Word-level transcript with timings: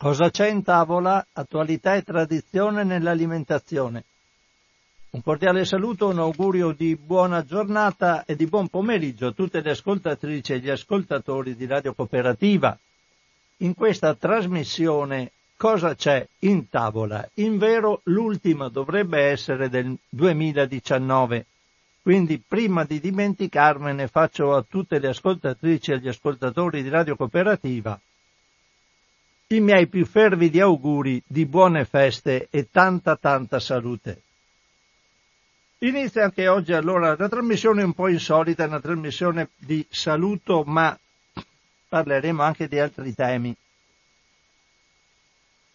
Cosa 0.00 0.30
c'è 0.30 0.48
in 0.48 0.62
tavola? 0.62 1.26
Attualità 1.32 1.96
e 1.96 2.04
tradizione 2.04 2.84
nell'alimentazione. 2.84 4.04
Un 5.10 5.22
cordiale 5.22 5.64
saluto, 5.64 6.06
un 6.06 6.20
augurio 6.20 6.70
di 6.70 6.94
buona 6.94 7.44
giornata 7.44 8.24
e 8.24 8.36
di 8.36 8.46
buon 8.46 8.68
pomeriggio 8.68 9.26
a 9.26 9.32
tutte 9.32 9.60
le 9.60 9.70
ascoltatrici 9.70 10.52
e 10.52 10.60
gli 10.60 10.70
ascoltatori 10.70 11.56
di 11.56 11.66
Radio 11.66 11.94
Cooperativa. 11.94 12.78
In 13.56 13.74
questa 13.74 14.14
trasmissione 14.14 15.32
Cosa 15.56 15.96
c'è 15.96 16.24
in 16.40 16.68
tavola? 16.68 17.28
In 17.34 17.58
vero 17.58 18.02
l'ultima 18.04 18.68
dovrebbe 18.68 19.18
essere 19.22 19.68
del 19.68 19.98
2019. 20.08 21.46
Quindi 22.00 22.40
prima 22.46 22.84
di 22.84 23.00
dimenticarmene 23.00 24.06
faccio 24.06 24.54
a 24.54 24.62
tutte 24.62 25.00
le 25.00 25.08
ascoltatrici 25.08 25.90
e 25.90 25.98
gli 25.98 26.06
ascoltatori 26.06 26.84
di 26.84 26.88
Radio 26.88 27.16
Cooperativa 27.16 28.00
i 29.50 29.60
miei 29.60 29.86
più 29.86 30.04
fervidi 30.04 30.60
auguri 30.60 31.22
di 31.26 31.46
buone 31.46 31.86
feste 31.86 32.48
e 32.50 32.68
tanta 32.70 33.16
tanta 33.16 33.58
salute. 33.58 34.22
Inizia 35.78 36.24
anche 36.24 36.48
oggi 36.48 36.74
allora 36.74 37.14
una 37.14 37.28
trasmissione 37.28 37.82
un 37.82 37.94
po' 37.94 38.08
insolita, 38.08 38.66
una 38.66 38.80
trasmissione 38.80 39.48
di 39.56 39.86
saluto, 39.88 40.64
ma 40.64 40.98
parleremo 41.88 42.42
anche 42.42 42.68
di 42.68 42.78
altri 42.78 43.14
temi. 43.14 43.56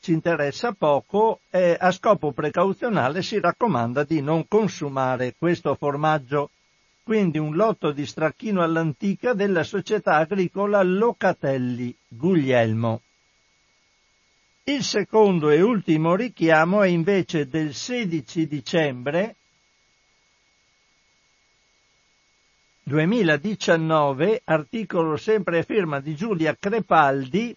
ci 0.02 0.12
interessa 0.12 0.74
poco 0.74 1.40
e 1.50 1.76
a 1.80 1.92
scopo 1.92 2.34
precauzionale 2.34 3.22
si 3.24 3.40
raccomanda 3.40 4.04
di 4.04 4.22
non 4.22 4.48
consumare 4.48 5.34
questo 5.38 5.74
formaggio. 5.76 6.50
Quindi 7.06 7.38
un 7.38 7.56
lotto 7.56 7.92
di 7.92 8.04
stracchino 8.04 8.64
all'antica 8.64 9.34
della 9.34 9.62
società 9.62 10.16
agricola 10.16 10.82
Locatelli 10.82 11.96
Guglielmo. 12.08 13.04
Il 14.64 14.82
secondo 14.82 15.52
e 15.52 15.62
ultimo 15.62 16.16
richiamo 16.16 16.82
è 16.82 16.88
invece 16.88 17.48
del 17.48 17.76
16 17.76 18.48
dicembre 18.48 19.36
2019, 22.82 24.42
articolo 24.44 25.16
sempre 25.16 25.60
a 25.60 25.64
firma 25.64 26.00
di 26.00 26.16
Giulia 26.16 26.58
Crepaldi, 26.60 27.56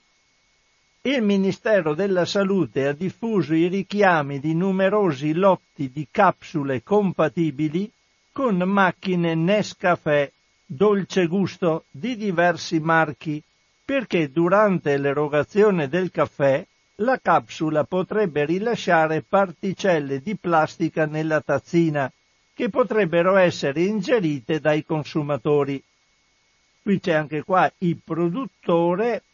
il 1.00 1.22
Ministero 1.22 1.94
della 1.94 2.26
Salute 2.26 2.86
ha 2.86 2.92
diffuso 2.92 3.54
i 3.54 3.68
richiami 3.68 4.40
di 4.40 4.52
numerosi 4.52 5.32
lotti 5.32 5.90
di 5.90 6.06
capsule 6.10 6.82
compatibili 6.82 7.90
con 8.38 8.58
macchine 8.58 9.34
Nescafè 9.34 10.30
dolce 10.64 11.26
gusto 11.26 11.86
di 11.90 12.14
diversi 12.14 12.78
marchi 12.78 13.42
perché 13.84 14.30
durante 14.30 14.96
l'erogazione 14.96 15.88
del 15.88 16.12
caffè 16.12 16.64
la 16.98 17.18
capsula 17.20 17.82
potrebbe 17.82 18.44
rilasciare 18.44 19.24
particelle 19.28 20.20
di 20.20 20.36
plastica 20.36 21.04
nella 21.04 21.40
tazzina 21.40 22.08
che 22.54 22.68
potrebbero 22.68 23.34
essere 23.34 23.82
ingerite 23.82 24.60
dai 24.60 24.84
consumatori. 24.84 25.82
Qui 26.80 27.00
c'è 27.00 27.14
anche 27.14 27.42
qua 27.42 27.68
il 27.78 27.98
produttore 28.04 29.24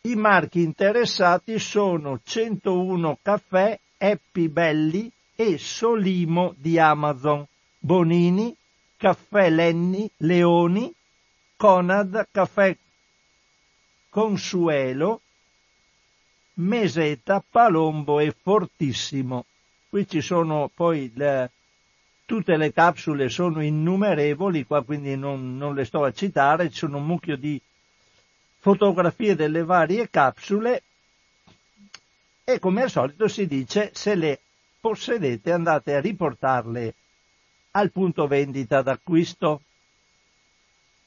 i 0.00 0.16
marchi 0.16 0.62
interessati 0.62 1.60
sono 1.60 2.18
101 2.20 3.18
Caffè, 3.22 3.78
Happy 3.98 4.48
Belli 4.48 5.08
e 5.36 5.58
Solimo 5.58 6.54
di 6.56 6.76
Amazon, 6.80 7.46
Bonini, 7.84 8.56
Caffè 8.96 9.50
Lenni, 9.50 10.08
Leoni, 10.18 10.94
Conad, 11.56 12.28
Caffè 12.30 12.76
Consuelo, 14.08 15.20
Meseta, 16.54 17.42
Palombo 17.50 18.20
e 18.20 18.32
Fortissimo. 18.40 19.46
Qui 19.88 20.06
ci 20.06 20.20
sono 20.20 20.70
poi 20.72 21.10
le, 21.16 21.50
tutte 22.24 22.56
le 22.56 22.72
capsule 22.72 23.28
sono 23.28 23.60
innumerevoli, 23.60 24.64
qua 24.64 24.84
quindi 24.84 25.16
non, 25.16 25.56
non 25.56 25.74
le 25.74 25.84
sto 25.84 26.04
a 26.04 26.12
citare, 26.12 26.70
ci 26.70 26.76
sono 26.76 26.98
un 26.98 27.06
mucchio 27.06 27.36
di 27.36 27.60
fotografie 28.60 29.34
delle 29.34 29.64
varie 29.64 30.08
capsule 30.08 30.84
e 32.44 32.60
come 32.60 32.82
al 32.82 32.90
solito 32.90 33.26
si 33.26 33.48
dice 33.48 33.90
se 33.92 34.14
le 34.14 34.38
possedete 34.78 35.50
andate 35.50 35.96
a 35.96 36.00
riportarle 36.00 36.94
al 37.72 37.90
punto 37.90 38.26
vendita 38.26 38.82
d'acquisto. 38.82 39.62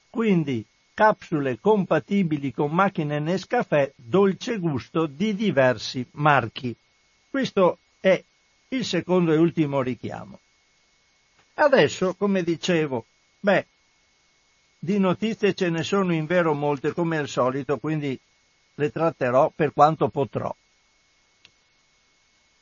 Quindi 0.09 0.65
capsule 0.93 1.59
compatibili 1.59 2.53
con 2.53 2.71
macchine 2.71 3.19
Nescafè 3.19 3.91
dolce 3.95 4.57
gusto 4.59 5.05
di 5.05 5.35
diversi 5.35 6.05
marchi. 6.11 6.75
Questo 7.29 7.79
è 7.99 8.23
il 8.69 8.85
secondo 8.85 9.33
e 9.33 9.37
ultimo 9.37 9.81
richiamo. 9.81 10.39
Adesso, 11.55 12.15
come 12.15 12.43
dicevo, 12.43 13.05
beh, 13.39 13.65
di 14.79 14.99
notizie 14.99 15.53
ce 15.53 15.69
ne 15.69 15.83
sono 15.83 16.13
in 16.13 16.25
vero 16.25 16.53
molte 16.53 16.93
come 16.93 17.17
al 17.17 17.27
solito, 17.27 17.77
quindi 17.77 18.19
le 18.75 18.91
tratterò 18.91 19.51
per 19.55 19.73
quanto 19.73 20.09
potrò. 20.09 20.53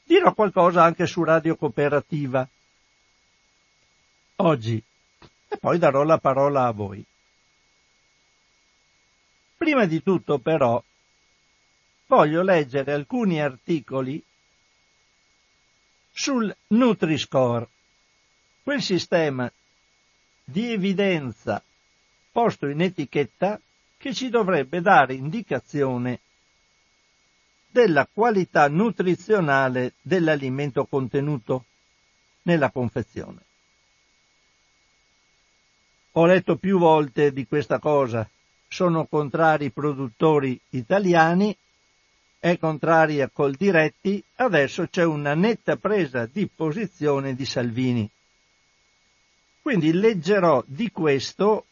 Dirò 0.04 0.34
qualcosa 0.34 0.84
anche 0.84 1.06
su 1.06 1.24
Radio 1.24 1.56
Cooperativa 1.56 2.48
oggi 4.38 4.82
e 5.48 5.58
poi 5.58 5.78
darò 5.78 6.04
la 6.04 6.18
parola 6.18 6.66
a 6.66 6.72
voi. 6.72 7.04
Prima 9.56 9.86
di 9.86 10.02
tutto 10.02 10.40
però 10.40 10.84
voglio 12.08 12.42
leggere 12.42 12.92
alcuni 12.92 13.42
articoli 13.42 14.22
sul 16.12 16.56
Nutri-Score, 16.68 17.68
quel 18.62 18.82
sistema 18.82 19.52
di 20.44 20.72
evidenza 20.72 21.64
posto 22.32 22.68
in 22.68 22.82
etichetta 22.82 23.60
che 23.98 24.14
ci 24.14 24.30
dovrebbe 24.30 24.82
dare 24.82 25.14
indicazione 25.14 26.20
della 27.70 28.08
qualità 28.12 28.68
nutrizionale 28.68 29.94
dell'alimento 30.02 30.86
contenuto 30.86 31.66
nella 32.44 32.70
confezione. 32.70 33.46
Ho 36.16 36.26
letto 36.26 36.58
più 36.58 36.78
volte 36.78 37.34
di 37.34 37.48
questa 37.48 37.80
cosa 37.80 38.28
sono 38.68 39.06
contrari 39.06 39.66
i 39.66 39.72
produttori 39.72 40.60
italiani, 40.70 41.56
è 42.40 42.58
contraria 42.58 43.30
col 43.30 43.54
diretti, 43.54 44.24
adesso 44.36 44.88
c'è 44.88 45.04
una 45.04 45.34
netta 45.34 45.76
presa 45.76 46.26
di 46.26 46.48
posizione 46.48 47.36
di 47.36 47.46
Salvini. 47.46 48.10
Quindi 49.62 49.94
leggerò 49.94 50.64
di 50.68 50.92
questo 50.92 51.66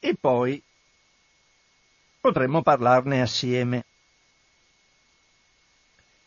e 0.00 0.14
poi 0.18 0.60
potremmo 2.20 2.62
parlarne 2.62 3.20
assieme. 3.20 3.84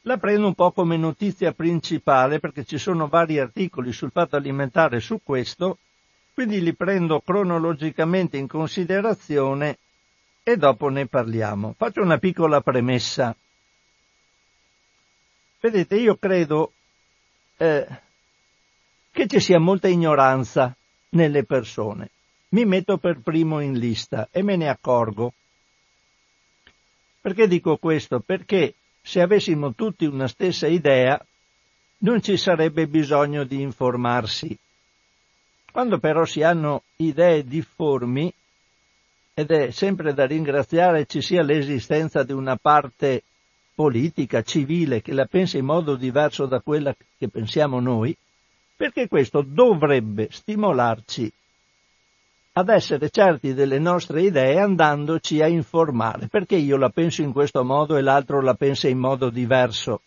La 0.03 0.17
prendo 0.17 0.47
un 0.47 0.55
po' 0.55 0.71
come 0.71 0.97
notizia 0.97 1.51
principale 1.51 2.39
perché 2.39 2.63
ci 2.63 2.77
sono 2.79 3.07
vari 3.07 3.37
articoli 3.37 3.91
sul 3.91 4.11
fatto 4.11 4.35
alimentare 4.35 4.99
su 4.99 5.19
questo, 5.23 5.77
quindi 6.41 6.63
li 6.63 6.73
prendo 6.73 7.21
cronologicamente 7.21 8.35
in 8.35 8.47
considerazione 8.47 9.77
e 10.41 10.57
dopo 10.57 10.89
ne 10.89 11.05
parliamo. 11.05 11.75
Faccio 11.77 12.01
una 12.01 12.17
piccola 12.17 12.61
premessa. 12.61 13.35
Vedete, 15.59 15.97
io 15.97 16.15
credo 16.15 16.73
eh, 17.57 17.88
che 19.11 19.27
ci 19.27 19.39
sia 19.39 19.59
molta 19.59 19.88
ignoranza 19.88 20.75
nelle 21.09 21.43
persone. 21.43 22.09
Mi 22.49 22.65
metto 22.65 22.97
per 22.97 23.19
primo 23.19 23.59
in 23.59 23.77
lista 23.77 24.27
e 24.31 24.41
me 24.41 24.55
ne 24.55 24.67
accorgo. 24.67 25.33
Perché 27.21 27.47
dico 27.47 27.77
questo? 27.77 28.19
Perché 28.19 28.73
se 28.99 29.21
avessimo 29.21 29.75
tutti 29.75 30.05
una 30.05 30.27
stessa 30.27 30.65
idea 30.65 31.23
non 31.99 32.19
ci 32.19 32.35
sarebbe 32.35 32.87
bisogno 32.87 33.44
di 33.44 33.61
informarsi. 33.61 34.57
Quando 35.71 36.00
però 36.00 36.25
si 36.25 36.44
hanno 36.44 36.83
idee 36.97 37.45
difformi, 37.45 38.31
ed 39.33 39.51
è 39.51 39.71
sempre 39.71 40.13
da 40.13 40.25
ringraziare 40.25 41.06
ci 41.06 41.21
sia 41.21 41.41
l'esistenza 41.41 42.23
di 42.23 42.33
una 42.33 42.57
parte 42.57 43.23
politica, 43.73 44.41
civile, 44.41 45.01
che 45.01 45.13
la 45.13 45.25
pensa 45.25 45.57
in 45.57 45.65
modo 45.65 45.95
diverso 45.95 46.45
da 46.45 46.59
quella 46.59 46.94
che 47.18 47.29
pensiamo 47.29 47.79
noi, 47.79 48.15
perché 48.75 49.07
questo 49.07 49.44
dovrebbe 49.45 50.27
stimolarci 50.29 51.31
ad 52.53 52.68
essere 52.68 53.09
certi 53.09 53.53
delle 53.53 53.79
nostre 53.79 54.23
idee 54.23 54.59
andandoci 54.59 55.41
a 55.41 55.47
informare, 55.47 56.27
perché 56.27 56.56
io 56.56 56.75
la 56.75 56.89
penso 56.89 57.21
in 57.21 57.31
questo 57.31 57.63
modo 57.63 57.95
e 57.95 58.01
l'altro 58.01 58.41
la 58.41 58.56
pensa 58.56 58.89
in 58.89 58.97
modo 58.97 59.29
diverso. 59.29 60.01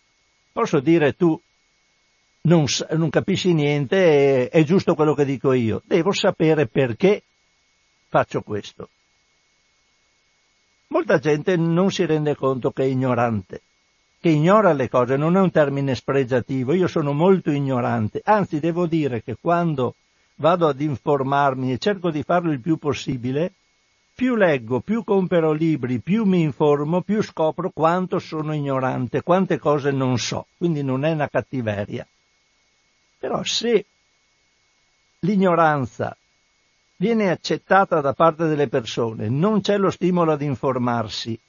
Posso 0.52 0.80
dire 0.80 1.14
tu 1.14 1.40
non, 2.46 2.64
non 2.90 3.10
capisci 3.10 3.52
niente, 3.52 4.48
è, 4.48 4.58
è 4.58 4.64
giusto 4.64 4.94
quello 4.94 5.14
che 5.14 5.24
dico 5.24 5.52
io, 5.52 5.82
devo 5.84 6.12
sapere 6.12 6.66
perché 6.66 7.22
faccio 8.08 8.42
questo. 8.42 8.88
Molta 10.88 11.18
gente 11.18 11.56
non 11.56 11.90
si 11.90 12.04
rende 12.04 12.36
conto 12.36 12.70
che 12.70 12.82
è 12.82 12.86
ignorante, 12.86 13.62
che 14.20 14.28
ignora 14.28 14.72
le 14.72 14.88
cose, 14.88 15.16
non 15.16 15.36
è 15.36 15.40
un 15.40 15.50
termine 15.50 15.94
spregiativo, 15.94 16.74
io 16.74 16.86
sono 16.86 17.12
molto 17.12 17.50
ignorante, 17.50 18.20
anzi 18.24 18.60
devo 18.60 18.86
dire 18.86 19.22
che 19.22 19.36
quando 19.40 19.94
vado 20.36 20.68
ad 20.68 20.80
informarmi 20.80 21.72
e 21.72 21.78
cerco 21.78 22.10
di 22.10 22.22
farlo 22.22 22.52
il 22.52 22.60
più 22.60 22.76
possibile, 22.76 23.52
più 24.14 24.36
leggo, 24.36 24.80
più 24.80 25.02
compro 25.02 25.52
libri, 25.52 25.98
più 25.98 26.24
mi 26.24 26.42
informo, 26.42 27.00
più 27.00 27.22
scopro 27.22 27.70
quanto 27.70 28.18
sono 28.18 28.54
ignorante, 28.54 29.22
quante 29.22 29.58
cose 29.58 29.90
non 29.90 30.18
so, 30.18 30.46
quindi 30.56 30.84
non 30.84 31.04
è 31.04 31.10
una 31.10 31.28
cattiveria. 31.28 32.06
Però 33.24 33.42
se 33.42 33.86
l'ignoranza 35.20 36.14
viene 36.96 37.30
accettata 37.30 38.02
da 38.02 38.12
parte 38.12 38.44
delle 38.44 38.68
persone, 38.68 39.30
non 39.30 39.62
c'è 39.62 39.78
lo 39.78 39.88
stimolo 39.88 40.32
ad 40.32 40.42
informarsi 40.42 41.40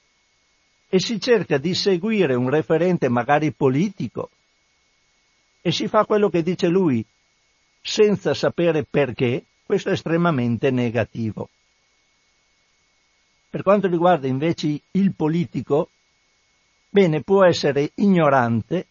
e 0.88 0.98
si 0.98 1.20
cerca 1.20 1.58
di 1.58 1.74
seguire 1.74 2.32
un 2.32 2.48
referente 2.48 3.10
magari 3.10 3.52
politico 3.52 4.30
e 5.60 5.70
si 5.70 5.86
fa 5.86 6.06
quello 6.06 6.30
che 6.30 6.42
dice 6.42 6.68
lui 6.68 7.04
senza 7.82 8.32
sapere 8.32 8.82
perché, 8.84 9.44
questo 9.66 9.90
è 9.90 9.92
estremamente 9.92 10.70
negativo. 10.70 11.50
Per 13.50 13.62
quanto 13.62 13.86
riguarda 13.86 14.26
invece 14.26 14.80
il 14.92 15.12
politico, 15.14 15.90
bene, 16.88 17.20
può 17.20 17.44
essere 17.44 17.90
ignorante 17.96 18.86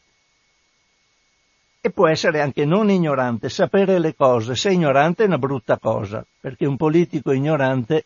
e 1.85 1.91
può 1.91 2.07
essere 2.07 2.41
anche 2.41 2.65
non 2.65 2.89
ignorante, 2.89 3.47
sapere 3.47 3.99
le 3.99 4.15
cose. 4.15 4.55
Se 4.55 4.71
ignorante 4.71 5.21
è 5.21 5.27
una 5.27 5.37
brutta 5.37 5.77
cosa, 5.77 6.25
perché 6.39 6.65
un 6.65 6.77
politico 6.77 7.31
ignorante 7.31 8.05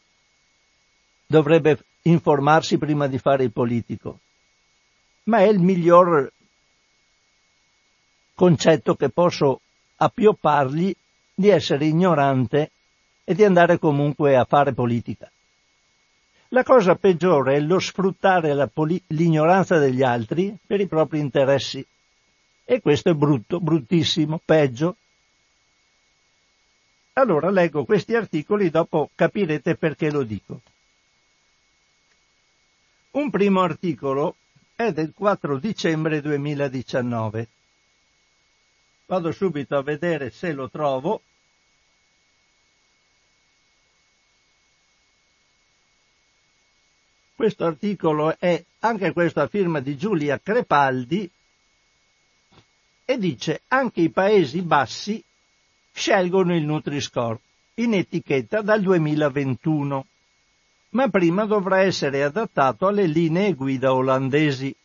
dovrebbe 1.26 1.80
informarsi 2.02 2.78
prima 2.78 3.08
di 3.08 3.18
fare 3.20 3.46
il 3.46 3.54
politico. 3.54 4.20
Ma 5.24 5.38
è 5.38 5.48
il 5.48 5.60
miglior 5.60 6.30
concetto 8.36 8.96
che 8.96 9.08
posso 9.08 9.62
appioppargli 9.96 10.94
di 11.34 11.48
essere 11.48 11.86
ignorante 11.86 12.72
e 13.24 13.34
di 13.34 13.46
andare 13.46 13.80
comunque 13.80 14.36
a 14.36 14.44
fare 14.44 14.74
politica. 14.74 15.32
La 16.50 16.64
cosa 16.64 16.96
peggiore 16.96 17.56
è 17.56 17.60
lo 17.62 17.80
sfruttare 17.80 18.68
poli- 18.68 19.02
l'ignoranza 19.08 19.78
degli 19.78 20.04
altri 20.04 20.54
per 20.68 20.82
i 20.82 20.88
propri 20.88 21.20
interessi. 21.20 21.88
E 22.72 22.82
questo 22.82 23.10
è 23.10 23.14
brutto, 23.16 23.60
bruttissimo, 23.60 24.40
peggio. 24.46 24.96
Allora 27.14 27.50
leggo 27.50 27.84
questi 27.84 28.14
articoli, 28.14 28.70
dopo 28.70 29.10
capirete 29.16 29.76
perché 29.76 30.12
lo 30.12 30.22
dico. 30.22 30.62
Un 33.10 33.32
primo 33.32 33.62
articolo 33.62 34.36
è 34.76 34.92
del 34.92 35.14
4 35.16 35.58
dicembre 35.58 36.22
2019. 36.22 37.48
Vado 39.08 39.32
subito 39.32 39.76
a 39.76 39.82
vedere 39.82 40.30
se 40.30 40.54
lo 40.54 40.70
trovo. 40.70 41.24
Questo 47.34 47.66
articolo 47.66 48.38
è 48.38 48.64
anche 48.82 49.12
questo 49.12 49.42
a 49.42 49.48
firma 49.48 49.80
di 49.80 49.98
Giulia 49.98 50.40
Crepaldi 50.40 51.32
e 53.10 53.18
dice 53.18 53.64
anche 53.70 54.02
i 54.02 54.12
Paesi 54.12 54.62
Bassi 54.62 55.24
scelgono 55.92 56.56
il 56.56 56.64
Nutri-Score 56.64 57.40
in 57.80 57.96
etichetta 57.96 58.62
dal 58.62 58.84
2021, 58.84 60.06
ma 60.90 61.08
prima 61.08 61.46
dovrà 61.46 61.80
essere 61.80 62.22
adattato 62.22 62.86
alle 62.86 63.08
linee 63.08 63.56
guida 63.56 63.96
olandesi. 63.96 64.76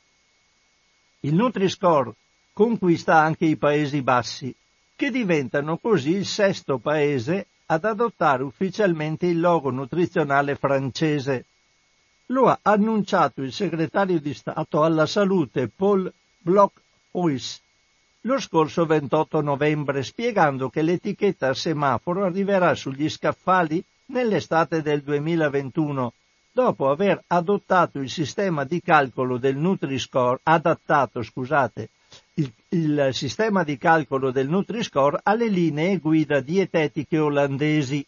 Il 1.21 1.35
Nutri-Score 1.35 2.15
conquista 2.55 3.21
anche 3.21 3.45
i 3.45 3.57
Paesi 3.57 4.01
Bassi, 4.01 4.57
che 4.97 5.11
diventano 5.11 5.77
così 5.77 6.13
il 6.13 6.25
sesto 6.25 6.79
paese 6.79 7.49
ad 7.67 7.85
adottare 7.85 8.43
ufficialmente 8.43 9.27
il 9.27 9.39
logo 9.39 9.69
nutrizionale 9.69 10.57
francese. 10.57 11.45
Lo 12.29 12.49
ha 12.49 12.59
annunciato 12.63 13.43
il 13.43 13.53
segretario 13.53 14.19
di 14.19 14.33
Stato 14.33 14.83
alla 14.83 15.05
salute 15.05 15.69
Paul 15.69 16.11
Bloch-Huys 16.39 17.61
lo 18.27 18.41
scorso 18.41 18.87
28 18.87 19.43
novembre 19.43 20.03
spiegando 20.03 20.71
che 20.71 20.81
l'etichetta 20.83 21.49
a 21.49 21.55
semaforo 21.55 22.25
arriverà 22.25 22.75
sugli 22.75 23.09
scaffali 23.09 23.85
nell'estate 24.07 24.81
del 24.81 25.03
2021 25.03 26.13
dopo 26.51 26.89
aver 26.89 27.23
adottato 27.27 27.99
il 27.99 28.09
sistema 28.09 28.65
di 28.65 28.81
calcolo 28.81 29.39
del 29.39 29.57
Nutri-Score, 29.57 30.39
adattato, 30.45 31.21
scusate, 31.21 31.89
il, 32.35 32.51
il, 32.69 33.09
sistema 33.11 33.65
di 33.65 33.77
calcolo 33.77 34.31
del 34.31 34.49
Nutri-Score 34.49 35.19
alle 35.25 35.49
linee 35.49 35.99
guida 35.99 36.39
dietetiche 36.41 37.19
olandesi. 37.19 38.07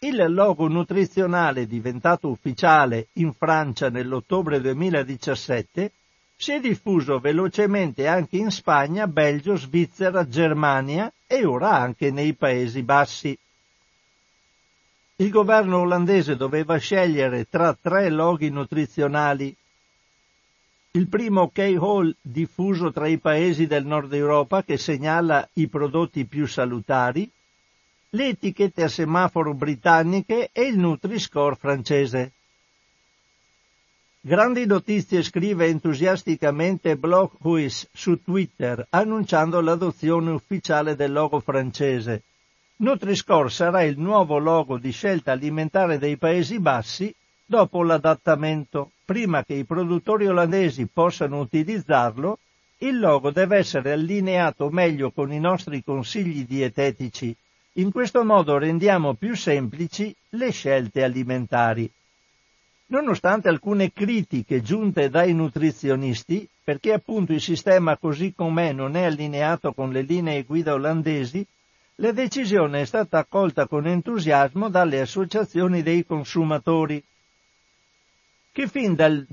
Il 0.00 0.22
logo 0.28 0.68
nutrizionale 0.68 1.66
diventato 1.66 2.28
ufficiale 2.28 3.08
in 3.14 3.32
Francia 3.32 3.88
nell'ottobre 3.88 4.60
2017 4.60 5.92
si 6.40 6.52
è 6.52 6.60
diffuso 6.60 7.18
velocemente 7.18 8.06
anche 8.06 8.38
in 8.38 8.50
Spagna, 8.50 9.06
Belgio, 9.06 9.56
Svizzera, 9.56 10.26
Germania 10.26 11.12
e 11.26 11.44
ora 11.44 11.72
anche 11.76 12.10
nei 12.10 12.32
Paesi 12.32 12.82
Bassi. 12.82 13.38
Il 15.16 15.28
governo 15.28 15.80
olandese 15.80 16.36
doveva 16.36 16.78
scegliere 16.78 17.46
tra 17.50 17.76
tre 17.78 18.08
loghi 18.08 18.48
nutrizionali. 18.48 19.54
Il 20.92 21.08
primo 21.08 21.50
K-Hall 21.50 22.16
diffuso 22.22 22.90
tra 22.90 23.06
i 23.06 23.18
paesi 23.18 23.66
del 23.66 23.84
nord 23.84 24.10
Europa 24.14 24.62
che 24.62 24.78
segnala 24.78 25.46
i 25.52 25.68
prodotti 25.68 26.24
più 26.24 26.46
salutari, 26.46 27.30
le 28.08 28.28
etichette 28.28 28.82
a 28.82 28.88
semaforo 28.88 29.52
britanniche 29.52 30.48
e 30.52 30.62
il 30.62 30.78
Nutri-Score 30.78 31.56
francese. 31.56 32.32
Grandi 34.22 34.66
notizie 34.66 35.22
scrive 35.22 35.66
entusiasticamente 35.66 36.96
Block 36.96 37.42
Huis 37.42 37.88
su 37.90 38.22
Twitter 38.22 38.86
annunciando 38.90 39.60
l'adozione 39.60 40.30
ufficiale 40.30 40.94
del 40.94 41.10
logo 41.10 41.40
francese. 41.40 42.22
Nutri-Score 42.76 43.48
sarà 43.48 43.82
il 43.82 43.98
nuovo 43.98 44.38
logo 44.38 44.76
di 44.76 44.90
scelta 44.90 45.32
alimentare 45.32 45.98
dei 45.98 46.16
Paesi 46.16 46.58
Bassi 46.58 47.14
Dopo 47.50 47.82
l'adattamento, 47.82 48.92
prima 49.04 49.42
che 49.42 49.54
i 49.54 49.64
produttori 49.64 50.28
olandesi 50.28 50.86
possano 50.86 51.40
utilizzarlo, 51.40 52.38
il 52.78 52.96
logo 53.00 53.32
deve 53.32 53.56
essere 53.56 53.90
allineato 53.90 54.70
meglio 54.70 55.10
con 55.10 55.32
i 55.32 55.40
nostri 55.40 55.82
consigli 55.82 56.44
dietetici. 56.46 57.34
In 57.72 57.90
questo 57.90 58.22
modo 58.22 58.56
rendiamo 58.56 59.14
più 59.14 59.34
semplici 59.34 60.14
le 60.28 60.52
scelte 60.52 61.02
alimentari. 61.02 61.90
Nonostante 62.90 63.48
alcune 63.48 63.92
critiche 63.92 64.62
giunte 64.62 65.10
dai 65.10 65.32
nutrizionisti, 65.32 66.48
perché 66.64 66.92
appunto 66.92 67.32
il 67.32 67.40
sistema 67.40 67.96
così 67.96 68.34
com'è 68.34 68.72
non 68.72 68.96
è 68.96 69.04
allineato 69.04 69.72
con 69.72 69.92
le 69.92 70.02
linee 70.02 70.42
guida 70.42 70.74
olandesi, 70.74 71.46
la 71.96 72.10
decisione 72.10 72.80
è 72.80 72.84
stata 72.84 73.18
accolta 73.18 73.68
con 73.68 73.86
entusiasmo 73.86 74.68
dalle 74.68 75.00
associazioni 75.00 75.82
dei 75.82 76.04
consumatori, 76.04 77.00
che 78.50 78.66
fin 78.66 78.96
dal, 78.96 79.24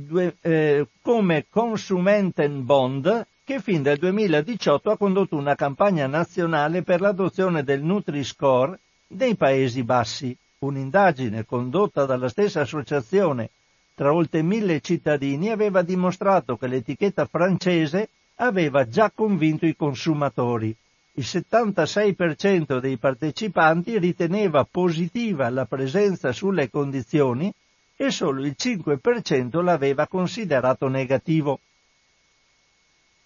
eh, 0.41 0.87
come 1.01 1.45
Consumentenbond 1.49 3.25
che 3.43 3.59
fin 3.59 3.81
dal 3.81 3.97
2018 3.97 4.91
ha 4.91 4.97
condotto 4.97 5.35
una 5.35 5.55
campagna 5.55 6.05
nazionale 6.05 6.83
per 6.83 7.01
l'adozione 7.01 7.63
del 7.63 7.81
Nutri-Score 7.81 8.77
nei 9.07 9.35
Paesi 9.35 9.81
Bassi, 9.83 10.37
un'indagine 10.59 11.45
condotta 11.45 12.05
dalla 12.05 12.29
stessa 12.29 12.61
associazione 12.61 13.49
tra 13.97 14.13
oltre 14.13 14.43
mille 14.43 14.79
cittadini 14.79 15.49
aveva 15.49 15.81
dimostrato 15.81 16.55
che 16.55 16.67
l'etichetta 16.67 17.25
francese 17.25 18.09
aveva 18.35 18.87
già 18.87 19.09
convinto 19.09 19.65
i 19.65 19.75
consumatori. 19.75 20.75
Il 21.13 21.23
76% 21.23 22.77
dei 22.77 22.97
partecipanti 22.97 23.97
riteneva 23.97 24.67
positiva 24.69 25.49
la 25.49 25.65
presenza 25.65 26.31
sulle 26.31 26.69
condizioni 26.69 27.51
e 27.95 28.11
solo 28.11 28.45
il 28.45 28.55
5% 28.55 29.63
l'aveva 29.63 30.05
considerato 30.05 30.87
negativo. 30.87 31.59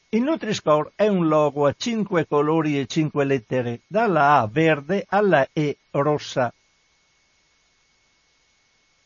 Il 0.07 0.21
Nutri-Score 0.23 0.91
è 0.95 1.07
un 1.09 1.27
logo 1.27 1.65
a 1.65 1.75
5 1.77 2.27
colori 2.27 2.79
e 2.79 2.85
5 2.85 3.25
lettere, 3.25 3.81
dalla 3.87 4.39
A 4.39 4.47
verde 4.47 5.05
alla 5.09 5.45
E 5.51 5.77
rossa. 5.91 6.53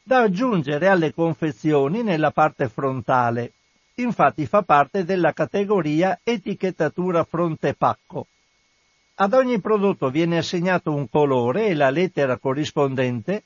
Da 0.08 0.20
aggiungere 0.20 0.88
alle 0.88 1.12
confezioni 1.16 2.04
nella 2.04 2.30
parte 2.30 2.70
frontale. 2.70 3.54
Infatti 3.96 4.46
fa 4.46 4.62
parte 4.62 5.04
della 5.04 5.34
categoria 5.34 6.20
etichettatura 6.24 7.24
fronte 7.24 7.74
pacco. 7.74 8.28
Ad 9.16 9.34
ogni 9.34 9.60
prodotto 9.60 10.12
viene 10.12 10.38
assegnato 10.38 10.94
un 10.94 11.10
colore 11.10 11.66
e 11.66 11.74
la 11.74 11.90
lettera 11.90 12.38
corrispondente 12.38 13.46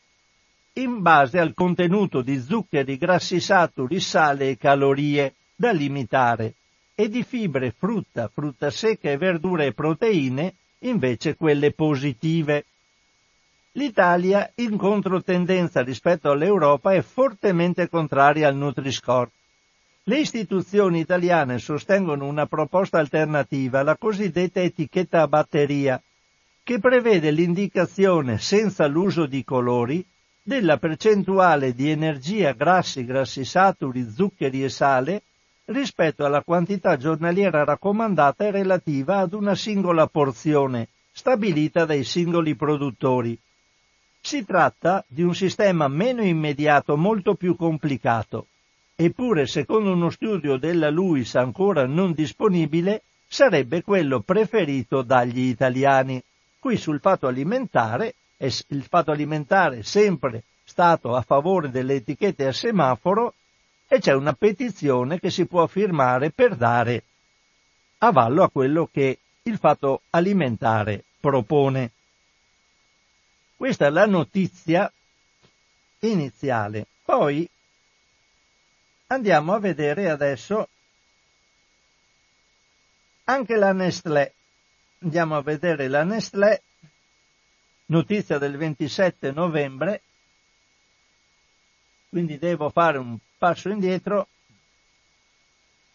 in 0.74 1.02
base 1.02 1.40
al 1.40 1.54
contenuto 1.54 2.22
di 2.22 2.42
zuccheri, 2.42 2.98
grassi 2.98 3.40
saturi, 3.40 4.02
sale 4.02 4.50
e 4.50 4.58
calorie 4.58 5.36
da 5.56 5.72
limitare 5.72 6.56
e 6.94 7.08
di 7.08 7.24
fibre, 7.24 7.72
frutta, 7.72 8.28
frutta 8.28 8.70
secca 8.70 9.10
e 9.10 9.16
verdure 9.16 9.68
e 9.68 9.74
proteine, 9.74 10.56
invece 10.80 11.38
quelle 11.38 11.72
positive. 11.72 12.66
L'Italia, 13.80 14.52
in 14.56 14.76
controtendenza 14.76 15.82
rispetto 15.82 16.30
all'Europa, 16.30 16.92
è 16.92 17.02
fortemente 17.02 17.88
contraria 17.88 18.50
al 18.50 18.56
Nutri-Score. 18.58 19.32
Le 20.04 20.20
istituzioni 20.20 21.00
italiane 21.00 21.60
sostengono 21.60 22.26
una 22.26 22.46
proposta 22.46 23.00
alternativa, 23.00 23.82
la 23.82 23.96
cosiddetta 23.96 24.60
etichetta 24.60 25.22
a 25.22 25.30
batteria, 25.30 26.02
che 26.62 26.80
prevede 26.80 27.32
l'indicazione 27.32 28.38
senza 28.38 28.86
l'uso 28.86 29.26
di 29.26 29.46
colori 29.46 30.06
della 30.44 30.76
percentuale 30.76 31.74
di 31.74 31.90
energia, 31.90 32.52
grassi, 32.52 33.06
grassi 33.06 33.46
saturi, 33.46 34.12
zuccheri 34.12 34.62
e 34.62 34.68
sale 34.68 35.24
rispetto 35.68 36.26
alla 36.26 36.44
quantità 36.44 36.98
giornaliera 36.98 37.64
raccomandata 37.64 38.44
e 38.44 38.52
relativa 38.52 39.20
ad 39.20 39.32
una 39.32 39.56
singola 39.56 40.06
porzione, 40.08 40.90
stabilita 41.14 41.86
dai 41.86 42.04
singoli 42.04 42.56
produttori. 42.58 43.40
Si 44.22 44.46
tratta 44.46 45.04
di 45.08 45.24
un 45.24 45.34
sistema 45.34 45.88
meno 45.88 46.22
immediato, 46.22 46.98
molto 46.98 47.36
più 47.36 47.56
complicato. 47.56 48.48
Eppure, 48.96 49.48
secondo 49.48 49.92
uno 49.92 50.10
studio 50.10 50.58
della 50.58 50.90
LUIS 50.90 51.36
ancora 51.36 51.86
non 51.86 52.12
disponibile, 52.12 53.04
sarebbe 53.28 53.82
quello 53.82 54.20
preferito 54.20 55.02
dagli 55.02 55.42
italiani. 55.42 56.22
Qui 56.60 56.76
sul 56.76 57.00
fatto 57.00 57.28
alimentare, 57.28 58.16
il 58.38 58.84
fatto 58.84 59.12
alimentare 59.12 59.84
sempre 59.84 60.44
stato 60.64 61.16
a 61.16 61.22
favore 61.22 61.70
delle 61.70 61.96
etichette 61.96 62.46
a 62.46 62.52
semaforo 62.52 63.34
e 63.88 64.00
c'è 64.00 64.14
una 64.14 64.34
petizione 64.34 65.20
che 65.20 65.32
si 65.32 65.46
può 65.46 65.66
firmare 65.66 66.30
per 66.30 66.56
dare 66.56 67.04
avallo 68.00 68.44
a 68.44 68.50
quello 68.50 68.88
che 68.92 69.18
il 69.44 69.58
fatto 69.58 70.02
alimentare 70.12 71.04
propone. 71.20 71.92
Questa 73.60 73.88
è 73.88 73.90
la 73.90 74.06
notizia 74.06 74.90
iniziale. 76.00 76.88
Poi 77.04 77.46
andiamo 79.08 79.54
a 79.54 79.60
vedere 79.60 80.10
adesso 80.10 80.70
anche 83.26 83.58
la 83.58 83.74
Nestlé. 83.74 84.34
Andiamo 85.00 85.36
a 85.36 85.42
vedere 85.42 85.90
la 85.90 86.06
Nestlé, 86.06 86.62
notizia 87.88 88.38
del 88.38 88.56
27 88.56 89.34
novembre, 89.34 90.04
quindi 92.08 92.38
devo 92.38 92.70
fare 92.70 92.98
un 92.98 93.18
passo 93.38 93.68
indietro, 93.68 94.30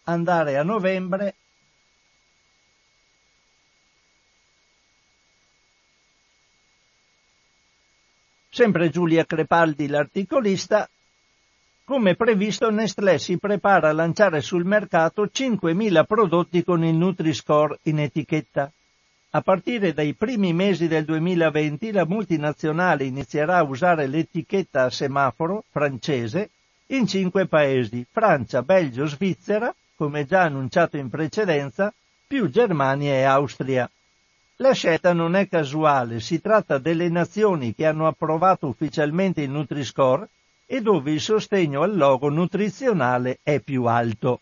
andare 0.02 0.58
a 0.58 0.62
novembre, 0.62 1.34
sempre 8.54 8.88
Giulia 8.88 9.24
Crepaldi 9.24 9.88
l'articolista, 9.88 10.88
come 11.82 12.14
previsto 12.14 12.70
Nestlé 12.70 13.18
si 13.18 13.36
prepara 13.36 13.88
a 13.88 13.92
lanciare 13.92 14.42
sul 14.42 14.64
mercato 14.64 15.24
5.000 15.24 16.04
prodotti 16.06 16.62
con 16.62 16.84
il 16.84 16.94
Nutri-Score 16.94 17.80
in 17.82 17.98
etichetta. 17.98 18.70
A 19.30 19.40
partire 19.40 19.92
dai 19.92 20.14
primi 20.14 20.52
mesi 20.52 20.86
del 20.86 21.04
2020 21.04 21.90
la 21.90 22.06
multinazionale 22.06 23.02
inizierà 23.02 23.56
a 23.56 23.64
usare 23.64 24.06
l'etichetta 24.06 24.84
a 24.84 24.90
semaforo 24.90 25.64
francese 25.72 26.50
in 26.86 27.08
cinque 27.08 27.48
paesi, 27.48 28.06
Francia, 28.08 28.62
Belgio, 28.62 29.06
Svizzera, 29.06 29.74
come 29.96 30.26
già 30.26 30.42
annunciato 30.42 30.96
in 30.96 31.10
precedenza, 31.10 31.92
più 32.24 32.48
Germania 32.48 33.14
e 33.14 33.24
Austria. 33.24 33.90
La 34.58 34.72
scelta 34.72 35.12
non 35.12 35.34
è 35.34 35.48
casuale, 35.48 36.20
si 36.20 36.40
tratta 36.40 36.78
delle 36.78 37.08
nazioni 37.08 37.74
che 37.74 37.86
hanno 37.86 38.06
approvato 38.06 38.68
ufficialmente 38.68 39.42
il 39.42 39.50
Nutri-Score 39.50 40.28
e 40.64 40.80
dove 40.80 41.10
il 41.10 41.20
sostegno 41.20 41.82
al 41.82 41.96
logo 41.96 42.28
nutrizionale 42.28 43.40
è 43.42 43.58
più 43.58 43.86
alto. 43.86 44.40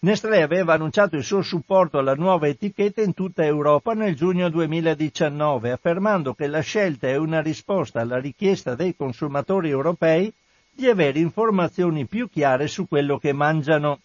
Nestlé 0.00 0.42
aveva 0.42 0.74
annunciato 0.74 1.16
il 1.16 1.24
suo 1.24 1.40
supporto 1.40 1.96
alla 1.96 2.14
nuova 2.14 2.48
etichetta 2.48 3.00
in 3.00 3.14
tutta 3.14 3.44
Europa 3.44 3.94
nel 3.94 4.14
giugno 4.14 4.50
2019, 4.50 5.70
affermando 5.70 6.34
che 6.34 6.46
la 6.46 6.60
scelta 6.60 7.08
è 7.08 7.16
una 7.16 7.40
risposta 7.40 8.00
alla 8.00 8.18
richiesta 8.18 8.74
dei 8.74 8.94
consumatori 8.94 9.70
europei 9.70 10.30
di 10.70 10.86
avere 10.86 11.18
informazioni 11.18 12.06
più 12.06 12.28
chiare 12.28 12.66
su 12.66 12.86
quello 12.86 13.18
che 13.18 13.32
mangiano. 13.32 14.00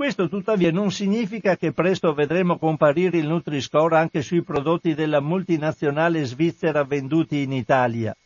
Questo 0.00 0.30
tuttavia 0.30 0.70
non 0.70 0.90
significa 0.90 1.58
che 1.58 1.72
presto 1.72 2.14
vedremo 2.14 2.56
comparire 2.56 3.18
il 3.18 3.26
Nutri-Score 3.26 3.98
anche 3.98 4.22
sui 4.22 4.42
prodotti 4.42 4.94
della 4.94 5.20
multinazionale 5.20 6.24
svizzera 6.24 6.84
venduti 6.84 7.42
in 7.42 7.52
Italia. 7.52 8.16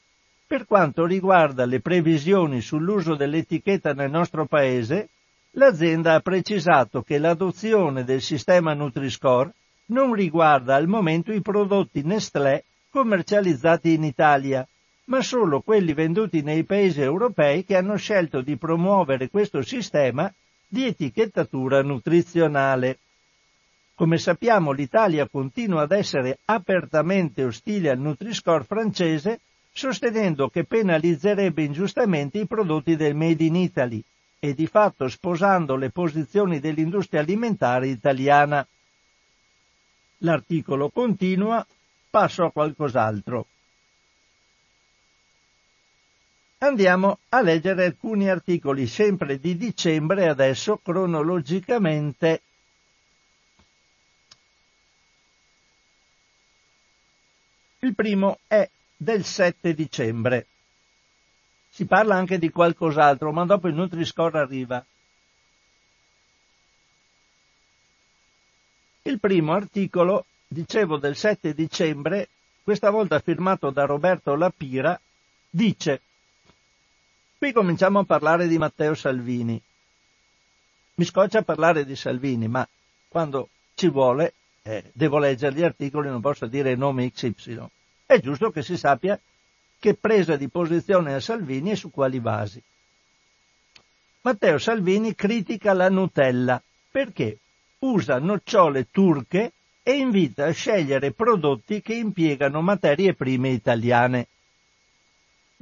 Per 0.46 0.66
quanto 0.66 1.04
riguarda 1.04 1.64
le 1.64 1.80
previsioni 1.80 2.60
sull'uso 2.60 3.16
dell'etichetta 3.16 3.92
nel 3.92 4.08
nostro 4.08 4.46
paese, 4.46 5.08
l'azienda 5.54 6.14
ha 6.14 6.20
precisato 6.20 7.02
che 7.02 7.18
l'adozione 7.18 8.04
del 8.04 8.22
sistema 8.22 8.72
Nutri-Score 8.72 9.52
non 9.86 10.14
riguarda 10.14 10.76
al 10.76 10.86
momento 10.86 11.32
i 11.32 11.42
prodotti 11.42 12.02
Nestlé 12.04 12.62
commercializzati 12.88 13.94
in 13.94 14.04
Italia, 14.04 14.64
ma 15.06 15.22
solo 15.22 15.60
quelli 15.60 15.92
venduti 15.92 16.40
nei 16.40 16.62
paesi 16.62 17.00
europei 17.00 17.64
che 17.64 17.76
hanno 17.76 17.96
scelto 17.96 18.42
di 18.42 18.56
promuovere 18.56 19.28
questo 19.28 19.60
sistema 19.62 20.32
di 20.74 20.86
etichettatura 20.86 21.82
nutrizionale. 21.82 22.98
Come 23.94 24.18
sappiamo 24.18 24.72
l'Italia 24.72 25.28
continua 25.28 25.82
ad 25.82 25.92
essere 25.92 26.40
apertamente 26.46 27.44
ostile 27.44 27.90
al 27.90 28.00
Nutri-Score 28.00 28.64
francese, 28.64 29.40
sostenendo 29.72 30.48
che 30.48 30.64
penalizzerebbe 30.64 31.62
ingiustamente 31.62 32.40
i 32.40 32.48
prodotti 32.48 32.96
del 32.96 33.14
Made 33.14 33.44
in 33.44 33.54
Italy 33.54 34.02
e 34.40 34.52
di 34.52 34.66
fatto 34.66 35.06
sposando 35.06 35.76
le 35.76 35.90
posizioni 35.90 36.58
dell'industria 36.58 37.20
alimentare 37.20 37.86
italiana. 37.86 38.66
L'articolo 40.18 40.90
continua, 40.90 41.64
passo 42.10 42.44
a 42.44 42.50
qualcos'altro. 42.50 43.46
Andiamo 46.58 47.18
a 47.28 47.42
leggere 47.42 47.84
alcuni 47.84 48.28
articoli 48.28 48.86
sempre 48.86 49.38
di 49.38 49.56
dicembre, 49.56 50.28
adesso 50.28 50.78
cronologicamente. 50.78 52.42
Il 57.80 57.94
primo 57.94 58.38
è 58.46 58.68
del 58.96 59.24
7 59.24 59.74
dicembre. 59.74 60.46
Si 61.68 61.84
parla 61.84 62.14
anche 62.14 62.38
di 62.38 62.48
qualcos'altro, 62.48 63.30
ma 63.30 63.44
dopo 63.44 63.68
il 63.68 63.74
Nutri-Score 63.74 64.38
arriva. 64.38 64.82
Il 69.02 69.20
primo 69.20 69.52
articolo, 69.52 70.24
dicevo 70.46 70.96
del 70.96 71.14
7 71.14 71.52
dicembre, 71.52 72.28
questa 72.62 72.88
volta 72.88 73.18
firmato 73.18 73.68
da 73.68 73.84
Roberto 73.84 74.34
Lapira, 74.34 74.98
dice 75.50 76.00
Qui 77.44 77.52
cominciamo 77.52 77.98
a 77.98 78.04
parlare 78.04 78.48
di 78.48 78.56
Matteo 78.56 78.94
Salvini. 78.94 79.60
Mi 80.94 81.04
scoccia 81.04 81.42
parlare 81.42 81.84
di 81.84 81.94
Salvini, 81.94 82.48
ma 82.48 82.66
quando 83.06 83.50
ci 83.74 83.90
vuole 83.90 84.32
eh, 84.62 84.84
devo 84.94 85.18
leggere 85.18 85.54
gli 85.54 85.62
articoli, 85.62 86.08
non 86.08 86.22
posso 86.22 86.46
dire 86.46 86.74
nome 86.74 87.12
XY. 87.12 87.66
È 88.06 88.18
giusto 88.18 88.50
che 88.50 88.62
si 88.62 88.78
sappia 88.78 89.20
che 89.78 89.92
presa 89.92 90.36
di 90.36 90.48
posizione 90.48 91.12
a 91.12 91.20
Salvini 91.20 91.72
e 91.72 91.76
su 91.76 91.90
quali 91.90 92.18
basi. 92.18 92.62
Matteo 94.22 94.56
Salvini 94.56 95.14
critica 95.14 95.74
la 95.74 95.90
Nutella 95.90 96.62
perché 96.90 97.40
usa 97.80 98.18
nocciole 98.20 98.88
turche 98.90 99.52
e 99.82 99.92
invita 99.92 100.46
a 100.46 100.50
scegliere 100.50 101.12
prodotti 101.12 101.82
che 101.82 101.92
impiegano 101.92 102.62
materie 102.62 103.12
prime 103.12 103.50
italiane. 103.50 104.28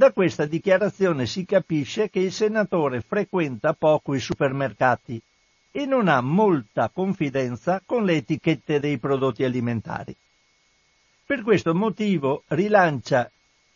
Da 0.03 0.11
questa 0.11 0.47
dichiarazione 0.47 1.27
si 1.27 1.45
capisce 1.45 2.11
che 2.11 2.19
il 2.19 2.33
senatore 2.33 3.03
frequenta 3.03 3.73
poco 3.73 4.15
i 4.15 4.19
supermercati 4.19 5.23
e 5.71 5.87
non 5.87 6.09
ha 6.09 6.21
molta 6.21 6.91
confidenza 6.93 7.81
con 7.87 8.05
le 8.05 8.17
etichette 8.17 8.81
dei 8.81 8.99
prodotti 8.99 9.45
alimentari. 9.45 10.13
Per 11.25 11.43
questo 11.43 11.73
motivo 11.73 12.43
rilancia 12.49 13.31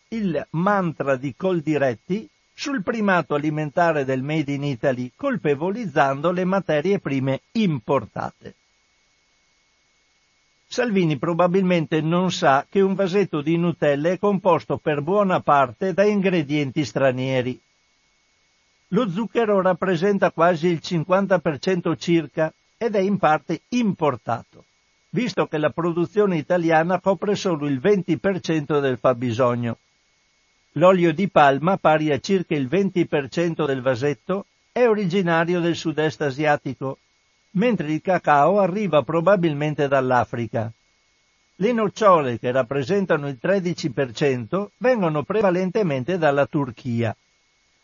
il 0.08 0.44
mantra 0.50 1.14
di 1.14 1.32
Coldiretti 1.36 2.28
sul 2.52 2.82
primato 2.82 3.36
alimentare 3.36 4.04
del 4.04 4.22
Made 4.22 4.52
in 4.52 4.64
Italy, 4.64 5.12
colpevolizzando 5.14 6.32
le 6.32 6.44
materie 6.44 6.98
prime 6.98 7.42
importate. 7.52 8.56
Salvini 10.68 11.16
probabilmente 11.16 12.00
non 12.00 12.32
sa 12.32 12.66
che 12.68 12.80
un 12.80 12.94
vasetto 12.94 13.40
di 13.40 13.56
Nutella 13.56 14.10
è 14.10 14.18
composto 14.18 14.78
per 14.78 15.00
buona 15.00 15.40
parte 15.40 15.94
da 15.94 16.04
ingredienti 16.04 16.84
stranieri. 16.84 17.58
Lo 18.88 19.08
zucchero 19.08 19.60
rappresenta 19.62 20.32
quasi 20.32 20.66
il 20.66 20.80
50% 20.82 21.96
circa 21.96 22.52
ed 22.76 22.94
è 22.94 23.00
in 23.00 23.16
parte 23.16 23.62
importato, 23.70 24.64
visto 25.10 25.46
che 25.46 25.58
la 25.58 25.70
produzione 25.70 26.36
italiana 26.36 27.00
copre 27.00 27.36
solo 27.36 27.66
il 27.66 27.78
20% 27.78 28.80
del 28.80 28.98
fabbisogno. 28.98 29.78
L'olio 30.72 31.12
di 31.14 31.28
palma, 31.28 31.78
pari 31.78 32.12
a 32.12 32.18
circa 32.18 32.54
il 32.54 32.66
20% 32.66 33.64
del 33.64 33.80
vasetto, 33.80 34.46
è 34.72 34.86
originario 34.86 35.60
del 35.60 35.74
sud-est 35.74 36.20
asiatico 36.20 36.98
mentre 37.52 37.92
il 37.92 38.00
cacao 38.02 38.60
arriva 38.60 39.02
probabilmente 39.02 39.88
dall'Africa. 39.88 40.70
Le 41.58 41.72
nocciole, 41.72 42.38
che 42.38 42.50
rappresentano 42.50 43.28
il 43.28 43.38
13%, 43.40 44.66
vengono 44.76 45.22
prevalentemente 45.22 46.18
dalla 46.18 46.46
Turchia. 46.46 47.16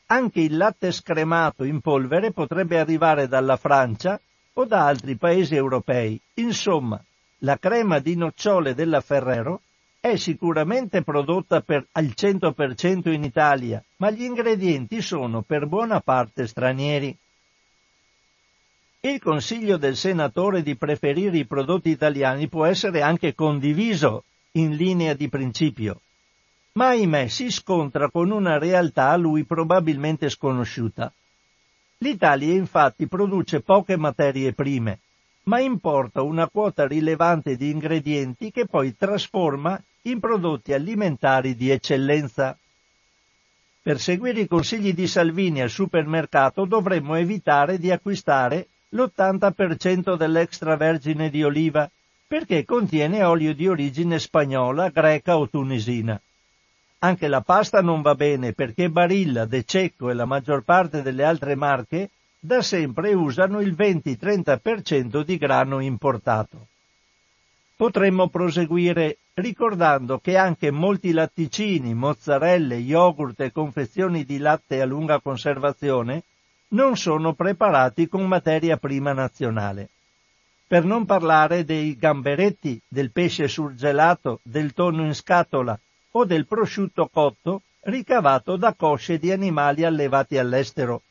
Anche 0.07 0.41
il 0.41 0.59
latte 0.59 0.93
scremato 0.93 1.65
in 1.65 1.81
polvere 1.81 2.33
potrebbe 2.33 2.79
arrivare 2.79 3.29
dalla 3.29 3.57
Francia 3.57 4.21
o 4.55 4.65
da 4.67 4.87
altri 4.87 5.17
paesi 5.17 5.55
europei. 5.55 6.21
Insomma, 6.35 7.03
la 7.39 7.57
crema 7.57 7.99
di 7.99 8.15
nocciole 8.15 8.75
della 8.75 9.01
Ferrero 9.01 9.63
è 9.99 10.17
sicuramente 10.17 11.03
prodotta 11.03 11.61
per, 11.61 11.87
al 11.93 12.13
100% 12.15 13.11
in 13.11 13.25
Italia, 13.25 13.83
ma 13.97 14.11
gli 14.11 14.25
ingredienti 14.25 15.01
sono 15.01 15.43
per 15.43 15.67
buona 15.67 16.01
parte 16.01 16.47
stranieri. 16.47 17.17
Il 19.05 19.21
consiglio 19.21 19.79
del 19.79 19.97
senatore 19.97 20.63
di 20.63 20.77
preferire 20.77 21.37
i 21.37 21.45
prodotti 21.45 21.89
italiani 21.91 22.47
può 22.47 22.65
essere 22.65 23.03
anche 23.03 23.35
condiviso 23.35 24.23
in 24.53 24.77
linea 24.77 25.13
di 25.15 25.29
principio, 25.29 26.03
ma 26.75 26.91
ahimè 26.91 27.27
si 27.27 27.51
scontra 27.51 28.11
con 28.11 28.31
una 28.31 28.59
realtà 28.59 29.11
a 29.11 29.17
lui 29.17 29.43
probabilmente 29.43 30.29
sconosciuta. 30.29 31.13
L'Italia 31.99 32.53
infatti 32.53 33.09
produce 33.09 33.61
poche 33.61 33.97
materie 33.97 34.53
prime, 34.53 35.01
ma 35.47 35.59
importa 35.59 36.23
una 36.23 36.49
quota 36.49 36.87
rilevante 36.87 37.57
di 37.57 37.71
ingredienti 37.71 38.53
che 38.53 38.67
poi 38.67 38.95
trasforma 38.97 39.83
in 40.03 40.21
prodotti 40.21 40.75
alimentari 40.75 41.57
di 41.57 41.71
eccellenza. 41.71 42.57
Per 43.83 43.99
seguire 43.99 44.43
i 44.43 44.47
consigli 44.47 44.95
di 44.95 45.09
Salvini 45.09 45.61
al 45.61 45.71
supermercato 45.71 46.67
dovremmo 46.67 47.17
evitare 47.17 47.79
di 47.79 47.91
acquistare 47.91 48.69
l'80% 48.95 50.17
dell'extravergine 50.17 51.31
di 51.31 51.43
oliva, 51.43 51.91
perché 52.27 52.65
contiene 52.65 53.23
olio 53.23 53.55
di 53.55 53.69
origine 53.69 54.19
spagnola, 54.19 54.89
greca 54.89 55.37
o 55.37 55.49
tunisina. 55.49 56.21
Anche 56.99 57.27
la 57.27 57.41
pasta 57.41 57.81
non 57.83 58.01
va 58.01 58.15
bene 58.15 58.53
perché 58.53 58.89
Barilla, 58.89 59.45
De 59.45 59.65
Cecco 59.65 60.09
e 60.09 60.15
la 60.15 60.25
maggior 60.25 60.63
parte 60.63 61.03
delle 61.03 61.25
altre 61.25 61.55
marche 61.55 62.11
da 62.39 62.63
sempre 62.63 63.13
usano 63.13 63.61
il 63.61 63.73
20-30% 63.73 65.23
di 65.23 65.37
grano 65.37 65.81
importato. 65.81 66.67
Potremmo 67.77 68.29
proseguire 68.29 69.19
ricordando 69.35 70.19
che 70.19 70.37
anche 70.37 70.71
molti 70.71 71.13
latticini, 71.13 71.95
mozzarelle, 71.95 72.77
yogurt 72.77 73.41
e 73.41 73.53
confezioni 73.53 74.25
di 74.25 74.39
latte 74.39 74.81
a 74.81 74.85
lunga 74.85 75.21
conservazione 75.21 76.23
non 76.73 76.97
sono 76.97 77.35
preparati 77.35 78.09
con 78.09 78.27
materia 78.27 78.77
prima 78.77 79.13
nazionale. 79.13 79.89
Per 80.67 80.85
non 80.85 81.05
parlare 81.05 81.65
dei 81.65 81.97
gamberetti, 81.97 82.81
del 82.89 83.11
pesce 83.11 83.47
surgelato, 83.47 84.41
del 84.43 84.73
tonno 84.73 85.05
in 85.05 85.15
scatola 85.15 85.79
o 86.13 86.25
del 86.25 86.47
prosciutto 86.47 87.09
cotto 87.09 87.63
ricavato 87.83 88.57
da 88.57 88.73
cosce 88.75 89.19
di 89.19 89.31
animali 89.31 89.85
allevati 89.85 90.39
all'estero. 90.39 91.03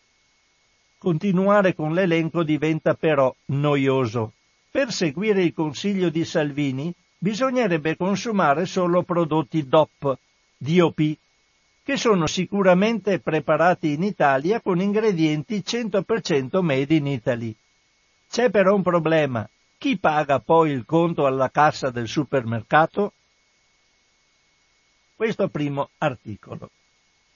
Continuare 0.97 1.75
con 1.75 1.93
l'elenco 1.93 2.43
diventa 2.43 2.93
però 2.93 3.33
noioso. 3.45 4.33
Per 4.69 4.91
seguire 4.91 5.43
il 5.43 5.53
consiglio 5.53 6.09
di 6.09 6.23
Salvini 6.23 6.93
bisognerebbe 7.17 7.97
consumare 7.97 8.65
solo 8.65 9.03
prodotti 9.03 9.67
DOP, 9.67 10.17
DOP, 10.57 11.17
che 11.83 11.97
sono 11.97 12.27
sicuramente 12.27 13.19
preparati 13.19 13.93
in 13.93 14.03
Italia 14.03 14.61
con 14.61 14.79
ingredienti 14.79 15.63
100% 15.65 16.61
made 16.61 16.93
in 16.93 17.07
Italy. 17.07 17.55
C'è 18.29 18.49
però 18.49 18.75
un 18.75 18.83
problema. 18.83 19.47
Chi 19.77 19.97
paga 19.97 20.39
poi 20.39 20.71
il 20.71 20.85
conto 20.85 21.25
alla 21.25 21.49
cassa 21.49 21.89
del 21.89 22.07
supermercato? 22.07 23.13
Questo 25.15 25.49
primo 25.49 25.89
articolo. 25.97 26.69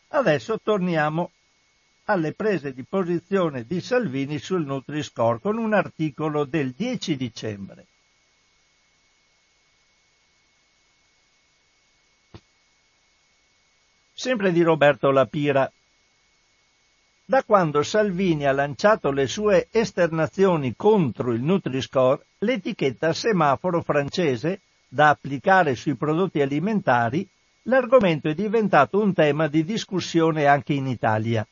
Adesso 0.09 0.59
torniamo 0.61 1.31
alle 2.05 2.33
prese 2.33 2.71
di 2.73 2.83
posizione 2.83 3.65
di 3.65 3.81
Salvini 3.81 4.37
sul 4.37 4.63
Nutri-Score 4.63 5.39
con 5.39 5.57
un 5.57 5.73
articolo 5.73 6.45
del 6.45 6.71
10 6.71 7.15
dicembre. 7.15 7.87
Sempre 14.15 14.53
di 14.53 14.63
Roberto 14.63 15.11
Lapira. 15.11 15.69
Da 17.25 17.43
quando 17.43 17.83
Salvini 17.83 18.45
ha 18.45 18.53
lanciato 18.53 19.11
le 19.11 19.27
sue 19.27 19.67
esternazioni 19.71 20.73
contro 20.75 21.33
il 21.33 21.41
Nutri-Score, 21.41 22.23
l'etichetta 22.39 23.13
semaforo 23.13 23.81
francese 23.81 24.61
da 24.87 25.09
applicare 25.09 25.75
sui 25.75 25.95
prodotti 25.95 26.39
alimentari, 26.39 27.27
l'argomento 27.63 28.29
è 28.29 28.33
diventato 28.33 29.01
un 29.01 29.13
tema 29.13 29.47
di 29.47 29.65
discussione 29.65 30.45
anche 30.45 30.73
in 30.73 30.87
Italia. 30.87 31.45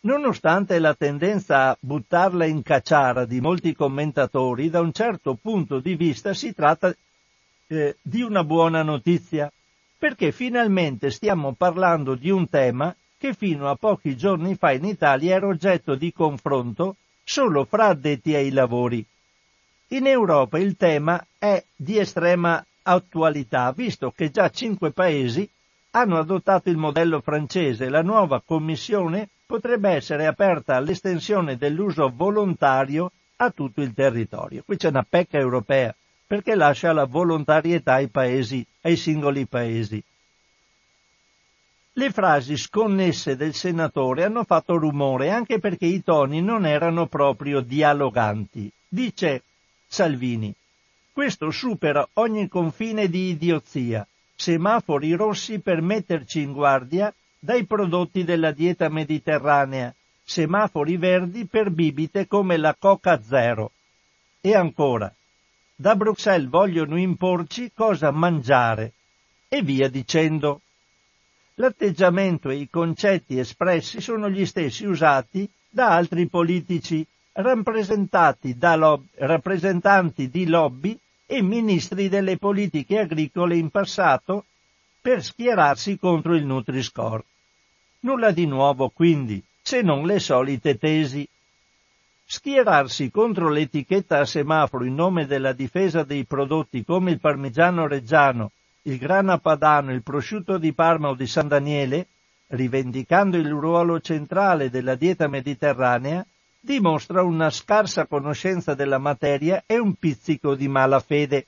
Nonostante 0.00 0.78
la 0.78 0.94
tendenza 0.94 1.70
a 1.70 1.76
buttarla 1.78 2.46
in 2.46 2.62
cacciara 2.62 3.26
di 3.26 3.40
molti 3.40 3.74
commentatori, 3.74 4.70
da 4.70 4.80
un 4.80 4.92
certo 4.92 5.34
punto 5.34 5.80
di 5.80 5.94
vista 5.96 6.32
si 6.32 6.54
tratta 6.54 6.94
eh, 7.66 7.96
di 8.00 8.22
una 8.22 8.44
buona 8.44 8.82
notizia 8.82 9.50
perché 10.06 10.30
finalmente 10.30 11.10
stiamo 11.10 11.54
parlando 11.54 12.14
di 12.14 12.30
un 12.30 12.48
tema 12.48 12.94
che 13.18 13.34
fino 13.34 13.68
a 13.68 13.74
pochi 13.74 14.16
giorni 14.16 14.54
fa 14.54 14.70
in 14.70 14.84
Italia 14.84 15.34
era 15.34 15.48
oggetto 15.48 15.96
di 15.96 16.12
confronto 16.12 16.94
solo 17.24 17.64
fra 17.64 17.86
addetti 17.86 18.32
ai 18.32 18.52
lavori. 18.52 19.04
In 19.88 20.06
Europa 20.06 20.60
il 20.60 20.76
tema 20.76 21.26
è 21.36 21.60
di 21.74 21.98
estrema 21.98 22.64
attualità, 22.82 23.72
visto 23.72 24.12
che 24.12 24.30
già 24.30 24.48
cinque 24.48 24.92
paesi 24.92 25.50
hanno 25.90 26.18
adottato 26.18 26.70
il 26.70 26.76
modello 26.76 27.20
francese 27.20 27.86
e 27.86 27.88
la 27.88 28.02
nuova 28.02 28.40
commissione 28.46 29.28
potrebbe 29.44 29.90
essere 29.90 30.26
aperta 30.26 30.76
all'estensione 30.76 31.56
dell'uso 31.56 32.12
volontario 32.14 33.10
a 33.38 33.50
tutto 33.50 33.80
il 33.80 33.92
territorio. 33.92 34.62
Qui 34.64 34.76
c'è 34.76 34.86
una 34.86 35.04
pecca 35.08 35.36
europea 35.38 35.92
perché 36.26 36.54
lascia 36.54 36.92
la 36.92 37.04
volontarietà 37.04 37.94
ai 37.94 38.08
paesi, 38.08 38.66
ai 38.82 38.96
singoli 38.96 39.46
paesi. 39.46 40.02
Le 41.92 42.10
frasi 42.10 42.56
sconnesse 42.58 43.36
del 43.36 43.54
senatore 43.54 44.24
hanno 44.24 44.44
fatto 44.44 44.76
rumore 44.76 45.30
anche 45.30 45.58
perché 45.60 45.86
i 45.86 46.02
toni 46.02 46.42
non 46.42 46.66
erano 46.66 47.06
proprio 47.06 47.60
dialoganti. 47.60 48.70
Dice 48.86 49.44
Salvini, 49.86 50.54
questo 51.12 51.50
supera 51.50 52.06
ogni 52.14 52.48
confine 52.48 53.08
di 53.08 53.30
idiozia. 53.30 54.06
Semafori 54.34 55.14
rossi 55.14 55.60
per 55.60 55.80
metterci 55.80 56.42
in 56.42 56.52
guardia 56.52 57.14
dai 57.38 57.64
prodotti 57.64 58.24
della 58.24 58.50
dieta 58.50 58.90
mediterranea, 58.90 59.94
semafori 60.22 60.98
verdi 60.98 61.46
per 61.46 61.70
bibite 61.70 62.26
come 62.26 62.58
la 62.58 62.76
Coca 62.78 63.22
Zero. 63.22 63.70
E 64.42 64.54
ancora, 64.54 65.10
da 65.76 65.94
Bruxelles 65.94 66.48
vogliono 66.48 66.96
imporci 66.96 67.70
cosa 67.74 68.10
mangiare. 68.10 68.94
E 69.48 69.62
via 69.62 69.88
dicendo. 69.88 70.62
L'atteggiamento 71.54 72.50
e 72.50 72.56
i 72.56 72.68
concetti 72.68 73.38
espressi 73.38 74.00
sono 74.00 74.28
gli 74.28 74.44
stessi 74.44 74.84
usati 74.84 75.48
da 75.68 75.90
altri 75.94 76.26
politici 76.28 77.06
rappresentati 77.32 78.56
da 78.56 78.74
lob- 78.76 79.06
rappresentanti 79.16 80.28
di 80.30 80.46
lobby 80.46 80.98
e 81.26 81.42
ministri 81.42 82.08
delle 82.08 82.38
politiche 82.38 82.98
agricole 82.98 83.56
in 83.56 83.70
passato 83.70 84.46
per 85.00 85.22
schierarsi 85.22 85.98
contro 85.98 86.34
il 86.34 86.44
Nutri-Score. 86.44 87.24
Nulla 88.00 88.30
di 88.32 88.46
nuovo 88.46 88.88
quindi, 88.88 89.42
se 89.62 89.82
non 89.82 90.06
le 90.06 90.18
solite 90.18 90.78
tesi. 90.78 91.28
Schierarsi 92.28 93.12
contro 93.12 93.48
l'etichetta 93.48 94.18
a 94.18 94.24
semaforo 94.24 94.84
in 94.84 94.96
nome 94.96 95.26
della 95.26 95.52
difesa 95.52 96.02
dei 96.02 96.24
prodotti 96.24 96.84
come 96.84 97.12
il 97.12 97.20
parmigiano 97.20 97.86
reggiano, 97.86 98.50
il 98.82 98.98
grana 98.98 99.38
padano, 99.38 99.92
il 99.92 100.02
prosciutto 100.02 100.58
di 100.58 100.72
Parma 100.72 101.10
o 101.10 101.14
di 101.14 101.28
San 101.28 101.46
Daniele, 101.46 102.08
rivendicando 102.48 103.36
il 103.36 103.48
ruolo 103.48 104.00
centrale 104.00 104.70
della 104.70 104.96
dieta 104.96 105.28
mediterranea, 105.28 106.26
dimostra 106.58 107.22
una 107.22 107.48
scarsa 107.48 108.06
conoscenza 108.06 108.74
della 108.74 108.98
materia 108.98 109.62
e 109.64 109.78
un 109.78 109.94
pizzico 109.94 110.56
di 110.56 110.66
malafede. 110.66 111.46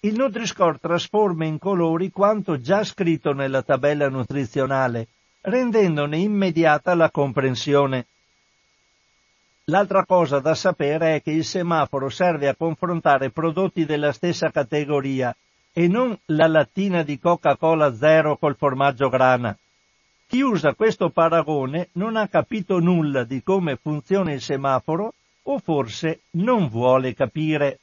Il 0.00 0.14
Nutri-Score 0.14 0.78
trasforma 0.80 1.44
in 1.44 1.58
colori 1.58 2.10
quanto 2.10 2.58
già 2.58 2.84
scritto 2.84 3.34
nella 3.34 3.62
tabella 3.62 4.08
nutrizionale, 4.08 5.08
rendendone 5.42 6.16
immediata 6.16 6.94
la 6.94 7.10
comprensione. 7.10 8.06
L'altra 9.68 10.04
cosa 10.04 10.40
da 10.40 10.54
sapere 10.54 11.16
è 11.16 11.22
che 11.22 11.30
il 11.30 11.44
semaforo 11.44 12.10
serve 12.10 12.48
a 12.48 12.54
confrontare 12.54 13.30
prodotti 13.30 13.86
della 13.86 14.12
stessa 14.12 14.50
categoria 14.50 15.34
e 15.72 15.88
non 15.88 16.14
la 16.26 16.46
lattina 16.46 17.02
di 17.02 17.18
Coca-Cola 17.18 17.94
zero 17.94 18.36
col 18.36 18.56
formaggio 18.56 19.08
grana. 19.08 19.56
Chi 20.26 20.42
usa 20.42 20.74
questo 20.74 21.08
paragone 21.08 21.88
non 21.92 22.16
ha 22.16 22.28
capito 22.28 22.78
nulla 22.78 23.24
di 23.24 23.42
come 23.42 23.76
funziona 23.76 24.32
il 24.32 24.42
semaforo 24.42 25.14
o 25.44 25.58
forse 25.58 26.20
non 26.32 26.68
vuole 26.68 27.14
capire. 27.14 27.78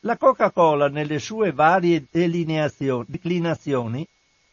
La 0.00 0.16
Coca-Cola 0.16 0.88
nelle 0.88 1.18
sue 1.18 1.50
varie 1.50 2.06
declinazioni 2.08 4.06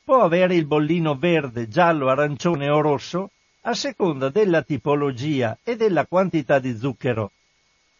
può 0.04 0.24
avere 0.24 0.56
il 0.56 0.66
bollino 0.66 1.16
verde, 1.16 1.68
giallo, 1.68 2.10
arancione 2.10 2.70
o 2.70 2.82
rosso 2.82 3.30
a 3.68 3.74
seconda 3.74 4.30
della 4.30 4.62
tipologia 4.62 5.58
e 5.62 5.76
della 5.76 6.06
quantità 6.06 6.58
di 6.58 6.78
zucchero. 6.78 7.32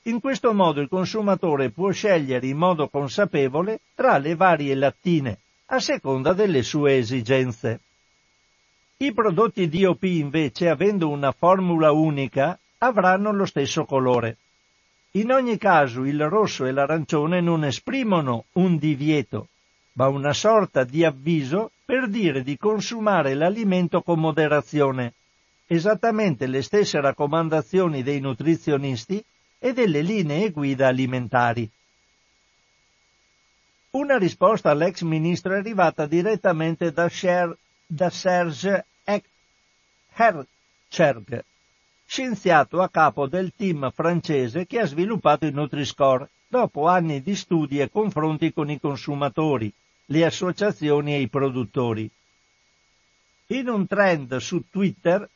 In 0.04 0.22
questo 0.22 0.54
modo 0.54 0.80
il 0.80 0.88
consumatore 0.88 1.72
può 1.72 1.92
scegliere 1.92 2.48
in 2.48 2.56
modo 2.56 2.88
consapevole 2.88 3.82
tra 3.94 4.18
le 4.18 4.36
varie 4.36 4.74
lattine, 4.76 5.40
a 5.66 5.80
seconda 5.82 6.32
delle 6.32 6.64
sue 6.64 6.96
esigenze. 6.96 7.82
I 9.00 9.12
prodotti 9.12 9.68
DOP 9.68 10.04
invece, 10.04 10.70
avendo 10.70 11.10
una 11.10 11.34
formula 11.34 11.92
unica, 11.92 12.58
avranno 12.78 13.34
lo 13.34 13.46
stesso 13.46 13.84
colore. 13.84 14.38
In 15.12 15.34
ogni 15.34 15.58
caso 15.58 16.06
il 16.06 16.30
rosso 16.30 16.66
e 16.66 16.72
l'arancione 16.72 17.42
non 17.42 17.66
esprimono 17.66 18.46
un 18.54 18.78
divieto, 18.78 19.50
ma 19.96 20.08
una 20.08 20.32
sorta 20.32 20.86
di 20.86 21.04
avviso 21.04 21.72
per 21.84 22.08
dire 22.08 22.42
di 22.42 22.56
consumare 22.58 23.34
l'alimento 23.34 24.02
con 24.02 24.22
moderazione, 24.22 25.12
esattamente 25.68 26.48
le 26.48 26.62
stesse 26.62 27.00
raccomandazioni 27.02 28.02
dei 28.02 28.20
nutrizionisti 28.20 29.24
e 29.60 29.74
delle 29.74 30.02
linee 30.02 30.52
guida 30.52 30.88
alimentari. 30.88 31.70
Una 33.92 34.18
risposta 34.18 34.70
all'ex 34.70 35.02
ministro 35.02 35.54
è 35.54 35.58
arrivata 35.58 36.06
direttamente 36.06 36.92
da, 36.92 37.10
Cher, 37.10 37.56
da 37.86 38.10
Serge 38.10 38.86
Hercherg, 40.14 41.44
scienziato 42.06 42.82
a 42.82 42.90
capo 42.90 43.28
del 43.28 43.54
team 43.56 43.92
francese 43.92 44.66
che 44.66 44.80
ha 44.80 44.86
sviluppato 44.86 45.46
il 45.46 45.54
Nutri-Score 45.54 46.30
dopo 46.48 46.88
anni 46.88 47.22
di 47.22 47.36
studi 47.36 47.80
e 47.80 47.90
confronti 47.90 48.54
con 48.54 48.70
i 48.70 48.80
consumatori, 48.80 49.72
le 50.06 50.26
associazioni 50.26 51.14
e 51.14 51.22
i 51.22 51.28
produttori. 51.28 52.10
In 53.48 53.70
un 53.70 53.88
trend 53.88 54.38
su 54.38 54.64
Twitter, 54.70 55.28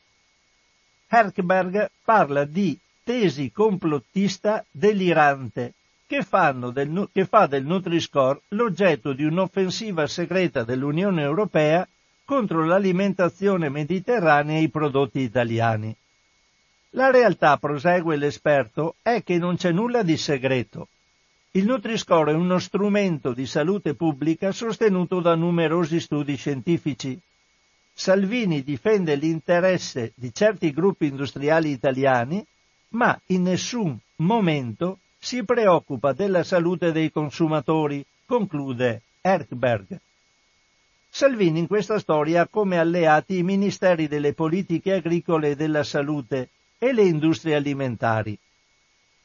Herkberg 1.14 1.90
parla 2.02 2.46
di 2.46 2.78
tesi 3.04 3.52
complottista 3.52 4.64
delirante 4.70 5.74
che, 6.06 6.24
del, 6.72 7.08
che 7.12 7.26
fa 7.26 7.46
del 7.46 7.66
Nutri-Score 7.66 8.40
l'oggetto 8.48 9.12
di 9.12 9.22
un'offensiva 9.24 10.06
segreta 10.06 10.64
dell'Unione 10.64 11.20
Europea 11.20 11.86
contro 12.24 12.64
l'alimentazione 12.64 13.68
mediterranea 13.68 14.56
e 14.56 14.62
i 14.62 14.70
prodotti 14.70 15.20
italiani. 15.20 15.94
La 16.94 17.10
realtà, 17.10 17.58
prosegue 17.58 18.16
l'esperto, 18.16 18.94
è 19.02 19.22
che 19.22 19.36
non 19.36 19.56
c'è 19.56 19.70
nulla 19.70 20.02
di 20.02 20.16
segreto. 20.16 20.88
Il 21.50 21.66
Nutri-Score 21.66 22.32
è 22.32 22.34
uno 22.34 22.58
strumento 22.58 23.34
di 23.34 23.44
salute 23.44 23.94
pubblica 23.94 24.50
sostenuto 24.50 25.20
da 25.20 25.34
numerosi 25.34 26.00
studi 26.00 26.36
scientifici. 26.36 27.20
Salvini 28.02 28.64
difende 28.64 29.14
l'interesse 29.14 30.12
di 30.16 30.34
certi 30.34 30.72
gruppi 30.72 31.06
industriali 31.06 31.70
italiani, 31.70 32.44
ma 32.94 33.16
in 33.26 33.42
nessun 33.42 33.96
momento 34.16 34.98
si 35.20 35.44
preoccupa 35.44 36.12
della 36.12 36.42
salute 36.42 36.90
dei 36.90 37.12
consumatori, 37.12 38.04
conclude 38.26 39.02
Erkberg. 39.20 40.00
Salvini 41.10 41.60
in 41.60 41.68
questa 41.68 42.00
storia 42.00 42.40
ha 42.40 42.48
come 42.48 42.76
alleati 42.76 43.36
i 43.36 43.44
ministeri 43.44 44.08
delle 44.08 44.32
politiche 44.32 44.94
agricole 44.94 45.50
e 45.50 45.54
della 45.54 45.84
salute 45.84 46.48
e 46.78 46.92
le 46.92 47.04
industrie 47.04 47.54
alimentari. 47.54 48.36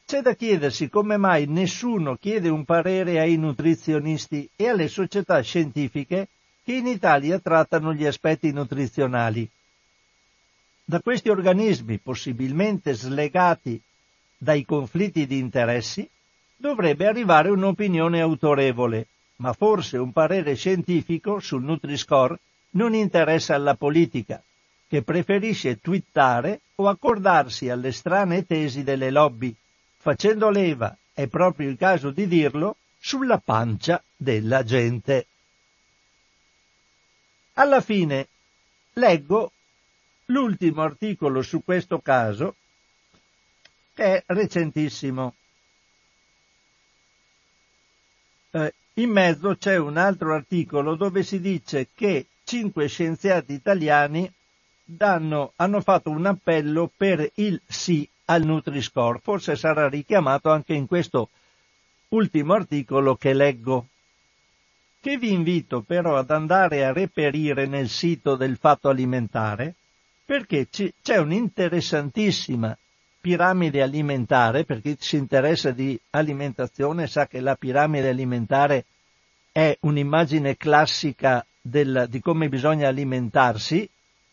C'è 0.06 0.20
da 0.20 0.36
chiedersi 0.36 0.88
come 0.88 1.16
mai 1.16 1.46
nessuno 1.46 2.14
chiede 2.14 2.48
un 2.48 2.64
parere 2.64 3.18
ai 3.18 3.36
nutrizionisti 3.38 4.48
e 4.54 4.68
alle 4.68 4.86
società 4.86 5.40
scientifiche 5.40 6.28
che 6.68 6.74
in 6.74 6.86
Italia 6.86 7.38
trattano 7.38 7.94
gli 7.94 8.04
aspetti 8.04 8.52
nutrizionali. 8.52 9.48
Da 10.84 11.00
questi 11.00 11.30
organismi, 11.30 11.96
possibilmente 11.96 12.92
slegati 12.92 13.80
dai 14.36 14.66
conflitti 14.66 15.26
di 15.26 15.38
interessi, 15.38 16.06
dovrebbe 16.54 17.06
arrivare 17.06 17.48
un'opinione 17.48 18.20
autorevole 18.20 19.06
ma 19.36 19.54
forse 19.54 19.96
un 19.96 20.12
parere 20.12 20.56
scientifico 20.56 21.38
sul 21.38 21.62
Nutri-Score 21.62 22.38
non 22.72 22.92
interessa 22.92 23.54
alla 23.54 23.74
politica, 23.74 24.42
che 24.88 25.02
preferisce 25.02 25.80
twittare 25.80 26.60
o 26.74 26.88
accordarsi 26.88 27.70
alle 27.70 27.92
strane 27.92 28.44
tesi 28.44 28.82
delle 28.82 29.10
lobby, 29.10 29.54
facendo 29.96 30.50
leva, 30.50 30.94
è 31.14 31.28
proprio 31.28 31.70
il 31.70 31.78
caso 31.78 32.10
di 32.10 32.26
dirlo, 32.26 32.76
sulla 32.98 33.38
pancia 33.38 34.02
della 34.14 34.62
gente. 34.64 35.28
Alla 37.58 37.80
fine 37.80 38.28
leggo 38.92 39.50
l'ultimo 40.26 40.82
articolo 40.82 41.42
su 41.42 41.64
questo 41.64 41.98
caso, 41.98 42.54
che 43.94 44.04
è 44.04 44.22
recentissimo. 44.26 45.34
Eh, 48.52 48.74
in 48.94 49.10
mezzo 49.10 49.56
c'è 49.56 49.76
un 49.76 49.96
altro 49.96 50.34
articolo 50.34 50.94
dove 50.94 51.24
si 51.24 51.40
dice 51.40 51.88
che 51.94 52.26
cinque 52.44 52.86
scienziati 52.86 53.54
italiani 53.54 54.32
danno, 54.84 55.52
hanno 55.56 55.80
fatto 55.80 56.10
un 56.10 56.26
appello 56.26 56.88
per 56.96 57.28
il 57.34 57.60
sì 57.66 58.08
al 58.26 58.44
Nutri-Score. 58.44 59.18
Forse 59.20 59.56
sarà 59.56 59.88
richiamato 59.88 60.48
anche 60.48 60.74
in 60.74 60.86
questo 60.86 61.30
ultimo 62.10 62.54
articolo 62.54 63.16
che 63.16 63.34
leggo, 63.34 63.88
che 65.08 65.16
vi 65.16 65.32
invito 65.32 65.80
però 65.80 66.18
ad 66.18 66.30
andare 66.30 66.84
a 66.84 66.92
reperire 66.92 67.64
nel 67.64 67.88
sito 67.88 68.36
del 68.36 68.58
fatto 68.58 68.90
alimentare, 68.90 69.74
perché 70.22 70.68
c'è 70.68 71.16
un'interessantissima 71.16 72.76
piramide 73.18 73.80
alimentare, 73.80 74.66
per 74.66 74.82
chi 74.82 74.94
si 75.00 75.16
interessa 75.16 75.70
di 75.70 75.98
alimentazione 76.10 77.06
sa 77.06 77.26
che 77.26 77.40
la 77.40 77.54
piramide 77.54 78.10
alimentare 78.10 78.84
è 79.50 79.74
un'immagine 79.80 80.58
classica 80.58 81.42
del, 81.58 82.04
di 82.10 82.20
come 82.20 82.50
bisogna 82.50 82.88
alimentarsi, 82.88 83.88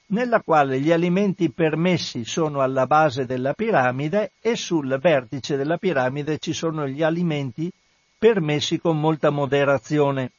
nella 0.07 0.41
quale 0.41 0.81
gli 0.81 0.91
alimenti 0.91 1.51
permessi 1.51 2.25
sono 2.25 2.59
alla 2.59 2.85
base 2.85 3.25
della 3.25 3.53
piramide 3.53 4.33
e 4.41 4.57
sul 4.57 4.99
vertice 4.99 5.55
della 5.55 5.77
piramide 5.77 6.37
ci 6.37 6.51
sono 6.51 6.85
gli 6.85 7.01
alimenti 7.01 7.71
permessi 8.17 8.77
con 8.77 8.99
molta 8.99 9.29
moderazione. 9.29 10.31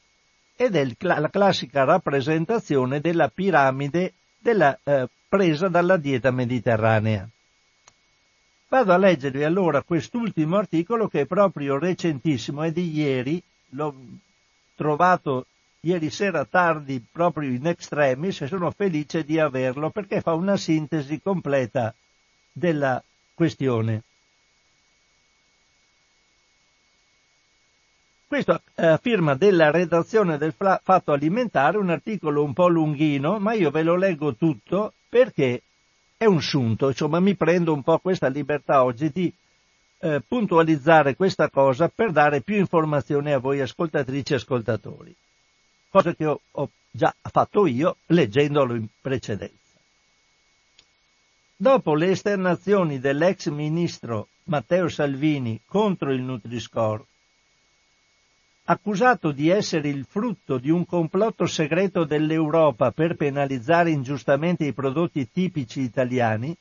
Ed 0.56 0.74
è 0.74 0.86
la 0.98 1.28
classica 1.28 1.84
rappresentazione 1.84 3.00
della 3.00 3.28
piramide 3.28 4.14
della, 4.38 4.78
eh, 4.82 5.08
presa 5.28 5.68
dalla 5.68 5.96
dieta 5.96 6.30
mediterranea. 6.30 7.28
Vado 8.68 8.92
a 8.92 8.96
leggervi 8.96 9.44
allora 9.44 9.82
quest'ultimo 9.82 10.56
articolo 10.56 11.08
che 11.08 11.20
è 11.20 11.26
proprio 11.26 11.78
recentissimo, 11.78 12.62
è 12.62 12.72
di 12.72 12.90
ieri, 12.90 13.40
l'ho 13.70 13.94
trovato 14.74 15.46
ieri 15.80 16.10
sera 16.10 16.44
tardi 16.44 17.04
proprio 17.12 17.50
in 17.50 17.66
extremis 17.66 18.40
e 18.40 18.46
sono 18.48 18.70
felice 18.70 19.24
di 19.24 19.38
averlo 19.38 19.90
perché 19.90 20.20
fa 20.20 20.32
una 20.34 20.56
sintesi 20.56 21.20
completa 21.20 21.94
della 22.50 23.02
questione. 23.34 24.02
Questo 28.28 28.60
è 28.74 28.84
a 28.84 28.96
firma 28.96 29.36
della 29.36 29.70
redazione 29.70 30.36
del 30.36 30.52
Fatto 30.52 31.12
Alimentare, 31.12 31.78
un 31.78 31.90
articolo 31.90 32.42
un 32.42 32.54
po' 32.54 32.66
lunghino, 32.66 33.38
ma 33.38 33.52
io 33.52 33.70
ve 33.70 33.84
lo 33.84 33.94
leggo 33.94 34.34
tutto 34.34 34.94
perché 35.08 35.62
è 36.16 36.24
un 36.24 36.42
sunto, 36.42 36.88
insomma 36.88 37.20
mi 37.20 37.36
prendo 37.36 37.72
un 37.72 37.84
po' 37.84 38.00
questa 38.00 38.26
libertà 38.26 38.82
oggi 38.82 39.10
di 39.10 39.32
eh, 39.98 40.20
puntualizzare 40.26 41.14
questa 41.14 41.48
cosa 41.50 41.88
per 41.88 42.10
dare 42.10 42.40
più 42.40 42.56
informazioni 42.56 43.30
a 43.32 43.38
voi 43.38 43.60
ascoltatrici 43.60 44.32
e 44.32 44.36
ascoltatori, 44.36 45.14
cosa 45.88 46.12
che 46.12 46.26
ho, 46.26 46.40
ho 46.50 46.70
già 46.90 47.14
fatto 47.20 47.64
io 47.66 47.98
leggendolo 48.06 48.74
in 48.74 48.88
precedenza. 49.00 49.54
Dopo 51.54 51.94
le 51.94 52.10
esternazioni 52.10 52.98
dell'ex 52.98 53.50
ministro 53.50 54.28
Matteo 54.44 54.88
Salvini 54.88 55.60
contro 55.64 56.10
il 56.12 56.22
Nutri-Score, 56.22 57.04
accusato 58.68 59.30
di 59.30 59.48
essere 59.48 59.88
il 59.88 60.04
frutto 60.08 60.58
di 60.58 60.70
un 60.70 60.84
complotto 60.86 61.46
segreto 61.46 62.04
dell'Europa 62.04 62.90
per 62.90 63.14
penalizzare 63.14 63.90
ingiustamente 63.90 64.64
i 64.64 64.72
prodotti 64.72 65.30
tipici 65.30 65.80
italiani 65.80 66.56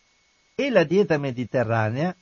e 0.53 0.69
la 0.69 0.83
dieta 0.83 1.17
mediterranea, 1.17 2.15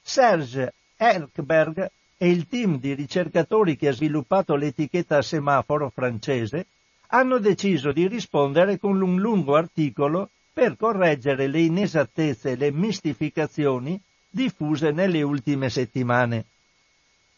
Serge 0.00 0.74
Erkberg 0.96 1.88
e 2.16 2.30
il 2.30 2.48
team 2.48 2.80
di 2.80 2.94
ricercatori 2.94 3.76
che 3.76 3.88
ha 3.88 3.92
sviluppato 3.92 4.56
l'etichetta 4.56 5.18
a 5.18 5.22
semaforo 5.22 5.90
francese 5.90 6.66
hanno 7.08 7.38
deciso 7.38 7.92
di 7.92 8.08
rispondere 8.08 8.78
con 8.78 9.00
un 9.00 9.20
lungo 9.20 9.54
articolo 9.54 10.30
per 10.52 10.76
correggere 10.76 11.46
le 11.46 11.60
inesattezze 11.60 12.50
e 12.50 12.56
le 12.56 12.72
mistificazioni 12.72 14.00
diffuse 14.28 14.90
nelle 14.90 15.22
ultime 15.22 15.70
settimane. 15.70 16.44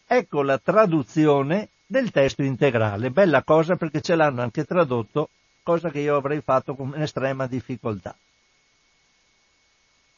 Ecco 0.06 0.42
la 0.42 0.58
traduzione 0.58 1.68
del 1.94 2.10
testo 2.10 2.42
integrale. 2.42 3.12
Bella 3.12 3.44
cosa 3.44 3.76
perché 3.76 4.00
ce 4.00 4.16
l'hanno 4.16 4.42
anche 4.42 4.64
tradotto, 4.64 5.28
cosa 5.62 5.90
che 5.90 6.00
io 6.00 6.16
avrei 6.16 6.40
fatto 6.40 6.74
con 6.74 6.92
estrema 6.96 7.46
difficoltà. 7.46 8.16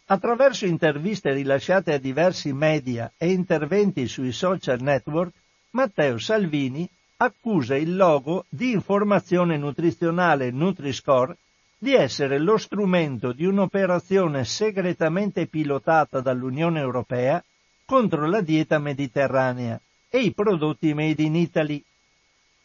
Attraverso 0.06 0.64
interviste 0.64 1.34
rilasciate 1.34 1.92
a 1.92 1.98
diversi 1.98 2.54
media 2.54 3.12
e 3.18 3.30
interventi 3.30 4.08
sui 4.08 4.32
social 4.32 4.80
network, 4.80 5.34
Matteo 5.72 6.16
Salvini 6.16 6.88
accusa 7.18 7.76
il 7.76 7.94
logo 7.94 8.46
di 8.48 8.70
informazione 8.70 9.58
nutrizionale 9.58 10.50
Nutri-Score 10.50 11.36
di 11.76 11.92
essere 11.92 12.38
lo 12.38 12.56
strumento 12.56 13.32
di 13.32 13.44
un'operazione 13.44 14.46
segretamente 14.46 15.46
pilotata 15.46 16.20
dall'Unione 16.22 16.80
Europea 16.80 17.42
contro 17.84 18.26
la 18.26 18.40
dieta 18.40 18.78
mediterranea 18.78 19.78
e 20.08 20.18
i 20.20 20.32
prodotti 20.32 20.94
made 20.94 21.22
in 21.22 21.34
Italy. 21.34 21.82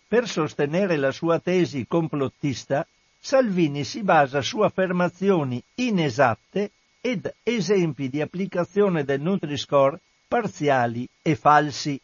Per 0.07 0.27
sostenere 0.27 0.97
la 0.97 1.11
sua 1.11 1.39
tesi 1.39 1.85
complottista, 1.87 2.85
Salvini 3.19 3.83
si 3.83 4.01
basa 4.01 4.41
su 4.41 4.61
affermazioni 4.61 5.61
inesatte 5.75 6.71
ed 6.99 7.31
esempi 7.43 8.09
di 8.09 8.19
applicazione 8.19 9.03
del 9.03 9.21
Nutri-Score 9.21 9.99
parziali 10.27 11.07
e 11.21 11.35
falsi. 11.35 11.99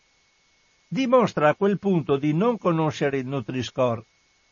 Dimostra 0.87 1.49
a 1.49 1.55
quel 1.55 1.79
punto 1.79 2.17
di 2.17 2.33
non 2.33 2.57
conoscere 2.57 3.17
il 3.17 3.25
Nutri-Score 3.25 4.03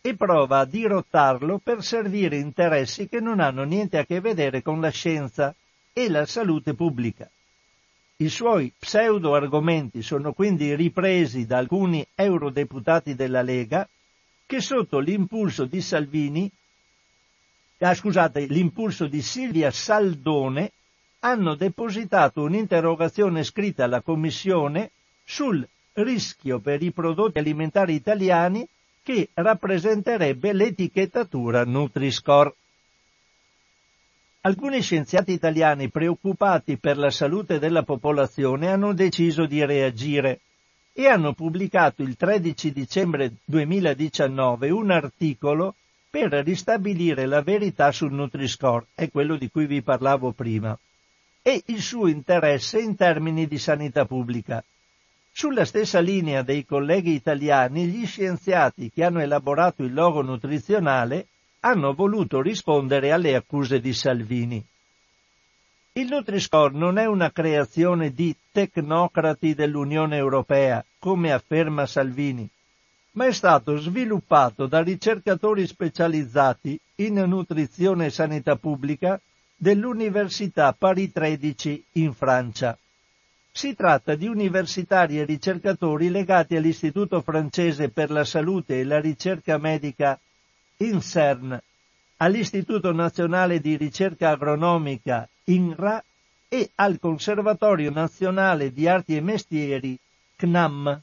e 0.01 0.15
prova 0.15 0.59
a 0.59 0.65
dirottarlo 0.65 1.59
per 1.59 1.83
servire 1.83 2.37
interessi 2.37 3.07
che 3.07 3.19
non 3.19 3.39
hanno 3.39 3.63
niente 3.63 3.97
a 3.97 4.05
che 4.05 4.19
vedere 4.19 4.61
con 4.61 4.79
la 4.81 4.89
scienza 4.89 5.55
e 5.93 6.09
la 6.09 6.25
salute 6.25 6.73
pubblica. 6.73 7.29
I 8.17 8.29
suoi 8.29 8.71
pseudo-argomenti 8.79 10.01
sono 10.01 10.31
quindi 10.31 10.73
ripresi 10.73 11.45
da 11.45 11.57
alcuni 11.57 12.05
eurodeputati 12.15 13.13
della 13.13 13.41
Lega 13.41 13.85
che 14.45 14.61
sotto 14.61 14.99
l'impulso 14.99 15.65
di 15.65 15.81
Salvini, 15.81 16.49
ah, 17.79 17.93
scusate, 17.93 18.45
l'impulso 18.45 19.07
di 19.07 19.21
Silvia 19.21 19.69
Saldone 19.69 20.71
hanno 21.19 21.55
depositato 21.55 22.43
un'interrogazione 22.43 23.43
scritta 23.43 23.83
alla 23.83 24.01
Commissione 24.01 24.91
sul 25.25 25.67
rischio 25.93 26.59
per 26.59 26.81
i 26.83 26.91
prodotti 26.91 27.39
alimentari 27.39 27.95
italiani 27.95 28.65
che 29.03 29.27
rappresenterebbe 29.33 30.53
l'etichettatura 30.53 31.65
Nutri-Score. 31.65 32.55
Alcuni 34.45 34.79
scienziati 34.83 35.31
italiani 35.31 35.89
preoccupati 35.89 36.77
per 36.77 36.99
la 36.99 37.09
salute 37.09 37.57
della 37.57 37.81
popolazione 37.81 38.69
hanno 38.69 38.93
deciso 38.93 39.47
di 39.47 39.65
reagire 39.65 40.41
e 40.93 41.07
hanno 41.07 41.33
pubblicato 41.33 42.03
il 42.03 42.15
13 42.15 42.71
dicembre 42.71 43.37
2019 43.43 44.69
un 44.69 44.91
articolo 44.91 45.73
per 46.11 46.29
ristabilire 46.45 47.25
la 47.25 47.41
verità 47.41 47.91
sul 47.91 48.13
Nutri-Score, 48.13 48.85
è 48.93 49.09
quello 49.09 49.35
di 49.35 49.49
cui 49.49 49.65
vi 49.65 49.81
parlavo 49.81 50.31
prima, 50.31 50.77
e 51.41 51.63
il 51.65 51.81
suo 51.81 52.05
interesse 52.05 52.79
in 52.79 52.95
termini 52.95 53.47
di 53.47 53.57
sanità 53.57 54.05
pubblica. 54.05 54.63
Sulla 55.31 55.65
stessa 55.65 55.99
linea 55.99 56.43
dei 56.43 56.65
colleghi 56.65 57.13
italiani, 57.13 57.87
gli 57.87 58.05
scienziati 58.05 58.91
che 58.93 59.03
hanno 59.03 59.21
elaborato 59.21 59.81
il 59.81 59.93
logo 59.95 60.21
nutrizionale 60.21 61.25
hanno 61.65 61.95
voluto 61.95 62.41
rispondere 62.41 63.11
alle 63.11 63.33
accuse 63.33 63.79
di 63.79 63.91
Salvini. 63.91 64.63
Il 65.93 66.07
Nutri-Score 66.07 66.77
non 66.77 66.99
è 66.99 67.05
una 67.07 67.31
creazione 67.31 68.13
di 68.13 68.35
tecnocrati 68.51 69.55
dell'Unione 69.55 70.15
Europea, 70.15 70.85
come 70.99 71.31
afferma 71.31 71.87
Salvini, 71.87 72.47
ma 73.13 73.25
è 73.25 73.31
stato 73.31 73.77
sviluppato 73.77 74.67
da 74.67 74.83
ricercatori 74.83 75.65
specializzati 75.65 76.79
in 76.97 77.15
nutrizione 77.15 78.07
e 78.07 78.11
sanità 78.11 78.57
pubblica 78.57 79.19
dell'Università 79.55 80.71
Paris 80.77 81.11
13 81.13 81.83
in 81.93 82.13
Francia. 82.13 82.77
Si 83.51 83.73
tratta 83.73 84.13
di 84.13 84.27
universitari 84.27 85.17
e 85.17 85.25
ricercatori 85.25 86.09
legati 86.09 86.55
all'Istituto 86.55 87.21
francese 87.21 87.89
per 87.89 88.11
la 88.11 88.23
salute 88.23 88.79
e 88.79 88.83
la 88.83 88.99
ricerca 88.99 89.57
medica 89.57 90.19
INSERN, 90.77 91.57
all'Istituto 92.17 92.91
Nazionale 92.91 93.61
di 93.61 93.77
Ricerca 93.77 94.31
Agronomica 94.31 95.27
INRA 95.45 96.03
e 96.49 96.71
al 96.75 96.99
Conservatorio 96.99 97.91
Nazionale 97.91 98.73
di 98.73 98.87
Arti 98.87 99.15
e 99.15 99.21
Mestieri 99.21 99.97
CNAM, 100.35 101.01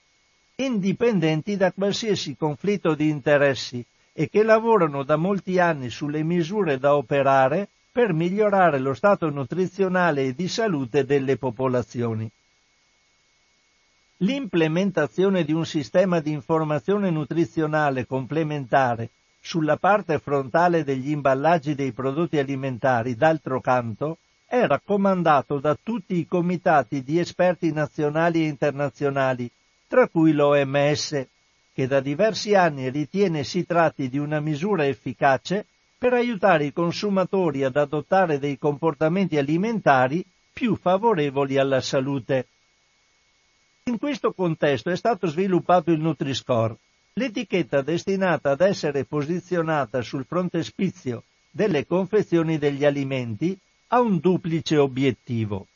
indipendenti 0.56 1.56
da 1.56 1.72
qualsiasi 1.72 2.36
conflitto 2.36 2.94
di 2.94 3.08
interessi 3.08 3.84
e 4.12 4.28
che 4.28 4.42
lavorano 4.42 5.04
da 5.04 5.16
molti 5.16 5.58
anni 5.58 5.88
sulle 5.88 6.22
misure 6.22 6.78
da 6.78 6.94
operare 6.94 7.68
per 7.90 8.12
migliorare 8.12 8.78
lo 8.78 8.92
stato 8.92 9.30
nutrizionale 9.30 10.24
e 10.24 10.34
di 10.34 10.48
salute 10.48 11.04
delle 11.04 11.36
popolazioni. 11.38 12.30
L'implementazione 14.18 15.44
di 15.44 15.52
un 15.52 15.64
sistema 15.64 16.20
di 16.20 16.30
informazione 16.30 17.10
nutrizionale 17.10 18.06
complementare 18.06 19.10
sulla 19.44 19.76
parte 19.76 20.20
frontale 20.20 20.84
degli 20.84 21.10
imballaggi 21.10 21.74
dei 21.74 21.92
prodotti 21.92 22.38
alimentari, 22.38 23.16
d'altro 23.16 23.60
canto, 23.60 24.18
è 24.46 24.64
raccomandato 24.66 25.58
da 25.58 25.76
tutti 25.82 26.16
i 26.16 26.26
comitati 26.26 27.02
di 27.02 27.18
esperti 27.18 27.72
nazionali 27.72 28.44
e 28.44 28.46
internazionali, 28.46 29.50
tra 29.88 30.06
cui 30.06 30.32
l'OMS, 30.32 31.26
che 31.74 31.86
da 31.86 32.00
diversi 32.00 32.54
anni 32.54 32.88
ritiene 32.88 33.42
si 33.42 33.66
tratti 33.66 34.08
di 34.08 34.18
una 34.18 34.40
misura 34.40 34.86
efficace 34.86 35.66
per 35.98 36.12
aiutare 36.12 36.66
i 36.66 36.72
consumatori 36.72 37.64
ad 37.64 37.76
adottare 37.76 38.38
dei 38.38 38.58
comportamenti 38.58 39.38
alimentari 39.38 40.24
più 40.52 40.76
favorevoli 40.76 41.58
alla 41.58 41.80
salute. 41.80 42.46
In 43.84 43.98
questo 43.98 44.32
contesto 44.32 44.90
è 44.90 44.96
stato 44.96 45.26
sviluppato 45.26 45.90
il 45.90 46.00
Nutri-Score, 46.00 46.76
l'etichetta 47.14 47.82
destinata 47.82 48.52
ad 48.52 48.62
essere 48.62 49.04
posizionata 49.04 50.00
sul 50.00 50.24
frontespizio 50.24 51.24
delle 51.50 51.86
confezioni 51.86 52.56
degli 52.56 52.84
alimenti 52.84 53.58
ha 53.88 54.00
un 54.00 54.18
duplice 54.18 54.78
obiettivo. 54.78 55.66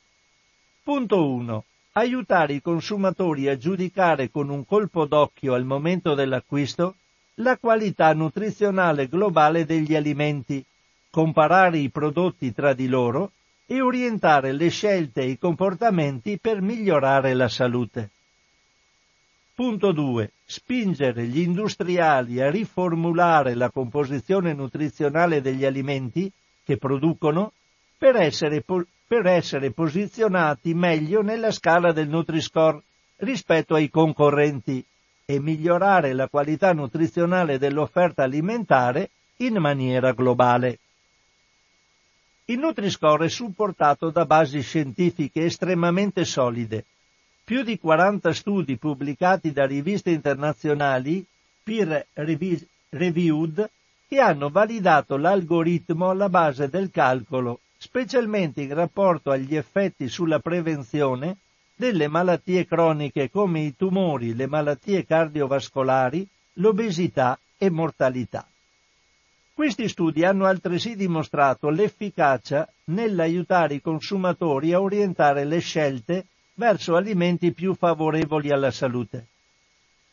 Punto 0.83 1.29
1. 1.29 1.65
Aiutare 1.93 2.55
i 2.55 2.63
consumatori 2.63 3.49
a 3.49 3.59
giudicare 3.59 4.31
con 4.31 4.49
un 4.49 4.65
colpo 4.65 5.05
d'occhio 5.05 5.53
al 5.53 5.65
momento 5.65 6.15
dell'acquisto 6.15 6.97
la 7.41 7.59
qualità 7.59 8.15
nutrizionale 8.15 9.09
globale 9.09 9.67
degli 9.67 9.95
alimenti, 9.95 10.65
comparare 11.11 11.79
i 11.79 11.91
prodotti 11.91 12.55
tra 12.55 12.73
di 12.73 12.89
loro 12.89 13.33
e 13.67 13.83
orientare 13.83 14.53
le 14.53 14.71
scelte 14.71 15.23
e 15.23 15.31
i 15.31 15.39
comportamenti 15.39 16.39
per 16.39 16.63
migliorare 16.63 17.35
la 17.35 17.49
salute. 17.49 18.11
Punto 19.55 19.93
2. 19.93 20.31
Spingere 20.49 21.27
gli 21.27 21.41
industriali 21.41 22.41
a 22.41 22.49
riformulare 22.49 23.55
la 23.55 23.69
composizione 23.69 24.55
nutrizionale 24.55 25.41
degli 25.41 25.65
alimenti 25.65 26.31
che 26.63 26.77
producono 26.77 27.53
per 27.99 28.15
essere, 28.15 28.63
po- 28.63 28.87
per 29.09 29.27
essere 29.27 29.73
posizionati 29.73 30.73
meglio 30.73 31.21
nella 31.21 31.51
scala 31.51 31.91
del 31.91 32.09
Nutri-Score 32.09 32.81
rispetto 33.17 33.75
ai 33.75 33.91
concorrenti 33.91 34.85
e 35.25 35.41
migliorare 35.41 36.13
la 36.13 36.29
qualità 36.29 36.73
nutrizionale 36.73 37.59
dell'offerta 37.59 38.23
alimentare 38.23 39.11
in 39.39 39.57
maniera 39.57 40.13
globale. 40.13 40.79
Il 42.45 42.61
Nutri-Score 42.61 43.27
è 43.27 43.29
supportato 43.29 44.11
da 44.11 44.25
basi 44.25 44.61
scientifiche 44.63 45.45
estremamente 45.45 46.25
solide 46.25 46.85
più 47.47 47.63
di 47.63 47.79
40 47.79 48.33
studi 48.33 48.77
pubblicati 48.77 49.53
da 49.53 49.67
riviste 49.67 50.11
internazionali 50.11 51.25
peer 51.63 52.05
reviewed 52.91 53.71
che 54.09 54.19
hanno 54.19 54.51
validato 54.51 55.17
l'algoritmo 55.17 56.11
alla 56.11 56.29
base 56.29 56.69
del 56.69 56.91
calcolo, 56.91 57.61
specialmente 57.77 58.63
in 58.63 58.75
rapporto 58.75 59.31
agli 59.31 59.55
effetti 59.55 60.09
sulla 60.09 60.41
prevenzione 60.41 61.37
delle 61.77 62.09
malattie 62.09 62.67
croniche 62.67 63.31
come 63.31 63.61
i 63.61 63.77
tumori, 63.77 64.35
le 64.35 64.49
malattie 64.49 65.05
cardiovascolari, 65.05 66.27
l'obesità 66.55 67.39
e 67.57 67.71
mortalità. 67.71 68.45
Questi 69.55 69.89
studi 69.89 70.25
hanno 70.25 70.47
altresì 70.47 70.97
dimostrato 70.97 71.69
l'efficacia 71.69 72.69
nell'aiutare 72.87 73.75
i 73.75 73.81
consumatori 73.81 74.73
a 74.73 74.81
orientare 74.81 75.45
le 75.45 75.61
scelte 75.61 76.27
verso 76.57 76.97
alimenti 76.97 77.53
più 77.53 77.75
favorevoli 77.75 78.51
alla 78.51 78.71
salute. 78.71 79.27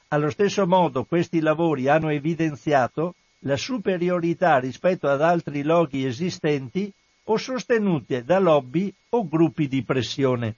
Allo 0.09 0.29
stesso 0.29 0.67
modo 0.67 1.05
questi 1.05 1.39
lavori 1.39 1.87
hanno 1.87 2.09
evidenziato 2.09 3.15
la 3.39 3.57
superiorità 3.57 4.59
rispetto 4.59 5.09
ad 5.09 5.21
altri 5.21 5.63
loghi 5.63 6.05
esistenti 6.05 6.91
o 7.25 7.37
sostenute 7.37 8.23
da 8.23 8.39
lobby 8.39 8.93
o 9.09 9.27
gruppi 9.27 9.67
di 9.67 9.83
pressione. 9.83 10.55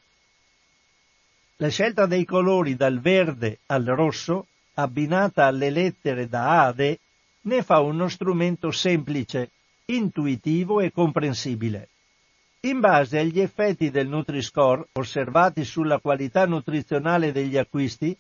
La 1.58 1.70
scelta 1.70 2.06
dei 2.06 2.26
colori 2.26 2.76
dal 2.76 3.00
verde 3.00 3.60
al 3.68 3.86
rosso, 3.86 4.48
abbinata 4.74 5.46
alle 5.46 5.70
lettere 5.70 6.28
da 6.28 6.62
A 6.62 6.66
ad 6.66 6.80
E, 6.80 7.00
ne 7.42 7.64
fa 7.64 7.80
uno 7.80 8.10
strumento 8.10 8.72
semplice, 8.72 9.52
intuitivo 9.86 10.82
e 10.82 10.92
comprensibile. 10.92 11.90
In 12.66 12.80
base 12.80 13.20
agli 13.20 13.40
effetti 13.40 13.92
del 13.92 14.08
Nutri-Score 14.08 14.88
osservati 14.94 15.64
sulla 15.64 16.00
qualità 16.00 16.48
nutrizionale 16.48 17.32
degli 17.32 17.58
acquisti, 17.58 18.18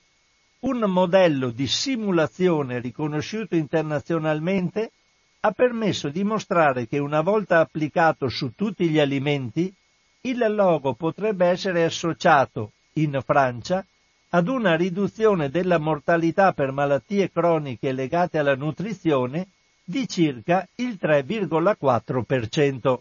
un 0.59 0.81
modello 0.81 1.49
di 1.49 1.65
simulazione 1.65 2.79
riconosciuto 2.79 3.55
internazionalmente 3.55 4.91
ha 5.39 5.51
permesso 5.51 6.09
di 6.09 6.23
mostrare 6.23 6.87
che 6.87 6.99
una 6.99 7.21
volta 7.21 7.59
applicato 7.59 8.29
su 8.29 8.53
tutti 8.53 8.87
gli 8.87 8.99
alimenti, 8.99 9.73
il 10.21 10.45
logo 10.49 10.93
potrebbe 10.93 11.47
essere 11.47 11.83
associato, 11.83 12.73
in 12.93 13.19
Francia, 13.25 13.83
ad 14.29 14.47
una 14.47 14.75
riduzione 14.75 15.49
della 15.49 15.79
mortalità 15.79 16.53
per 16.53 16.71
malattie 16.71 17.31
croniche 17.31 17.91
legate 17.91 18.37
alla 18.37 18.55
nutrizione 18.55 19.47
di 19.83 20.07
circa 20.07 20.67
il 20.75 20.99
3,4%. 21.01 22.99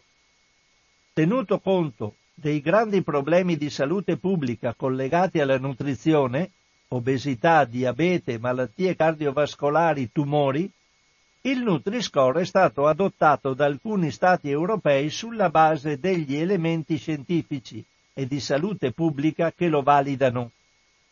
Tenuto 1.16 1.60
conto 1.60 2.16
dei 2.34 2.60
grandi 2.60 3.00
problemi 3.02 3.56
di 3.56 3.70
salute 3.70 4.16
pubblica 4.16 4.74
collegati 4.74 5.38
alla 5.38 5.58
nutrizione, 5.58 6.50
obesità, 6.88 7.64
diabete, 7.64 8.40
malattie 8.40 8.96
cardiovascolari, 8.96 10.10
tumori, 10.10 10.68
il 11.42 11.62
Nutri-Score 11.62 12.40
è 12.40 12.44
stato 12.44 12.88
adottato 12.88 13.54
da 13.54 13.64
alcuni 13.64 14.10
Stati 14.10 14.50
europei 14.50 15.08
sulla 15.08 15.50
base 15.50 16.00
degli 16.00 16.34
elementi 16.34 16.96
scientifici 16.96 17.84
e 18.12 18.26
di 18.26 18.40
salute 18.40 18.90
pubblica 18.90 19.52
che 19.52 19.68
lo 19.68 19.82
validano, 19.82 20.50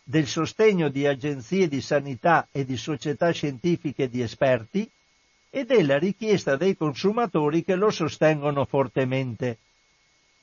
del 0.03 0.27
sostegno 0.27 0.89
di 0.89 1.07
agenzie 1.07 1.69
di 1.69 1.81
sanità 1.81 2.49
e 2.51 2.65
di 2.65 2.77
società 2.77 3.31
scientifiche 3.31 4.09
di 4.09 4.21
esperti 4.21 4.91
e 5.49 5.65
della 5.65 5.97
richiesta 5.97 6.57
dei 6.57 6.77
consumatori 6.77 7.63
che 7.63 7.77
lo 7.77 7.93
sostengono 7.93 8.65
fortemente 8.65 9.59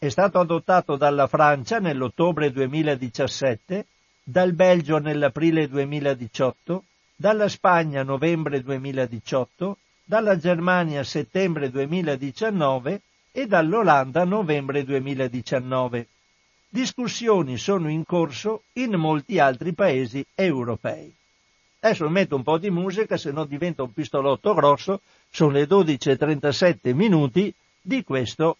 è 0.02 0.08
stato 0.08 0.40
adottato 0.40 0.96
dalla 0.96 1.28
Francia 1.28 1.80
nell'ottobre 1.80 2.54
2017, 2.54 3.86
dal 4.24 4.54
Belgio 4.54 4.98
nell'aprile 4.98 5.68
2018, 5.68 6.84
dalla 7.18 7.50
Spagna 7.50 8.02
novembre 8.02 8.64
2018, 8.64 9.78
dalla 10.06 10.38
Germania 10.38 11.04
settembre 11.04 11.70
2019 11.70 13.02
e 13.34 13.46
dall'Olanda 13.46 14.24
novembre 14.24 14.86
2019. 14.86 16.08
Discussioni 16.70 17.58
sono 17.58 17.90
in 17.90 18.06
corso 18.06 18.64
in 18.74 18.94
molti 18.96 19.38
altri 19.38 19.74
paesi 19.74 20.26
europei. 20.34 21.14
Adesso 21.82 22.08
metto 22.08 22.38
un 22.38 22.44
po' 22.44 22.58
di 22.58 22.70
musica, 22.70 23.18
se 23.18 23.32
no 23.32 23.44
diventa 23.44 23.84
un 23.84 23.92
pistolotto 23.92 24.54
grosso. 24.54 25.02
Sono 25.30 25.52
le 25.52 25.68
12.37 25.68 26.94
minuti 26.94 27.54
di 27.82 28.02
questo 28.06 28.56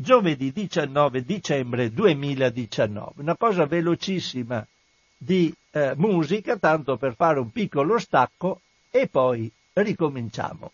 giovedì 0.00 0.50
19 0.50 1.24
dicembre 1.24 1.92
2019. 1.92 3.20
Una 3.20 3.36
cosa 3.36 3.66
velocissima 3.66 4.66
di 5.18 5.54
eh, 5.72 5.92
musica, 5.96 6.56
tanto 6.56 6.96
per 6.96 7.14
fare 7.14 7.38
un 7.38 7.50
piccolo 7.50 7.98
stacco 7.98 8.62
e 8.90 9.08
poi 9.08 9.52
ricominciamo. 9.74 10.72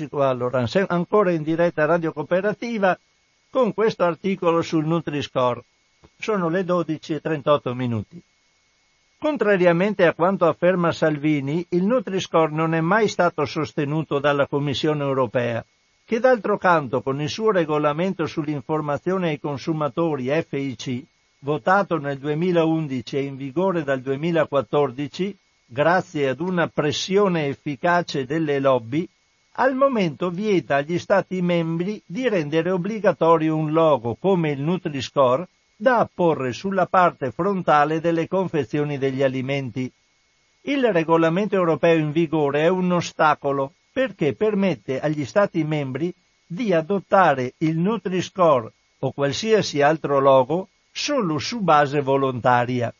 Eccoci 0.00 0.22
allora, 0.22 0.64
ancora 0.86 1.32
in 1.32 1.42
diretta 1.42 1.84
Radio 1.84 2.12
Cooperativa 2.12 2.96
con 3.50 3.74
questo 3.74 4.04
articolo 4.04 4.62
sul 4.62 4.86
Nutri-Score. 4.86 5.64
Sono 6.16 6.48
le 6.48 6.62
12 6.62 7.14
e 7.14 7.20
38 7.20 7.74
minuti. 7.74 8.22
Contrariamente 9.18 10.06
a 10.06 10.14
quanto 10.14 10.46
afferma 10.46 10.92
Salvini, 10.92 11.66
il 11.70 11.82
Nutri-Score 11.82 12.52
non 12.52 12.74
è 12.74 12.80
mai 12.80 13.08
stato 13.08 13.44
sostenuto 13.44 14.20
dalla 14.20 14.46
Commissione 14.46 15.02
europea, 15.02 15.64
che 16.04 16.20
d'altro 16.20 16.58
canto 16.58 17.02
con 17.02 17.20
il 17.20 17.28
suo 17.28 17.50
regolamento 17.50 18.26
sull'informazione 18.26 19.30
ai 19.30 19.40
consumatori 19.40 20.30
FIC, 20.46 21.02
votato 21.40 21.98
nel 21.98 22.18
2011 22.18 23.16
e 23.16 23.22
in 23.22 23.36
vigore 23.36 23.82
dal 23.82 24.00
2014, 24.00 25.36
grazie 25.66 26.28
ad 26.28 26.38
una 26.38 26.68
pressione 26.68 27.46
efficace 27.46 28.24
delle 28.26 28.60
lobby, 28.60 29.08
al 29.60 29.74
momento 29.74 30.30
vieta 30.30 30.76
agli 30.76 30.98
Stati 30.98 31.42
membri 31.42 32.00
di 32.06 32.28
rendere 32.28 32.70
obbligatorio 32.70 33.56
un 33.56 33.72
logo 33.72 34.14
come 34.14 34.50
il 34.50 34.60
Nutri-Score 34.60 35.48
da 35.76 35.98
apporre 35.98 36.52
sulla 36.52 36.86
parte 36.86 37.32
frontale 37.32 38.00
delle 38.00 38.28
confezioni 38.28 38.98
degli 38.98 39.22
alimenti. 39.22 39.90
Il 40.62 40.92
regolamento 40.92 41.56
europeo 41.56 41.96
in 41.98 42.12
vigore 42.12 42.62
è 42.62 42.68
un 42.68 42.92
ostacolo 42.92 43.72
perché 43.92 44.34
permette 44.34 45.00
agli 45.00 45.24
Stati 45.24 45.64
membri 45.64 46.14
di 46.46 46.72
adottare 46.72 47.54
il 47.58 47.78
Nutri-Score 47.78 48.72
o 49.00 49.12
qualsiasi 49.12 49.82
altro 49.82 50.20
logo 50.20 50.68
solo 50.92 51.38
su 51.38 51.60
base 51.60 52.00
volontaria. 52.00 52.94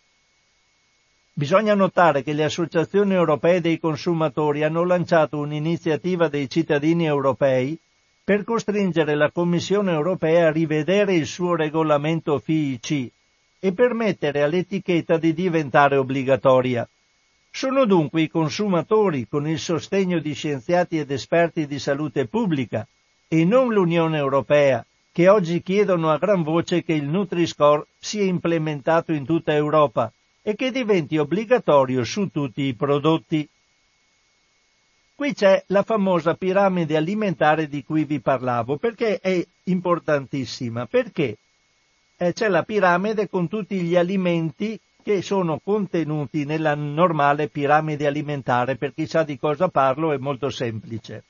Bisogna 1.39 1.75
notare 1.75 2.25
che 2.25 2.33
le 2.33 2.43
associazioni 2.43 3.15
europee 3.15 3.61
dei 3.61 3.79
consumatori 3.79 4.65
hanno 4.65 4.83
lanciato 4.83 5.39
un'iniziativa 5.39 6.27
dei 6.27 6.51
cittadini 6.51 7.07
europei 7.07 7.79
per 8.25 8.43
costringere 8.43 9.15
la 9.15 9.31
Commissione 9.31 9.93
europea 9.93 10.49
a 10.49 10.51
rivedere 10.51 11.15
il 11.15 11.27
suo 11.27 11.55
regolamento 11.55 12.41
FIC 12.41 13.13
e 13.61 13.73
permettere 13.73 14.43
all'etichetta 14.43 15.17
di 15.17 15.33
diventare 15.33 15.97
obbligatoria. 15.97 16.89
Sono 17.53 17.85
dunque 17.85 18.23
i 18.23 18.29
consumatori, 18.29 19.29
con 19.29 19.47
il 19.47 19.61
sostegno 19.61 20.19
di 20.19 20.35
scienziati 20.35 20.99
ed 20.99 21.13
esperti 21.13 21.69
di 21.69 21.79
salute 21.79 22.27
pubblica, 22.27 22.85
e 23.29 23.45
non 23.45 23.73
l'Unione 23.73 24.19
europea, 24.19 24.85
che 25.13 25.29
oggi 25.29 25.63
chiedono 25.63 26.11
a 26.11 26.19
gran 26.19 26.43
voce 26.43 26.83
che 26.83 26.95
il 26.95 27.05
Nutri-Score 27.05 27.87
sia 27.97 28.25
implementato 28.25 29.13
in 29.13 29.25
tutta 29.25 29.55
Europa 29.55 30.13
e 30.43 30.55
che 30.55 30.71
diventi 30.71 31.19
obbligatorio 31.19 32.05
su 32.05 32.29
tutti 32.29 32.63
i 32.63 32.75
prodotti. 32.75 33.49
Qui 35.15 35.35
c'è 35.35 35.65
la 35.69 35.83
famosa 35.83 36.35
piramide 36.35 36.97
alimentare 36.97 37.69
di 37.69 37.83
cui 37.83 38.05
vi 38.05 38.21
parlavo, 38.21 38.77
perché 38.77 39.19
è 39.21 39.45
importantissima, 39.65 40.87
perché 40.87 41.37
eh, 42.17 42.33
c'è 42.33 42.49
la 42.49 42.63
piramide 42.63 43.29
con 43.29 43.49
tutti 43.49 43.81
gli 43.81 43.97
alimenti 43.97 44.79
che 45.03 45.23
sono 45.23 45.59
contenuti 45.59 46.45
nella 46.45 46.75
normale 46.75 47.49
piramide 47.49 48.07
alimentare, 48.07 48.77
per 48.77 48.93
chi 48.93 49.07
sa 49.07 49.23
di 49.23 49.39
cosa 49.39 49.69
parlo 49.69 50.13
è 50.13 50.19
molto 50.19 50.51
semplice. 50.51 51.25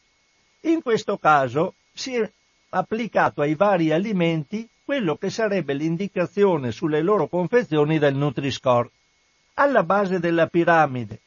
In 0.63 0.83
questo 0.83 1.17
caso 1.17 1.75
si 1.93 2.15
è 2.17 2.31
applicato 2.71 3.41
ai 3.41 3.55
vari 3.55 3.93
alimenti 3.93 4.69
quello 4.85 5.17
che 5.17 5.31
sarebbe 5.31 5.75
l'indicazione 5.75 6.73
sulle 6.73 7.03
loro 7.03 7.29
confezioni 7.29 7.99
del 7.99 8.17
Nutri-Score. 8.17 8.91
Alla 9.61 9.83
base 9.83 10.21
della 10.21 10.47
piramide, 10.47 11.19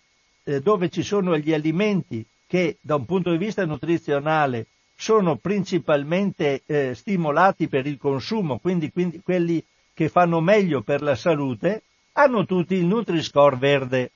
eh, 0.43 0.61
dove 0.61 0.89
ci 0.89 1.03
sono 1.03 1.37
gli 1.37 1.51
alimenti 1.51 2.25
che 2.47 2.77
da 2.79 2.95
un 2.95 3.03
punto 3.03 3.29
di 3.29 3.37
vista 3.37 3.65
nutrizionale 3.65 4.67
sono 4.95 5.35
principalmente 5.35 6.61
eh, 6.65 6.95
stimolati 6.95 7.67
per 7.67 7.85
il 7.85 7.97
consumo, 7.97 8.57
quindi, 8.59 8.89
quindi 8.89 9.19
quelli 9.21 9.61
che 9.93 10.07
fanno 10.07 10.39
meglio 10.39 10.79
per 10.79 11.01
la 11.01 11.15
salute, 11.15 11.83
hanno 12.13 12.45
tutti 12.45 12.75
il 12.75 12.85
Nutri-Score 12.85 13.57
verde. 13.57 14.11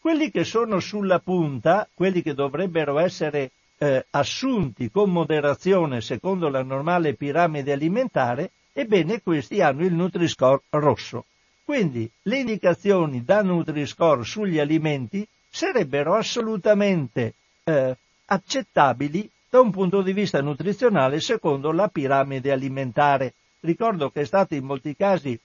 Quelli 0.00 0.30
che 0.30 0.44
sono 0.44 0.80
sulla 0.80 1.18
punta, 1.18 1.86
quelli 1.92 2.22
che 2.22 2.32
dovrebbero 2.32 2.98
essere 2.98 3.50
eh, 3.76 4.06
assunti 4.12 4.90
con 4.90 5.10
moderazione 5.10 6.00
secondo 6.00 6.48
la 6.48 6.62
normale 6.62 7.12
piramide 7.12 7.72
alimentare, 7.72 8.52
ebbene 8.72 9.20
questi 9.20 9.60
hanno 9.60 9.84
il 9.84 9.92
Nutri-Score 9.92 10.62
rosso. 10.70 11.26
Quindi 11.64 12.10
le 12.22 12.38
indicazioni 12.38 13.24
da 13.24 13.42
Nutri-Score 13.42 14.24
sugli 14.24 14.58
alimenti 14.58 15.26
sarebbero 15.48 16.14
assolutamente 16.14 17.34
eh, 17.64 17.96
accettabili 18.26 19.30
da 19.48 19.60
un 19.60 19.70
punto 19.70 20.02
di 20.02 20.12
vista 20.12 20.40
nutrizionale 20.40 21.20
secondo 21.20 21.72
la 21.72 21.88
piramide 21.88 22.50
alimentare. 22.50 23.34
Ricordo 23.60 24.10
che 24.10 24.22
è 24.22 24.24
stata 24.24 24.54
in 24.54 24.64
molti 24.64 24.96
casi 24.96 25.38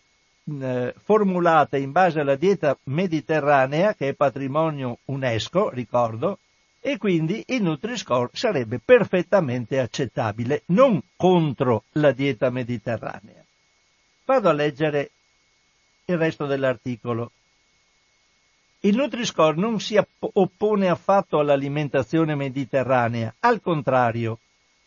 eh, 0.62 0.94
formulata 1.04 1.78
in 1.78 1.92
base 1.92 2.22
alla 2.22 2.36
dieta 2.36 2.78
mediterranea, 2.84 3.94
che 3.94 4.10
è 4.10 4.14
patrimonio 4.14 5.00
UNESCO, 5.06 5.70
ricordo, 5.70 6.40
e 6.80 6.98
quindi 6.98 7.44
il 7.48 7.64
Nutri-Score 7.64 8.30
sarebbe 8.32 8.80
perfettamente 8.80 9.78
accettabile, 9.80 10.64
non 10.68 11.02
contro 11.18 11.84
la 11.94 12.12
dieta 12.12 12.50
mediterranea. 12.50 13.44
Vado 14.24 14.50
a 14.50 14.54
leggere 14.54 15.12
il 16.10 16.18
resto 16.18 16.46
dell'articolo. 16.46 17.32
Il 18.80 18.96
Nutri-Score 18.96 19.58
non 19.58 19.82
si 19.82 20.00
oppone 20.20 20.88
affatto 20.88 21.38
all'alimentazione 21.38 22.34
mediterranea, 22.34 23.36
al 23.40 23.60
contrario. 23.60 24.40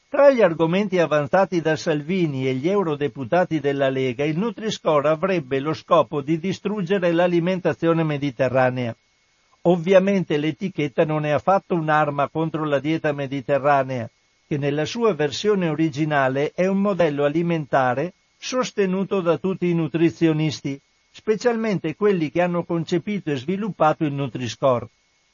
Tra 0.08 0.30
gli 0.30 0.40
argomenti 0.40 0.98
avanzati 0.98 1.60
da 1.60 1.76
Salvini 1.76 2.48
e 2.48 2.54
gli 2.54 2.70
eurodeputati 2.70 3.60
della 3.60 3.90
Lega, 3.90 4.24
il 4.24 4.38
Nutri-Score 4.38 5.10
avrebbe 5.10 5.60
lo 5.60 5.74
scopo 5.74 6.22
di 6.22 6.38
distruggere 6.38 7.12
l'alimentazione 7.12 8.02
mediterranea. 8.02 8.96
Ovviamente 9.62 10.38
l'etichetta 10.38 11.04
non 11.04 11.26
è 11.26 11.30
affatto 11.30 11.74
un'arma 11.74 12.28
contro 12.28 12.64
la 12.64 12.78
dieta 12.78 13.12
mediterranea, 13.12 14.08
che 14.46 14.56
nella 14.56 14.86
sua 14.86 15.12
versione 15.12 15.68
originale 15.68 16.52
è 16.54 16.66
un 16.66 16.80
modello 16.80 17.24
alimentare 17.24 18.14
sostenuto 18.38 19.20
da 19.20 19.36
tutti 19.36 19.68
i 19.68 19.74
nutrizionisti, 19.74 20.80
specialmente 21.10 21.96
quelli 21.96 22.30
che 22.30 22.40
hanno 22.40 22.64
concepito 22.64 23.30
e 23.30 23.36
sviluppato 23.36 24.04
il 24.04 24.12
Nutri-Score, 24.12 24.88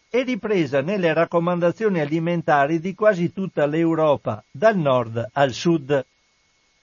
e 0.09 0.23
ripresa 0.23 0.81
nelle 0.81 1.13
raccomandazioni 1.13 2.01
alimentari 2.01 2.81
di 2.81 2.95
quasi 2.95 3.33
tutta 3.33 3.67
l'Europa, 3.67 4.43
dal 4.51 4.77
nord 4.77 5.29
al 5.33 5.53
sud. 5.53 6.05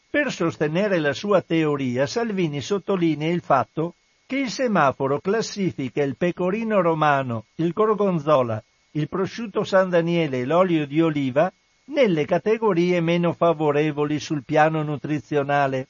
Per 0.09 0.31
sostenere 0.31 0.99
la 0.99 1.13
sua 1.13 1.41
teoria, 1.41 2.05
Salvini 2.05 2.61
sottolinea 2.61 3.31
il 3.31 3.41
fatto 3.41 3.95
che 4.27 4.37
il 4.37 4.49
semaforo 4.49 5.19
classifica 5.19 6.03
il 6.03 6.15
pecorino 6.15 6.81
romano, 6.81 7.45
il 7.55 7.73
gorgonzola, 7.73 8.63
il 8.91 9.09
prosciutto 9.09 9.63
San 9.63 9.89
Daniele 9.89 10.41
e 10.41 10.45
l'olio 10.45 10.85
di 10.85 11.01
oliva 11.01 11.51
nelle 11.85 12.25
categorie 12.25 13.01
meno 13.01 13.33
favorevoli 13.33 14.19
sul 14.19 14.43
piano 14.43 14.83
nutrizionale 14.83 15.87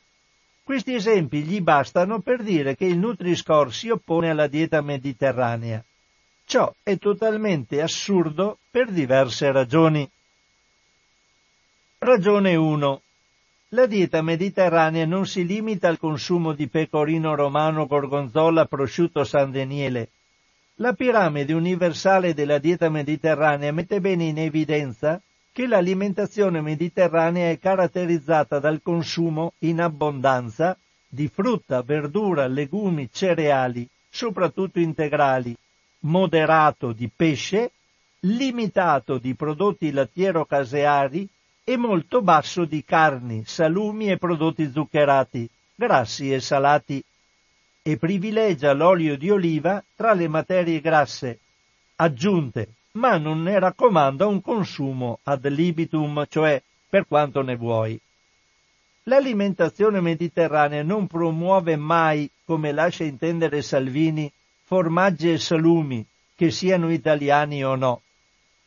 questi 0.64 0.94
esempi 0.94 1.44
gli 1.44 1.60
bastano 1.60 2.22
per 2.22 2.42
dire 2.42 2.76
che 2.76 2.86
il 2.86 2.98
Nutri-Score 2.98 3.72
si 3.72 3.90
oppone 3.90 4.30
alla 4.30 4.48
dieta 4.48 4.82
mediterranea. 4.82 5.84
Ciò 6.46 6.74
è 6.82 6.98
totalmente 6.98 7.82
assurdo 7.82 8.58
per 8.72 8.90
diverse 8.90 9.52
ragioni. 9.52 10.10
Ragione 12.00 12.56
1. 12.56 13.02
La 13.70 13.86
dieta 13.88 14.22
mediterranea 14.22 15.06
non 15.06 15.26
si 15.26 15.46
limita 15.46 15.88
al 15.88 15.98
consumo 15.98 16.54
di 16.54 16.68
pecorino 16.68 17.36
romano, 17.36 17.86
gorgonzola, 17.86 18.66
prosciutto 18.66 19.24
San 19.24 19.52
Daniele. 19.52 20.10
La 20.76 20.94
piramide 20.94 21.54
universale 21.54 22.34
della 22.34 22.58
dieta 22.58 22.90
mediterranea 22.90 23.72
mette 23.72 24.00
bene 24.00 24.26
in 24.26 24.38
evidenza 24.38 25.22
che 25.54 25.68
l'alimentazione 25.68 26.62
mediterranea 26.62 27.52
è 27.52 27.60
caratterizzata 27.60 28.58
dal 28.58 28.82
consumo 28.82 29.54
in 29.60 29.82
abbondanza 29.82 30.76
di 31.08 31.28
frutta, 31.28 31.84
verdura, 31.84 32.48
legumi, 32.48 33.08
cereali, 33.12 33.88
soprattutto 34.10 34.80
integrali, 34.80 35.56
moderato 36.02 36.92
di 36.92 37.08
pesce, 37.16 37.72
limitato 38.22 39.20
di 39.20 39.36
prodotti 39.36 39.92
lattiero-caseari 39.92 41.30
e 41.64 41.78
molto 41.78 42.24
basso 42.24 42.66
di 42.66 42.84
carni, 42.84 43.44
salumi 43.46 44.10
e 44.10 44.18
prodotti 44.18 44.72
zuccherati, 44.72 45.48
grassi 45.76 46.34
e 46.34 46.40
salati, 46.40 47.04
e 47.84 47.98
privilegia 47.98 48.74
l'olio 48.74 49.16
di 49.18 49.30
oliva 49.30 49.84
tra 49.96 50.14
le 50.14 50.28
materie 50.28 50.82
grasse 50.82 51.38
aggiunte 51.98 52.70
ma 52.94 53.18
non 53.18 53.42
ne 53.42 53.58
raccomanda 53.58 54.28
un 54.28 54.42
consumo 54.42 55.20
ad 55.24 55.48
libitum, 55.48 56.26
cioè 56.30 56.62
per 56.88 57.08
quanto 57.08 57.42
ne 57.42 57.56
vuoi. 57.56 58.00
L'alimentazione 59.04 60.00
mediterranea 60.00 60.84
non 60.84 61.08
promuove 61.08 61.76
mai, 61.76 62.30
come 62.46 62.72
lascia 62.72 63.04
intendere 63.04 63.62
Salvini, 63.62 64.32
formaggi 64.64 65.32
e 65.32 65.40
salumi, 65.40 66.06
che 66.36 66.52
siano 66.52 66.92
italiani 66.92 67.64
o 67.66 67.76
no. 67.76 68.02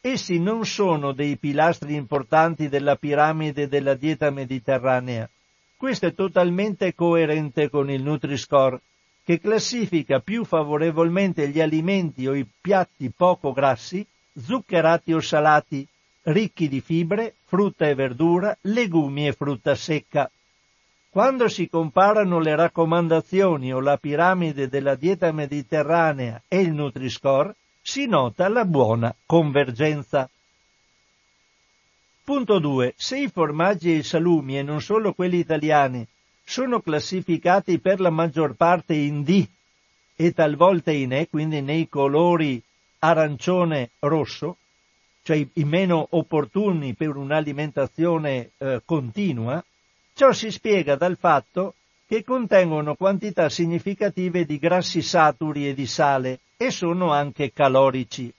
Essi 0.00 0.38
non 0.38 0.66
sono 0.66 1.12
dei 1.12 1.36
pilastri 1.36 1.94
importanti 1.94 2.68
della 2.68 2.96
piramide 2.96 3.68
della 3.68 3.94
dieta 3.94 4.30
mediterranea. 4.30 5.28
Questo 5.76 6.06
è 6.06 6.14
totalmente 6.14 6.94
coerente 6.94 7.70
con 7.70 7.90
il 7.90 8.02
Nutri-Score, 8.02 8.80
che 9.24 9.40
classifica 9.40 10.20
più 10.20 10.44
favorevolmente 10.44 11.48
gli 11.48 11.60
alimenti 11.60 12.26
o 12.26 12.34
i 12.34 12.46
piatti 12.60 13.10
poco 13.10 13.52
grassi, 13.52 14.06
zuccherati 14.38 15.12
o 15.12 15.20
salati, 15.20 15.86
ricchi 16.22 16.68
di 16.68 16.80
fibre, 16.80 17.34
frutta 17.44 17.88
e 17.88 17.94
verdura, 17.94 18.56
legumi 18.62 19.26
e 19.26 19.32
frutta 19.32 19.74
secca. 19.74 20.30
Quando 21.08 21.48
si 21.48 21.68
comparano 21.68 22.38
le 22.40 22.54
raccomandazioni 22.54 23.72
o 23.72 23.80
la 23.80 23.96
piramide 23.96 24.68
della 24.68 24.96
dieta 24.96 25.32
mediterranea 25.32 26.42
e 26.46 26.60
il 26.60 26.72
Nutri-Score, 26.72 27.54
si 27.80 28.06
nota 28.06 28.48
la 28.48 28.64
buona 28.64 29.14
convergenza. 29.24 30.28
Punto 32.22 32.58
2. 32.58 32.94
Se 32.96 33.18
i 33.18 33.28
formaggi 33.28 33.92
e 33.92 33.98
i 33.98 34.02
salumi, 34.02 34.58
e 34.58 34.62
non 34.62 34.82
solo 34.82 35.14
quelli 35.14 35.38
italiani, 35.38 36.06
sono 36.44 36.80
classificati 36.80 37.78
per 37.78 38.00
la 38.00 38.10
maggior 38.10 38.54
parte 38.54 38.94
in 38.94 39.22
D 39.22 39.46
e 40.16 40.32
talvolta 40.32 40.90
in 40.90 41.12
E, 41.12 41.28
quindi 41.28 41.62
nei 41.62 41.88
colori 41.88 42.60
arancione 42.98 43.90
rosso, 44.00 44.56
cioè 45.22 45.44
i 45.52 45.64
meno 45.64 46.06
opportuni 46.10 46.94
per 46.94 47.16
un'alimentazione 47.16 48.50
eh, 48.58 48.82
continua, 48.84 49.62
ciò 50.14 50.32
si 50.32 50.50
spiega 50.50 50.96
dal 50.96 51.16
fatto 51.16 51.74
che 52.06 52.22
contengono 52.22 52.94
quantità 52.94 53.48
significative 53.48 54.44
di 54.44 54.58
grassi 54.58 55.02
saturi 55.02 55.68
e 55.68 55.74
di 55.74 55.86
sale 55.86 56.40
e 56.56 56.70
sono 56.70 57.10
anche 57.12 57.52
calorici 57.52 58.32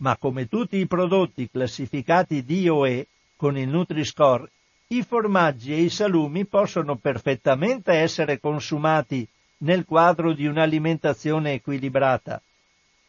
ma 0.00 0.16
come 0.16 0.48
tutti 0.48 0.76
i 0.76 0.86
prodotti 0.86 1.48
classificati 1.50 2.44
D 2.44 2.66
o 2.70 2.86
E 2.86 3.06
con 3.36 3.56
il 3.56 3.68
Nutri-Score, 3.68 4.50
i 4.88 5.02
formaggi 5.02 5.72
e 5.72 5.80
i 5.80 5.88
salumi 5.88 6.44
possono 6.44 6.96
perfettamente 6.96 7.92
essere 7.92 8.40
consumati 8.40 9.26
nel 9.58 9.84
quadro 9.84 10.32
di 10.32 10.46
un'alimentazione 10.46 11.54
equilibrata. 11.54 12.42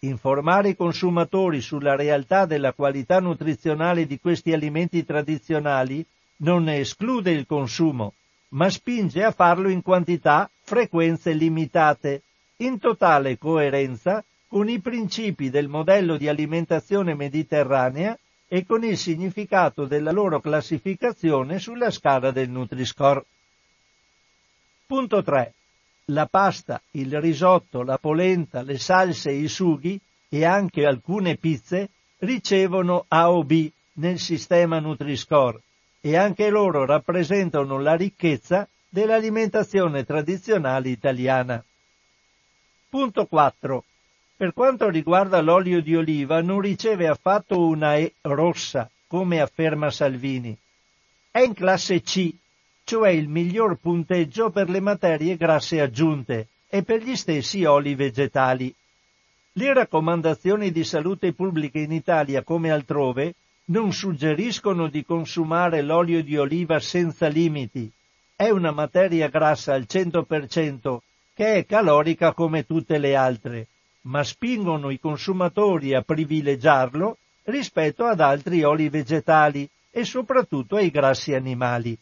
Informare 0.04 0.70
i 0.70 0.76
consumatori 0.76 1.62
sulla 1.62 1.96
realtà 1.96 2.48
della 2.48 2.74
qualità 2.74 3.20
nutrizionale 3.20 4.08
di 4.08 4.20
questi 4.20 4.52
alimenti 4.52 5.06
tradizionali 5.06 6.04
non 6.38 6.64
ne 6.64 6.80
esclude 6.80 7.30
il 7.30 7.46
consumo, 7.46 8.16
ma 8.50 8.68
spinge 8.72 9.24
a 9.24 9.30
farlo 9.30 9.70
in 9.70 9.84
quantità, 9.84 10.50
frequenze 10.64 11.34
limitate, 11.34 12.24
in 12.58 12.80
totale 12.80 13.38
coerenza 13.38 14.26
con 14.48 14.70
i 14.70 14.80
principi 14.80 15.52
del 15.52 15.68
modello 15.68 16.18
di 16.18 16.28
alimentazione 16.28 17.14
mediterranea 17.14 18.18
e 18.48 18.66
con 18.66 18.84
il 18.84 18.98
significato 18.98 19.86
della 19.86 20.12
loro 20.12 20.42
classificazione 20.42 21.60
sulla 21.60 21.92
scala 21.92 22.32
del 22.32 22.50
Nutri-Score. 22.50 23.24
Punto 24.88 25.22
3. 25.22 25.54
La 26.06 26.26
pasta, 26.26 26.82
il 26.92 27.20
risotto, 27.22 27.84
la 27.84 27.98
polenta, 27.98 28.62
le 28.62 28.78
salse 28.78 29.32
i 29.32 29.48
sughi 29.48 30.00
e 30.28 30.46
anche 30.46 30.86
alcune 30.86 31.38
pizze 31.38 31.90
ricevono 32.20 33.06
A 33.08 33.32
o 33.32 33.44
B 33.44 33.72
nel 33.94 34.20
sistema 34.20 34.80
Nutri-Score 34.80 35.62
e 36.02 36.18
anche 36.18 36.50
loro 36.50 36.86
rappresentano 36.86 37.80
la 37.80 37.96
ricchezza 37.96 38.68
dell'alimentazione 38.90 40.04
tradizionale 40.04 40.90
italiana. 40.90 41.64
Punto 42.90 43.26
4. 43.26 43.84
Per 44.36 44.54
quanto 44.54 44.90
riguarda 44.90 45.40
l'olio 45.40 45.82
di 45.82 45.96
oliva 45.96 46.42
non 46.42 46.60
riceve 46.60 47.08
affatto 47.08 47.64
una 47.66 47.96
E 47.96 48.16
rossa, 48.22 48.90
come 49.08 49.40
afferma 49.40 49.92
Salvini. 49.92 50.58
È 51.30 51.40
in 51.40 51.54
classe 51.54 52.02
C, 52.02 52.34
cioè 52.92 53.12
il 53.12 53.30
miglior 53.30 53.78
punteggio 53.78 54.50
per 54.50 54.70
le 54.70 54.82
materie 54.82 55.38
grasse 55.38 55.80
aggiunte 55.80 56.48
e 56.68 56.84
per 56.84 57.02
gli 57.02 57.16
stessi 57.16 57.64
oli 57.64 57.96
vegetali. 57.96 58.76
Le 59.54 59.74
raccomandazioni 59.74 60.72
di 60.72 60.84
salute 60.84 61.32
pubblica 61.32 61.80
in 61.80 61.94
Italia 61.94 62.44
come 62.44 62.70
altrove 62.70 63.36
non 63.68 63.94
suggeriscono 63.94 64.90
di 64.90 65.06
consumare 65.06 65.82
l'olio 65.82 66.22
di 66.22 66.36
oliva 66.36 66.82
senza 66.82 67.28
limiti. 67.28 67.90
È 68.36 68.50
una 68.50 68.72
materia 68.72 69.30
grassa 69.30 69.74
al 69.74 69.86
100% 69.88 70.98
che 71.34 71.54
è 71.54 71.66
calorica 71.66 72.34
come 72.34 72.66
tutte 72.66 72.98
le 72.98 73.16
altre 73.16 73.68
ma 74.02 74.22
spingono 74.22 74.90
i 74.90 75.00
consumatori 75.00 75.94
a 75.94 76.02
privilegiarlo 76.02 77.18
rispetto 77.44 78.04
ad 78.04 78.20
altri 78.20 78.64
oli 78.64 78.90
vegetali 78.90 79.66
e 79.90 80.04
soprattutto 80.04 80.76
ai 80.76 80.90
grassi 80.90 81.34
animali. 81.34 81.98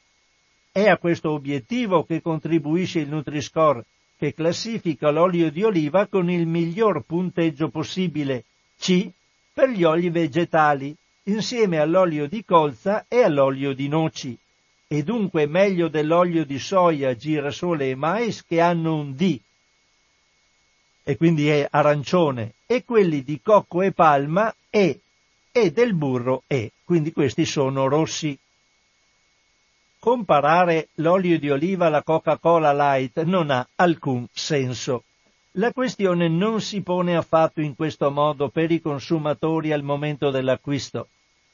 È 0.71 0.87
a 0.87 0.97
questo 0.97 1.31
obiettivo 1.31 2.03
che 2.03 2.21
contribuisce 2.21 2.99
il 2.99 3.09
Nutri-Score, 3.09 3.85
che 4.17 4.33
classifica 4.33 5.09
l'olio 5.09 5.49
di 5.49 5.63
oliva 5.63 6.07
con 6.07 6.29
il 6.29 6.45
miglior 6.45 7.03
punteggio 7.05 7.69
possibile, 7.69 8.45
C, 8.77 9.09
per 9.51 9.69
gli 9.69 9.83
oli 9.83 10.09
vegetali, 10.09 10.95
insieme 11.23 11.79
all'olio 11.79 12.27
di 12.27 12.45
colza 12.45 13.05
e 13.07 13.23
all'olio 13.23 13.73
di 13.73 13.87
noci, 13.87 14.37
e 14.87 15.03
dunque 15.03 15.47
meglio 15.47 15.87
dell'olio 15.87 16.45
di 16.45 16.59
soia, 16.59 17.15
girasole 17.15 17.89
e 17.89 17.95
mais 17.95 18.43
che 18.43 18.61
hanno 18.61 18.95
un 18.95 19.15
D, 19.15 19.39
e 21.03 21.17
quindi 21.17 21.47
è 21.49 21.67
arancione, 21.69 22.53
e 22.67 22.83
quelli 22.83 23.23
di 23.23 23.41
cocco 23.41 23.81
e 23.81 23.91
palma 23.91 24.53
E, 24.69 24.99
e 25.51 25.71
del 25.71 25.95
burro 25.95 26.43
E, 26.45 26.71
quindi 26.83 27.11
questi 27.11 27.45
sono 27.45 27.87
rossi. 27.87 28.37
Comparare 30.01 30.87
l'olio 30.95 31.37
di 31.37 31.49
oliva 31.49 31.87
alla 31.87 32.03
Coca-Cola 32.03 32.71
Light 32.71 33.21
non 33.23 33.51
ha 33.51 33.67
alcun 33.75 34.25
senso. 34.31 35.03
La 35.53 35.73
questione 35.73 36.29
non 36.29 36.61
si 36.61 36.81
pone 36.81 37.17
affatto 37.17 37.59
in 37.59 37.75
questo 37.75 38.09
modo 38.09 38.47
per 38.47 38.71
i 38.71 38.79
consumatori 38.79 39.73
al 39.73 39.83
momento 39.83 40.31
dell'acquisto. 40.31 41.09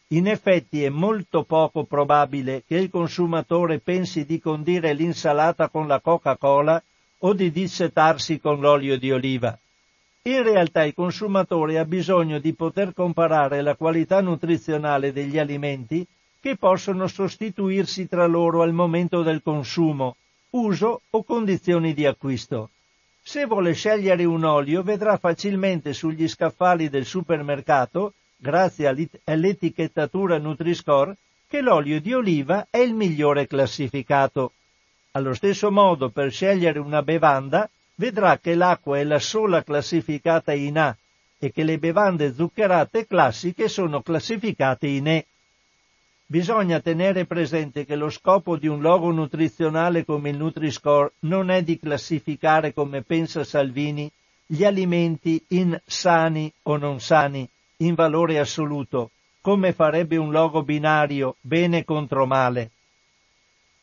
In 0.10 0.28
effetti 0.28 0.84
è 0.84 0.90
molto 0.90 1.42
poco 1.42 1.86
probabile 1.86 2.64
che 2.68 2.76
il 2.76 2.92
consumatore 2.92 3.80
pensi 3.80 4.26
di 4.26 4.40
condire 4.40 4.94
l'insalata 4.94 5.70
con 5.70 5.88
la 5.88 6.00
Coca-Cola 6.00 6.80
o 7.18 7.34
di 7.34 7.50
dissetarsi 7.50 8.40
con 8.40 8.60
l'olio 8.60 9.00
di 9.00 9.12
oliva. 9.12 9.58
In 10.22 10.44
realtà 10.44 10.84
il 10.84 10.94
consumatore 10.94 11.80
ha 11.80 11.86
bisogno 11.86 12.38
di 12.38 12.54
poter 12.54 12.94
comparare 12.94 13.64
la 13.64 13.76
qualità 13.76 14.22
nutrizionale 14.22 15.12
degli 15.12 15.40
alimenti 15.40 16.06
che 16.46 16.58
possono 16.58 17.08
sostituirsi 17.08 18.08
tra 18.08 18.28
loro 18.28 18.62
al 18.62 18.72
momento 18.72 19.24
del 19.24 19.42
consumo, 19.42 20.16
uso 20.52 21.02
o 21.10 21.24
condizioni 21.24 21.92
di 21.96 22.06
acquisto. 22.06 22.70
Se 23.20 23.48
vuole 23.48 23.74
scegliere 23.74 24.26
un 24.26 24.44
olio 24.44 24.84
vedrà 24.84 25.18
facilmente 25.18 25.92
sugli 25.92 26.28
scaffali 26.28 26.88
del 26.88 27.06
supermercato, 27.06 28.14
grazie 28.38 29.10
all'etichettatura 29.24 30.38
Nutri-Score, 30.38 31.18
che 31.48 31.62
l'olio 31.62 32.00
di 32.00 32.14
oliva 32.14 32.68
è 32.70 32.78
il 32.78 32.94
migliore 32.94 33.48
classificato. 33.48 34.52
Allo 35.14 35.34
stesso 35.34 35.72
modo, 35.72 36.10
per 36.10 36.32
scegliere 36.32 36.78
una 36.78 37.02
bevanda, 37.02 37.68
vedrà 37.96 38.38
che 38.38 38.54
l'acqua 38.54 39.00
è 39.00 39.04
la 39.04 39.18
sola 39.18 39.64
classificata 39.64 40.54
in 40.54 40.78
A 40.78 40.96
e 41.40 41.52
che 41.52 41.64
le 41.64 41.80
bevande 41.80 42.36
zuccherate 42.36 43.08
classiche 43.08 43.68
sono 43.68 44.04
classificate 44.04 44.86
in 44.86 45.08
E. 45.08 45.26
Bisogna 46.28 46.80
tenere 46.80 47.26
presente 47.26 47.86
che 47.86 47.96
lo 47.96 48.10
scopo 48.10 48.58
di 48.58 48.68
un 48.68 48.82
logo 48.82 49.12
nutrizionale 49.12 50.04
come 50.04 50.32
il 50.32 50.38
Nutri-Score 50.38 51.14
non 51.20 51.52
è 51.52 51.62
di 51.62 51.78
classificare, 51.78 52.74
come 52.74 53.04
pensa 53.04 53.44
Salvini, 53.44 54.12
gli 54.44 54.64
alimenti 54.64 55.44
in 55.50 55.80
sani 55.86 56.52
o 56.64 56.78
non 56.78 57.00
sani, 57.00 57.48
in 57.78 57.94
valore 57.94 58.40
assoluto, 58.40 59.12
come 59.40 59.72
farebbe 59.72 60.18
un 60.18 60.32
logo 60.32 60.64
binario 60.64 61.36
bene 61.42 61.86
contro 61.86 62.26
male. 62.26 62.72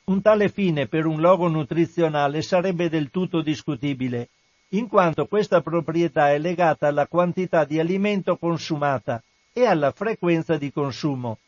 Un 0.05 0.21
tale 0.21 0.49
fine 0.49 0.89
per 0.89 1.07
un 1.07 1.21
logo 1.21 1.47
nutrizionale 1.47 2.43
sarebbe 2.43 2.89
del 2.89 3.11
tutto 3.11 3.41
discutibile, 3.41 4.31
in 4.71 4.89
quanto 4.89 5.27
questa 5.27 5.61
proprietà 5.61 6.33
è 6.33 6.39
legata 6.39 6.89
alla 6.89 7.07
quantità 7.07 7.65
di 7.65 7.79
alimento 7.79 8.37
consumata 8.37 9.23
e 9.53 9.65
alla 9.65 9.93
frequenza 9.93 10.57
di 10.57 10.73
consumo, 10.73 11.39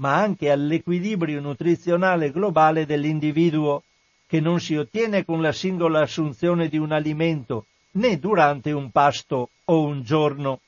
ma 0.00 0.16
anche 0.16 0.50
all'equilibrio 0.50 1.40
nutrizionale 1.40 2.30
globale 2.30 2.86
dell'individuo, 2.86 3.82
che 4.26 4.40
non 4.40 4.58
si 4.58 4.74
ottiene 4.74 5.24
con 5.24 5.42
la 5.42 5.52
singola 5.52 6.00
assunzione 6.00 6.68
di 6.68 6.78
un 6.78 6.92
alimento, 6.92 7.66
né 7.92 8.18
durante 8.18 8.72
un 8.72 8.90
pasto 8.90 9.50
o 9.64 9.82
un 9.82 10.02
giorno. 10.02 10.60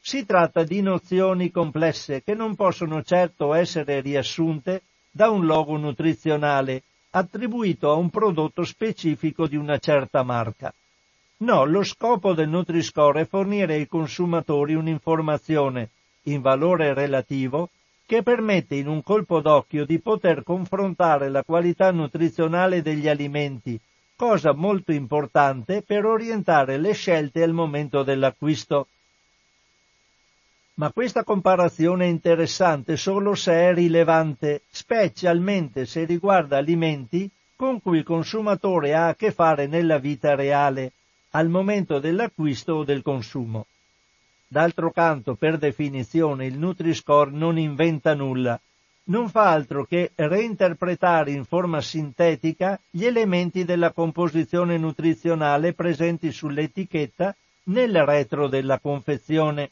Si 0.00 0.26
tratta 0.26 0.64
di 0.64 0.82
nozioni 0.82 1.50
complesse 1.52 2.22
che 2.24 2.34
non 2.34 2.56
possono 2.56 3.02
certo 3.02 3.54
essere 3.54 4.00
riassunte 4.00 4.82
da 5.12 5.30
un 5.30 5.46
logo 5.46 5.76
nutrizionale 5.76 6.82
attribuito 7.10 7.90
a 7.90 7.94
un 7.94 8.10
prodotto 8.10 8.64
specifico 8.64 9.46
di 9.46 9.56
una 9.56 9.78
certa 9.78 10.24
marca. 10.24 10.74
No, 11.38 11.64
lo 11.64 11.84
scopo 11.84 12.34
del 12.34 12.48
Nutri-Score 12.48 13.20
è 13.20 13.26
fornire 13.26 13.74
ai 13.74 13.86
consumatori 13.86 14.74
un'informazione 14.74 15.90
in 16.24 16.40
valore 16.40 16.94
relativo 16.94 17.68
che 18.12 18.22
permette 18.22 18.74
in 18.74 18.88
un 18.88 19.02
colpo 19.02 19.40
d'occhio 19.40 19.86
di 19.86 19.98
poter 19.98 20.42
confrontare 20.42 21.30
la 21.30 21.42
qualità 21.42 21.90
nutrizionale 21.92 22.82
degli 22.82 23.08
alimenti, 23.08 23.80
cosa 24.14 24.52
molto 24.52 24.92
importante 24.92 25.80
per 25.80 26.04
orientare 26.04 26.76
le 26.76 26.92
scelte 26.92 27.42
al 27.42 27.54
momento 27.54 28.02
dell'acquisto. 28.02 28.88
Ma 30.74 30.92
questa 30.92 31.24
comparazione 31.24 32.04
è 32.04 32.08
interessante 32.08 32.98
solo 32.98 33.34
se 33.34 33.54
è 33.54 33.72
rilevante, 33.72 34.60
specialmente 34.68 35.86
se 35.86 36.04
riguarda 36.04 36.58
alimenti 36.58 37.30
con 37.56 37.80
cui 37.80 37.96
il 37.96 38.04
consumatore 38.04 38.92
ha 38.92 39.08
a 39.08 39.14
che 39.14 39.32
fare 39.32 39.66
nella 39.66 39.96
vita 39.96 40.34
reale, 40.34 40.92
al 41.30 41.48
momento 41.48 41.98
dell'acquisto 41.98 42.74
o 42.74 42.84
del 42.84 43.00
consumo. 43.00 43.64
D'altro 44.52 44.90
canto, 44.90 45.34
per 45.34 45.56
definizione, 45.56 46.44
il 46.44 46.58
Nutri-Score 46.58 47.30
non 47.30 47.56
inventa 47.56 48.12
nulla, 48.12 48.60
non 49.04 49.30
fa 49.30 49.48
altro 49.48 49.86
che 49.86 50.10
reinterpretare 50.14 51.30
in 51.30 51.46
forma 51.46 51.80
sintetica 51.80 52.78
gli 52.90 53.06
elementi 53.06 53.64
della 53.64 53.92
composizione 53.92 54.76
nutrizionale 54.76 55.72
presenti 55.72 56.30
sull'etichetta 56.30 57.34
nel 57.68 58.04
retro 58.04 58.46
della 58.46 58.78
confezione. 58.78 59.70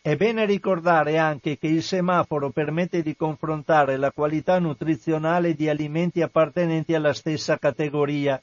È 0.00 0.14
bene 0.14 0.46
ricordare 0.46 1.18
anche 1.18 1.58
che 1.58 1.66
il 1.66 1.82
semaforo 1.82 2.50
permette 2.50 3.02
di 3.02 3.16
confrontare 3.16 3.96
la 3.96 4.12
qualità 4.12 4.60
nutrizionale 4.60 5.54
di 5.54 5.68
alimenti 5.68 6.22
appartenenti 6.22 6.94
alla 6.94 7.12
stessa 7.12 7.58
categoria. 7.58 8.40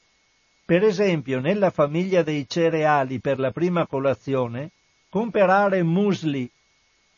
Per 0.66 0.84
esempio, 0.84 1.40
nella 1.40 1.70
famiglia 1.70 2.22
dei 2.22 2.46
cereali 2.46 3.18
per 3.18 3.38
la 3.38 3.50
prima 3.50 3.86
colazione, 3.86 4.72
Comparare 5.12 5.82
musli, 5.82 6.50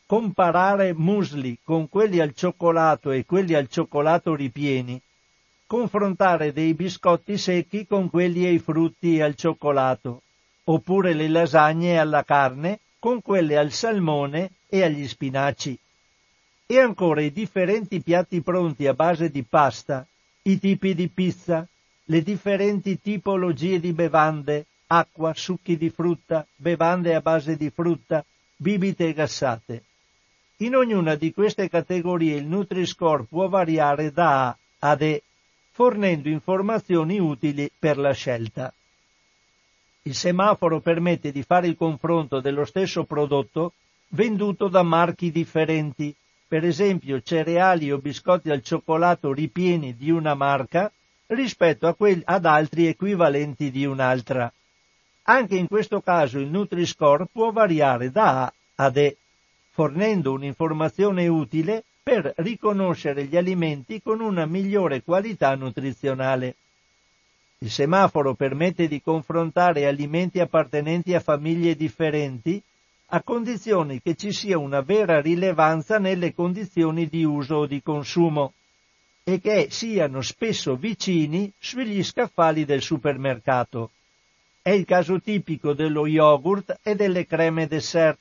comparare 0.05 0.93
musli 0.93 1.57
con 1.63 1.87
quelli 1.87 2.19
al 2.19 2.33
cioccolato 2.33 3.11
e 3.11 3.23
quelli 3.25 3.53
al 3.53 3.69
cioccolato 3.69 4.35
ripieni, 4.35 5.01
confrontare 5.65 6.51
dei 6.51 6.73
biscotti 6.73 7.37
secchi 7.37 7.87
con 7.87 8.09
quelli 8.09 8.43
ai 8.47 8.59
frutti 8.59 9.15
e 9.15 9.21
al 9.21 9.35
cioccolato, 9.35 10.23
oppure 10.65 11.13
le 11.13 11.29
lasagne 11.29 11.97
alla 11.97 12.25
carne 12.25 12.81
con 12.99 13.21
quelle 13.21 13.55
al 13.55 13.71
salmone 13.71 14.51
e 14.67 14.83
agli 14.83 15.07
spinaci. 15.07 15.79
E 16.65 16.77
ancora 16.77 17.21
i 17.21 17.31
differenti 17.31 18.01
piatti 18.01 18.41
pronti 18.41 18.87
a 18.87 18.93
base 18.93 19.29
di 19.29 19.43
pasta, 19.43 20.05
i 20.41 20.59
tipi 20.59 20.95
di 20.95 21.07
pizza, 21.07 21.65
le 22.03 22.21
differenti 22.21 22.99
tipologie 22.99 23.79
di 23.79 23.93
bevande, 23.93 24.65
acqua, 24.87 25.33
succhi 25.33 25.77
di 25.77 25.89
frutta, 25.89 26.45
bevande 26.55 27.15
a 27.15 27.21
base 27.21 27.55
di 27.55 27.69
frutta, 27.69 28.23
bibite 28.55 29.13
gassate. 29.13 29.83
In 30.57 30.75
ognuna 30.75 31.15
di 31.15 31.33
queste 31.33 31.69
categorie 31.69 32.37
il 32.37 32.45
Nutri-Score 32.45 33.25
può 33.25 33.47
variare 33.47 34.11
da 34.11 34.47
A 34.47 34.57
ad 34.79 35.01
E, 35.01 35.23
fornendo 35.71 36.29
informazioni 36.29 37.19
utili 37.19 37.69
per 37.77 37.97
la 37.97 38.13
scelta. 38.13 38.73
Il 40.03 40.15
semaforo 40.15 40.79
permette 40.79 41.31
di 41.31 41.41
fare 41.41 41.67
il 41.67 41.75
confronto 41.75 42.39
dello 42.39 42.63
stesso 42.63 43.03
prodotto 43.05 43.73
venduto 44.09 44.67
da 44.67 44.83
marchi 44.83 45.31
differenti, 45.31 46.15
per 46.47 46.63
esempio 46.63 47.21
cereali 47.21 47.91
o 47.91 47.97
biscotti 47.97 48.51
al 48.51 48.61
cioccolato 48.61 49.33
ripieni 49.33 49.95
di 49.95 50.11
una 50.11 50.35
marca 50.35 50.91
rispetto 51.27 51.91
que- 51.95 52.21
ad 52.23 52.45
altri 52.45 52.85
equivalenti 52.85 53.71
di 53.71 53.85
un'altra. 53.85 54.53
Anche 55.27 55.55
in 55.55 55.67
questo 55.67 56.01
caso 56.01 56.37
il 56.37 56.47
Nutri-Score 56.47 57.25
può 57.31 57.51
variare 57.51 58.11
da 58.11 58.43
A 58.43 58.53
ad 58.75 58.97
E, 58.97 59.17
fornendo 59.71 60.33
un'informazione 60.33 61.27
utile 61.27 61.83
per 62.03 62.31
riconoscere 62.37 63.25
gli 63.25 63.35
alimenti 63.35 64.01
con 64.03 64.19
una 64.19 64.45
migliore 64.45 65.01
qualità 65.01 65.55
nutrizionale. 65.55 66.55
Il 67.57 67.71
semaforo 67.71 68.35
permette 68.35 68.87
di 68.87 69.01
confrontare 69.01 69.87
alimenti 69.87 70.39
appartenenti 70.39 71.15
a 71.15 71.19
famiglie 71.19 71.75
differenti 71.75 72.61
a 73.07 73.23
condizioni 73.23 74.01
che 74.01 74.13
ci 74.13 74.31
sia 74.31 74.59
una 74.59 74.81
vera 74.81 75.21
rilevanza 75.21 75.97
nelle 75.97 76.35
condizioni 76.35 77.07
di 77.07 77.23
uso 77.23 77.55
o 77.55 77.65
di 77.65 77.81
consumo 77.81 78.53
e 79.23 79.39
che 79.39 79.69
siano 79.71 80.21
spesso 80.21 80.75
vicini 80.75 81.51
sugli 81.57 82.03
scaffali 82.03 82.65
del 82.65 82.83
supermercato. 82.83 83.89
È 84.65 84.71
il 84.71 84.83
caso 84.83 85.21
tipico 85.21 85.73
dello 85.73 86.07
yogurt 86.07 86.79
e 86.81 86.95
delle 86.95 87.27
creme 87.27 87.67
dessert, 87.67 88.17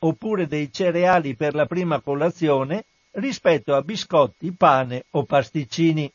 oppure 0.00 0.46
dei 0.46 0.70
cereali 0.70 1.34
per 1.34 1.54
la 1.54 1.64
prima 1.64 2.00
colazione 2.00 2.84
rispetto 3.12 3.74
a 3.74 3.80
biscotti, 3.80 4.52
pane 4.52 5.06
o 5.12 5.24
pasticcini. 5.24 6.12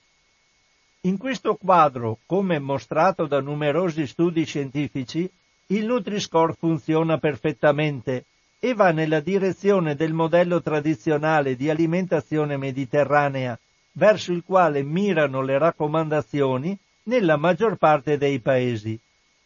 In 1.05 1.17
questo 1.17 1.55
quadro, 1.55 2.19
come 2.27 2.59
mostrato 2.59 3.25
da 3.25 3.41
numerosi 3.41 4.05
studi 4.05 4.45
scientifici, 4.45 5.27
il 5.69 5.85
Nutri-Score 5.87 6.53
funziona 6.53 7.17
perfettamente 7.17 8.25
e 8.59 8.75
va 8.75 8.91
nella 8.91 9.19
direzione 9.19 9.95
del 9.95 10.13
modello 10.13 10.61
tradizionale 10.61 11.55
di 11.55 11.71
alimentazione 11.71 12.55
mediterranea, 12.55 13.57
verso 13.93 14.31
il 14.31 14.43
quale 14.45 14.83
mirano 14.83 15.41
le 15.41 15.57
raccomandazioni 15.57 16.77
nella 17.05 17.35
maggior 17.35 17.77
parte 17.77 18.19
dei 18.19 18.39
paesi. 18.39 18.99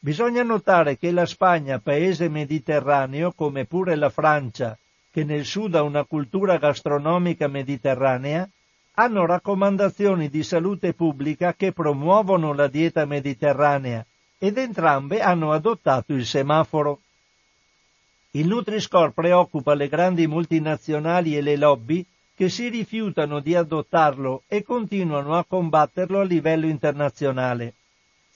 Bisogna 0.05 0.43
notare 0.43 0.99
che 0.99 1.09
la 1.09 1.25
Spagna, 1.25 1.79
paese 1.79 2.29
mediterraneo, 2.29 3.31
come 3.31 3.65
pure 3.65 3.95
la 3.95 4.11
Francia, 4.11 4.77
che 5.09 5.23
nel 5.23 5.45
sud 5.45 5.73
ha 5.73 5.81
una 5.81 6.03
cultura 6.03 6.57
gastronomica 6.57 7.47
mediterranea, 7.47 8.47
hanno 8.97 9.25
raccomandazioni 9.25 10.29
di 10.29 10.43
salute 10.43 10.93
pubblica 10.93 11.55
che 11.55 11.71
promuovono 11.71 12.53
la 12.53 12.67
dieta 12.67 13.05
mediterranea 13.05 14.05
ed 14.37 14.59
entrambe 14.59 15.21
hanno 15.21 15.51
adottato 15.51 16.13
il 16.13 16.27
semaforo. 16.27 16.99
Il 18.33 18.45
Nutri-Score 18.45 19.09
preoccupa 19.09 19.73
le 19.73 19.87
grandi 19.87 20.27
multinazionali 20.27 21.35
e 21.35 21.41
le 21.41 21.55
lobby 21.55 22.05
che 22.35 22.49
si 22.49 22.69
rifiutano 22.69 23.39
di 23.39 23.55
adottarlo 23.55 24.43
e 24.45 24.61
continuano 24.61 25.35
a 25.35 25.43
combatterlo 25.43 26.19
a 26.19 26.23
livello 26.23 26.67
internazionale. 26.67 27.73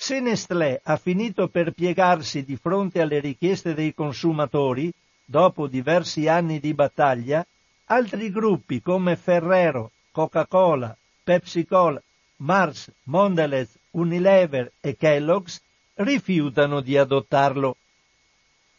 Se 0.02 0.22
Nestlé 0.22 0.80
ha 0.82 0.96
finito 0.96 1.50
per 1.50 1.74
piegarsi 1.74 2.46
di 2.46 2.56
fronte 2.56 3.02
alle 3.02 3.20
richieste 3.20 3.74
dei 3.74 3.94
consumatori, 3.94 4.90
dopo 5.26 5.68
diversi 5.68 6.30
anni 6.30 6.62
di 6.62 6.74
battaglia, 6.74 7.46
altri 7.88 8.32
gruppi 8.32 8.82
come 8.82 9.18
Ferrero, 9.18 9.92
Coca-Cola, 10.12 10.96
Pepsi-Cola, 11.22 12.02
Mars, 12.38 12.90
Mondelez, 13.04 13.78
Unilever 13.92 14.72
e 14.80 14.96
Kellogg's 14.96 15.62
rifiutano 15.96 16.80
di 16.80 16.98
adottarlo. 16.98 17.76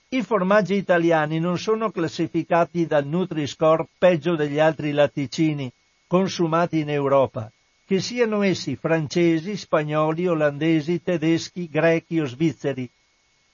I 0.08 0.22
formaggi 0.22 0.74
italiani 0.74 1.38
non 1.38 1.58
sono 1.58 1.90
classificati 1.90 2.86
dal 2.86 3.04
Nutri-Score 3.04 3.86
peggio 3.98 4.36
degli 4.36 4.58
altri 4.58 4.92
latticini 4.92 5.70
consumati 6.06 6.78
in 6.78 6.88
Europa 6.88 7.52
che 7.90 7.98
siano 7.98 8.42
essi 8.42 8.76
francesi, 8.76 9.56
spagnoli, 9.56 10.28
olandesi, 10.28 11.02
tedeschi, 11.02 11.68
grechi 11.68 12.20
o 12.20 12.24
svizzeri. 12.24 12.88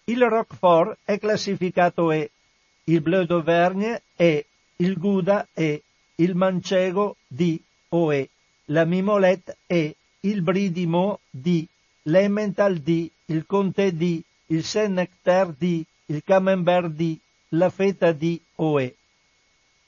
Il 0.05 0.23
Roquefort 0.29 0.99
è 1.07 1.19
classificato 1.19 2.13
E, 2.13 2.31
il 2.85 3.01
Bleu 3.01 3.25
d'Auvergne 3.25 4.03
E, 4.15 4.45
il 4.77 4.99
Gouda 4.99 5.49
E, 5.55 5.83
il 6.17 6.35
Manchego 6.35 7.17
D 7.27 7.59
o 7.89 8.13
E, 8.13 8.29
la 8.67 8.85
Mimolette 8.85 9.57
E, 9.67 9.97
il 10.21 10.43
Brie 10.43 10.71
di 10.71 10.85
Meaux 10.85 11.19
D, 11.31 11.65
l'Emmental 12.03 12.77
D, 12.77 13.09
il 13.29 13.47
Comté 13.47 13.97
D, 13.97 14.21
il 14.49 14.65
Saint-Nectaire 14.65 15.55
D, 15.59 15.83
il 16.09 16.23
Camembert 16.23 16.91
D, 16.91 17.17
la 17.53 17.71
Feta 17.71 18.13
D 18.13 18.39
o 18.57 18.79
E. 18.79 18.95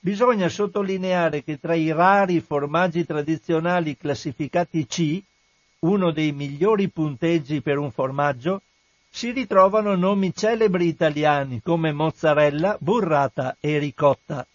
Bisogna 0.09 0.49
sottolineare 0.49 1.45
che 1.45 1.61
tra 1.61 1.75
i 1.75 1.93
rari 1.93 2.41
formaggi 2.41 3.05
tradizionali 3.05 3.95
classificati 3.95 4.87
C, 4.87 5.23
uno 5.81 6.13
dei 6.13 6.33
migliori 6.33 6.89
punteggi 6.89 7.61
per 7.61 7.77
un 7.77 7.91
formaggio, 7.91 8.63
si 9.11 9.33
ritrovano 9.33 9.97
nomi 9.97 10.33
celebri 10.35 10.87
italiani 10.87 11.61
come 11.63 11.93
mozzarella, 11.93 12.79
burrata 12.81 13.59
e 13.61 13.77
ricotta. 13.77 14.47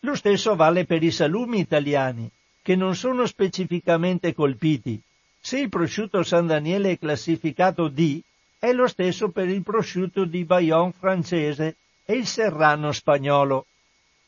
Lo 0.00 0.16
stesso 0.16 0.56
vale 0.56 0.86
per 0.86 1.04
i 1.04 1.12
salumi 1.12 1.60
italiani, 1.60 2.28
che 2.62 2.74
non 2.74 2.96
sono 2.96 3.26
specificamente 3.26 4.34
colpiti. 4.34 5.00
Se 5.38 5.60
il 5.60 5.68
prosciutto 5.68 6.24
San 6.24 6.48
Daniele 6.48 6.90
è 6.90 6.98
classificato 6.98 7.86
D, 7.86 8.20
è 8.58 8.72
lo 8.72 8.88
stesso 8.88 9.28
per 9.28 9.48
il 9.48 9.62
prosciutto 9.62 10.24
di 10.24 10.44
Bayonne 10.44 10.94
francese 10.98 11.76
e 12.04 12.14
il 12.14 12.26
serrano 12.26 12.90
spagnolo. 12.90 13.66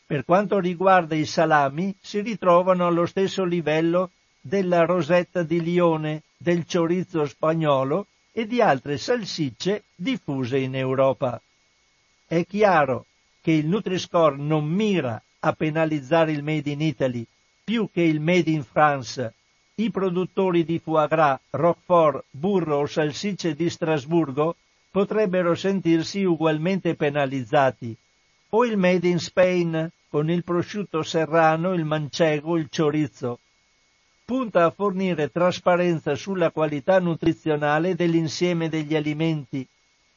Per 0.08 0.24
quanto 0.24 0.58
riguarda 0.58 1.14
i 1.14 1.26
salami, 1.26 1.94
si 2.00 2.22
ritrovano 2.22 2.86
allo 2.86 3.04
stesso 3.04 3.44
livello 3.44 4.12
della 4.40 4.86
rosetta 4.86 5.42
di 5.42 5.60
Lione, 5.60 6.22
del 6.34 6.64
chorizo 6.64 7.26
spagnolo 7.26 8.06
e 8.32 8.46
di 8.46 8.62
altre 8.62 8.96
salsicce 8.96 9.82
diffuse 9.94 10.56
in 10.60 10.74
Europa. 10.76 11.38
È 12.26 12.42
chiaro 12.46 13.04
che 13.42 13.50
il 13.50 13.66
Nutri-Score 13.66 14.36
non 14.38 14.64
mira 14.64 15.22
a 15.40 15.52
penalizzare 15.52 16.32
il 16.32 16.42
Made 16.42 16.70
in 16.70 16.80
Italy 16.80 17.26
più 17.62 17.90
che 17.92 18.00
il 18.00 18.20
Made 18.20 18.50
in 18.50 18.64
France, 18.64 19.34
i 19.74 19.90
produttori 19.90 20.64
di 20.64 20.78
foie 20.78 21.06
gras, 21.06 21.38
roquefort, 21.50 22.24
burro 22.30 22.78
o 22.78 22.86
salsicce 22.86 23.54
di 23.54 23.68
Strasburgo 23.68 24.56
potrebbero 24.90 25.54
sentirsi 25.54 26.24
ugualmente 26.24 26.94
penalizzati, 26.94 27.94
o 28.48 28.64
il 28.64 28.78
Made 28.78 29.06
in 29.06 29.18
Spain 29.18 29.92
con 30.08 30.30
il 30.30 30.42
prosciutto 30.42 31.02
serrano, 31.02 31.74
il 31.74 31.84
manchego, 31.84 32.56
il 32.56 32.68
chorizo. 32.74 33.40
Punta 34.24 34.64
a 34.64 34.70
fornire 34.70 35.30
trasparenza 35.30 36.14
sulla 36.14 36.50
qualità 36.50 36.98
nutrizionale 36.98 37.94
dell'insieme 37.94 38.68
degli 38.68 38.94
alimenti 38.94 39.66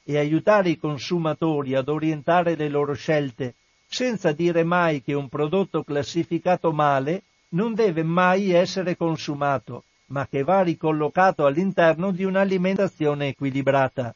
e 0.04 0.18
aiutare 0.18 0.70
i 0.70 0.78
consumatori 0.78 1.76
ad 1.76 1.88
orientare 1.88 2.56
le 2.56 2.70
loro 2.70 2.94
scelte, 2.94 3.56
senza 3.88 4.32
dire 4.32 4.64
mai 4.64 5.02
che 5.02 5.14
un 5.14 5.30
prodotto 5.30 5.84
classificato 5.84 6.72
male 6.72 7.24
non 7.50 7.74
deve 7.74 8.04
mai 8.04 8.52
essere 8.52 8.96
consumato, 8.96 9.84
ma 10.08 10.28
che 10.28 10.44
va 10.44 10.62
ricollocato 10.62 11.46
all'interno 11.46 12.12
di 12.12 12.24
un'alimentazione 12.24 13.28
equilibrata. 13.30 14.16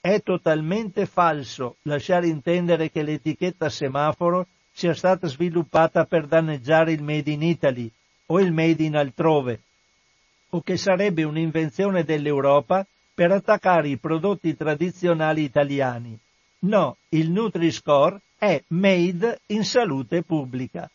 È 0.00 0.20
totalmente 0.22 1.06
falso 1.06 1.76
lasciare 1.82 2.28
intendere 2.28 2.90
che 2.90 3.02
l'etichetta 3.02 3.68
semaforo 3.68 4.46
sia 4.76 4.92
stata 4.92 5.26
sviluppata 5.26 6.04
per 6.04 6.26
danneggiare 6.26 6.92
il 6.92 7.02
Made 7.02 7.30
in 7.30 7.40
Italy 7.40 7.90
o 8.26 8.40
il 8.40 8.52
Made 8.52 8.82
in 8.82 8.94
altrove, 8.94 9.60
o 10.50 10.60
che 10.60 10.76
sarebbe 10.76 11.22
un'invenzione 11.24 12.04
dell'Europa 12.04 12.86
per 13.14 13.32
attaccare 13.32 13.88
i 13.88 13.96
prodotti 13.96 14.54
tradizionali 14.54 15.42
italiani. 15.44 16.18
No, 16.58 16.98
il 17.08 17.30
Nutri-Score 17.30 18.20
è 18.36 18.62
made 18.68 19.40
in 19.46 19.64
salute 19.64 20.22
pubblica. 20.22 20.90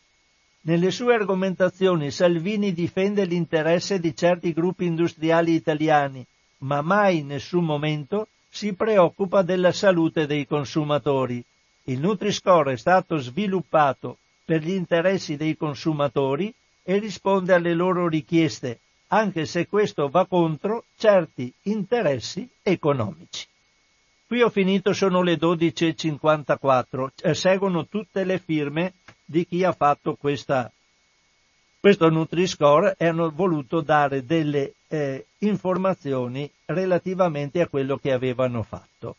Nelle 0.60 0.92
sue 0.92 1.14
argomentazioni 1.14 2.12
Salvini 2.12 2.72
difende 2.72 3.24
l'interesse 3.24 3.98
di 3.98 4.14
certi 4.14 4.52
gruppi 4.52 4.84
industriali 4.84 5.54
italiani, 5.54 6.24
ma 6.58 6.82
mai 6.82 7.18
in 7.18 7.26
nessun 7.26 7.64
momento 7.64 8.28
si 8.48 8.74
preoccupa 8.74 9.42
della 9.42 9.72
salute 9.72 10.26
dei 10.26 10.46
consumatori. 10.46 11.44
Il 11.84 11.98
Nutri-Score 11.98 12.74
è 12.74 12.76
stato 12.76 13.16
sviluppato 13.16 14.18
per 14.44 14.62
gli 14.62 14.70
interessi 14.70 15.36
dei 15.36 15.56
consumatori 15.56 16.52
e 16.82 16.98
risponde 16.98 17.54
alle 17.54 17.74
loro 17.74 18.08
richieste, 18.08 18.80
anche 19.08 19.46
se 19.46 19.66
questo 19.66 20.08
va 20.08 20.26
contro 20.26 20.84
certi 20.96 21.52
interessi 21.62 22.48
economici. 22.62 23.46
Qui 24.26 24.42
ho 24.42 24.48
finito, 24.48 24.92
sono 24.92 25.22
le 25.22 25.34
12.54, 25.34 27.08
eh, 27.20 27.34
seguono 27.34 27.86
tutte 27.86 28.24
le 28.24 28.38
firme 28.38 28.94
di 29.24 29.46
chi 29.46 29.62
ha 29.62 29.72
fatto 29.72 30.14
questa, 30.14 30.70
questo 31.78 32.08
Nutri-Score 32.08 32.94
e 32.96 33.06
hanno 33.06 33.30
voluto 33.30 33.80
dare 33.80 34.24
delle 34.24 34.74
eh, 34.88 35.26
informazioni 35.38 36.50
relativamente 36.66 37.60
a 37.60 37.68
quello 37.68 37.98
che 37.98 38.12
avevano 38.12 38.62
fatto. 38.62 39.16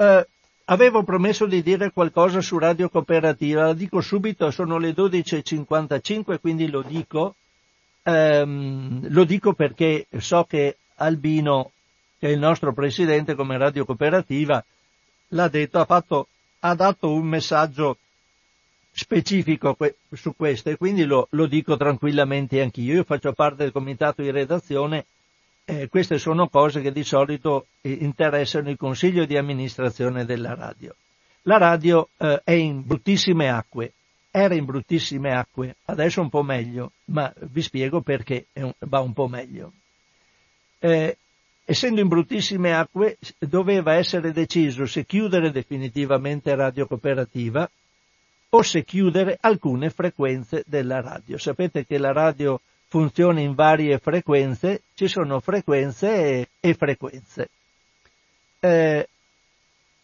Eh, 0.00 0.26
avevo 0.64 1.02
promesso 1.02 1.44
di 1.44 1.62
dire 1.62 1.92
qualcosa 1.92 2.40
su 2.40 2.56
Radio 2.56 2.88
Cooperativa, 2.88 3.66
la 3.66 3.74
dico 3.74 4.00
subito, 4.00 4.50
sono 4.50 4.78
le 4.78 4.94
12.55, 4.94 6.40
quindi 6.40 6.70
lo 6.70 6.80
dico, 6.80 7.34
ehm, 8.04 9.08
lo 9.10 9.24
dico 9.24 9.52
perché 9.52 10.06
so 10.16 10.44
che 10.44 10.78
Albino, 10.94 11.72
che 12.18 12.28
è 12.28 12.30
il 12.30 12.38
nostro 12.38 12.72
presidente 12.72 13.34
come 13.34 13.58
Radio 13.58 13.84
Cooperativa, 13.84 14.64
l'ha 15.28 15.48
detto, 15.48 15.80
ha 15.80 15.84
fatto 15.84 16.28
ha 16.60 16.74
dato 16.74 17.12
un 17.12 17.26
messaggio 17.26 17.98
specifico 18.90 19.76
su 20.12 20.34
questo 20.34 20.70
e 20.70 20.76
quindi 20.78 21.04
lo, 21.04 21.28
lo 21.32 21.44
dico 21.44 21.76
tranquillamente 21.76 22.62
anch'io. 22.62 22.94
Io 22.94 23.04
faccio 23.04 23.34
parte 23.34 23.64
del 23.64 23.72
comitato 23.72 24.22
di 24.22 24.30
redazione, 24.30 25.04
eh, 25.70 25.88
queste 25.88 26.18
sono 26.18 26.48
cose 26.48 26.80
che 26.80 26.90
di 26.90 27.04
solito 27.04 27.66
eh, 27.80 27.90
interessano 27.92 28.70
il 28.70 28.76
consiglio 28.76 29.24
di 29.24 29.36
amministrazione 29.36 30.24
della 30.24 30.54
radio. 30.54 30.94
La 31.42 31.58
radio 31.58 32.08
eh, 32.16 32.40
è 32.42 32.52
in 32.52 32.84
bruttissime 32.84 33.48
acque, 33.48 33.92
era 34.30 34.54
in 34.54 34.64
bruttissime 34.64 35.32
acque, 35.32 35.76
adesso 35.86 36.20
un 36.20 36.28
po' 36.28 36.42
meglio, 36.42 36.92
ma 37.06 37.32
vi 37.38 37.62
spiego 37.62 38.00
perché 38.00 38.46
un, 38.54 38.72
va 38.80 39.00
un 39.00 39.12
po' 39.12 39.28
meglio. 39.28 39.72
Eh, 40.80 41.16
essendo 41.64 42.00
in 42.00 42.08
bruttissime 42.08 42.74
acque, 42.74 43.18
doveva 43.38 43.94
essere 43.94 44.32
deciso 44.32 44.86
se 44.86 45.04
chiudere 45.04 45.52
definitivamente 45.52 46.54
Radio 46.54 46.86
Cooperativa 46.86 47.70
o 48.52 48.62
se 48.62 48.82
chiudere 48.84 49.38
alcune 49.40 49.90
frequenze 49.90 50.64
della 50.66 51.00
radio. 51.00 51.38
Sapete 51.38 51.86
che 51.86 51.98
la 51.98 52.12
radio 52.12 52.60
funziona 52.90 53.38
in 53.40 53.54
varie 53.54 53.98
frequenze, 53.98 54.82
ci 54.94 55.06
sono 55.06 55.38
frequenze 55.38 56.08
e, 56.08 56.48
e 56.58 56.74
frequenze. 56.74 57.48
Eh, 58.58 59.08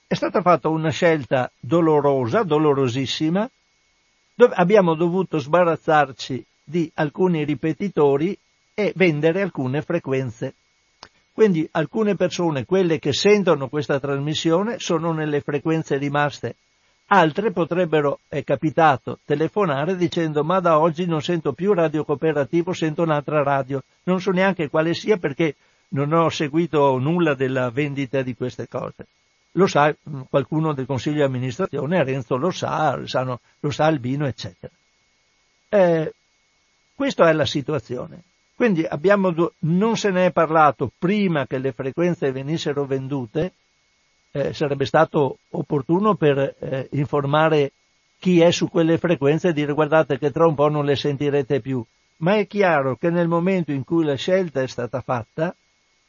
è 0.06 0.14
stata 0.14 0.40
fatta 0.40 0.68
una 0.68 0.90
scelta 0.90 1.50
dolorosa, 1.58 2.44
dolorosissima, 2.44 3.50
dove 4.36 4.54
abbiamo 4.54 4.94
dovuto 4.94 5.38
sbarazzarci 5.38 6.46
di 6.62 6.88
alcuni 6.94 7.44
ripetitori 7.44 8.38
e 8.72 8.92
vendere 8.94 9.42
alcune 9.42 9.82
frequenze. 9.82 10.54
Quindi 11.32 11.68
alcune 11.72 12.14
persone, 12.14 12.64
quelle 12.64 13.00
che 13.00 13.12
sentono 13.12 13.68
questa 13.68 13.98
trasmissione, 13.98 14.78
sono 14.78 15.12
nelle 15.12 15.40
frequenze 15.40 15.96
rimaste. 15.96 16.54
Altre 17.08 17.52
potrebbero, 17.52 18.18
è 18.26 18.42
capitato, 18.42 19.20
telefonare 19.24 19.94
dicendo 19.94 20.42
ma 20.42 20.58
da 20.58 20.80
oggi 20.80 21.06
non 21.06 21.22
sento 21.22 21.52
più 21.52 21.72
radio 21.72 22.04
cooperativo, 22.04 22.72
sento 22.72 23.02
un'altra 23.02 23.44
radio. 23.44 23.82
Non 24.04 24.20
so 24.20 24.32
neanche 24.32 24.68
quale 24.68 24.92
sia 24.92 25.16
perché 25.16 25.54
non 25.90 26.12
ho 26.12 26.28
seguito 26.30 26.98
nulla 26.98 27.34
della 27.34 27.70
vendita 27.70 28.22
di 28.22 28.34
queste 28.34 28.66
cose. 28.66 29.06
Lo 29.52 29.68
sa 29.68 29.88
mm, 29.88 30.22
qualcuno 30.28 30.72
del 30.72 30.86
consiglio 30.86 31.18
di 31.18 31.22
amministrazione, 31.22 32.02
Renzo 32.02 32.36
lo 32.36 32.50
sa, 32.50 32.96
lo, 32.96 33.06
sanno, 33.06 33.40
lo 33.60 33.70
sa 33.70 33.84
Albino, 33.84 34.26
eccetera. 34.26 34.72
Eh, 35.68 36.12
questa 36.92 37.28
è 37.28 37.32
la 37.32 37.46
situazione. 37.46 38.22
Quindi 38.56 38.84
abbiamo, 38.84 39.32
non 39.60 39.96
se 39.96 40.10
ne 40.10 40.26
è 40.26 40.32
parlato 40.32 40.90
prima 40.98 41.46
che 41.46 41.58
le 41.58 41.72
frequenze 41.72 42.32
venissero 42.32 42.84
vendute, 42.84 43.52
eh, 44.36 44.52
sarebbe 44.52 44.84
stato 44.84 45.38
opportuno 45.52 46.14
per 46.14 46.38
eh, 46.38 46.88
informare 46.92 47.72
chi 48.18 48.40
è 48.40 48.50
su 48.50 48.68
quelle 48.68 48.98
frequenze 48.98 49.48
e 49.48 49.52
dire 49.54 49.72
guardate 49.72 50.18
che 50.18 50.30
tra 50.30 50.46
un 50.46 50.54
po' 50.54 50.68
non 50.68 50.84
le 50.84 50.94
sentirete 50.94 51.60
più. 51.60 51.82
Ma 52.18 52.36
è 52.36 52.46
chiaro 52.46 52.96
che 52.96 53.08
nel 53.08 53.28
momento 53.28 53.72
in 53.72 53.84
cui 53.84 54.04
la 54.04 54.14
scelta 54.14 54.60
è 54.60 54.68
stata 54.68 55.00
fatta, 55.00 55.54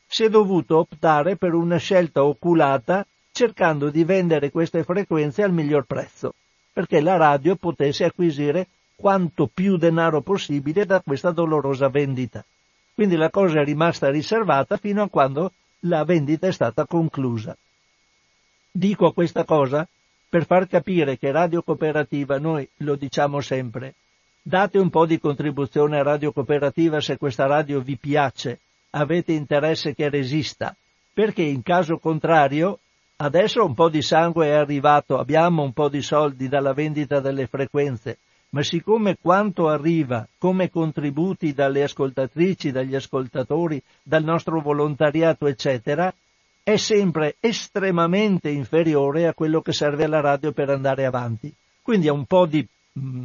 si 0.06 0.26
è 0.26 0.30
dovuto 0.30 0.78
optare 0.80 1.38
per 1.38 1.54
una 1.54 1.78
scelta 1.78 2.24
oculata 2.24 3.06
cercando 3.32 3.90
di 3.90 4.04
vendere 4.04 4.52
queste 4.52 4.84
frequenze 4.84 5.44
al 5.44 5.54
miglior 5.54 5.86
prezzo, 5.86 6.34
perché 6.74 7.00
la 7.00 7.16
radio 7.16 7.56
potesse 7.56 8.04
acquisire 8.04 8.68
quanto 8.96 9.50
più 9.54 9.78
denaro 9.78 10.22
possibile 10.22 10.86
da 10.86 11.02
questa 11.02 11.32
dolorosa 11.32 11.88
vendita. 11.88 12.44
Quindi 12.94 13.16
la 13.16 13.30
cosa 13.30 13.62
è 13.62 13.64
rimasta 13.64 14.10
riservata 14.10 14.76
fino 14.78 15.04
a 15.04 15.10
quando 15.10 15.52
la 15.82 16.04
vendita 16.04 16.48
è 16.48 16.52
stata 16.52 16.86
conclusa. 16.86 17.56
Dico 18.78 19.12
questa 19.12 19.44
cosa 19.44 19.88
per 20.30 20.46
far 20.46 20.68
capire 20.68 21.18
che 21.18 21.32
Radio 21.32 21.64
Cooperativa, 21.64 22.38
noi 22.38 22.70
lo 22.82 22.96
diciamo 22.96 23.42
sempre, 23.42 23.96
date 24.44 24.78
un 24.78 24.92
po' 24.92 25.08
di 25.08 25.20
contribuzione 25.20 25.98
a 25.98 26.04
Radio 26.04 26.32
Cooperativa 26.32 27.02
se 27.02 27.18
questa 27.18 27.48
radio 27.48 27.80
vi 27.82 27.98
piace, 27.98 28.60
avete 28.92 29.32
interesse 29.32 29.96
che 29.96 30.10
resista, 30.10 30.76
perché 31.12 31.42
in 31.42 31.64
caso 31.64 31.98
contrario 31.98 32.78
adesso 33.16 33.66
un 33.66 33.74
po' 33.74 33.90
di 33.90 34.04
sangue 34.04 34.46
è 34.46 34.52
arrivato, 34.52 35.18
abbiamo 35.18 35.64
un 35.64 35.74
po' 35.74 35.90
di 35.90 36.04
soldi 36.04 36.48
dalla 36.48 36.74
vendita 36.74 37.20
delle 37.20 37.48
frequenze, 37.48 38.20
ma 38.50 38.62
siccome 38.62 39.18
quanto 39.20 39.70
arriva 39.70 40.28
come 40.38 40.70
contributi 40.70 41.52
dalle 41.52 41.82
ascoltatrici, 41.82 42.72
dagli 42.72 42.94
ascoltatori, 42.94 43.82
dal 44.04 44.24
nostro 44.24 44.62
volontariato, 44.62 45.48
eccetera, 45.48 46.14
è 46.68 46.76
sempre 46.76 47.38
estremamente 47.40 48.50
inferiore 48.50 49.26
a 49.26 49.34
quello 49.34 49.62
che 49.62 49.72
serve 49.72 50.04
alla 50.04 50.20
radio 50.20 50.52
per 50.52 50.70
andare 50.70 51.06
avanti. 51.06 51.50
Quindi 51.82 52.10
un 52.10 52.26
po' 52.26 52.46
di 52.46 52.68
mh, 52.92 53.24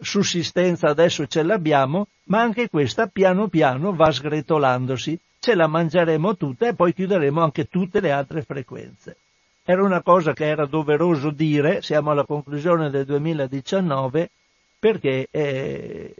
sussistenza 0.00 0.88
adesso 0.88 1.26
ce 1.26 1.42
l'abbiamo, 1.42 2.06
ma 2.28 2.40
anche 2.40 2.70
questa 2.70 3.06
piano 3.06 3.48
piano 3.48 3.94
va 3.94 4.10
sgretolandosi, 4.10 5.20
ce 5.38 5.54
la 5.54 5.66
mangeremo 5.66 6.34
tutta 6.38 6.66
e 6.66 6.74
poi 6.74 6.94
chiuderemo 6.94 7.42
anche 7.42 7.68
tutte 7.68 8.00
le 8.00 8.10
altre 8.10 8.40
frequenze. 8.40 9.18
Era 9.64 9.82
una 9.82 10.00
cosa 10.00 10.32
che 10.32 10.46
era 10.46 10.64
doveroso 10.64 11.28
dire, 11.28 11.82
siamo 11.82 12.12
alla 12.12 12.24
conclusione 12.24 12.88
del 12.88 13.04
2019, 13.04 14.30
perché 14.78 15.28
eh, 15.30 16.14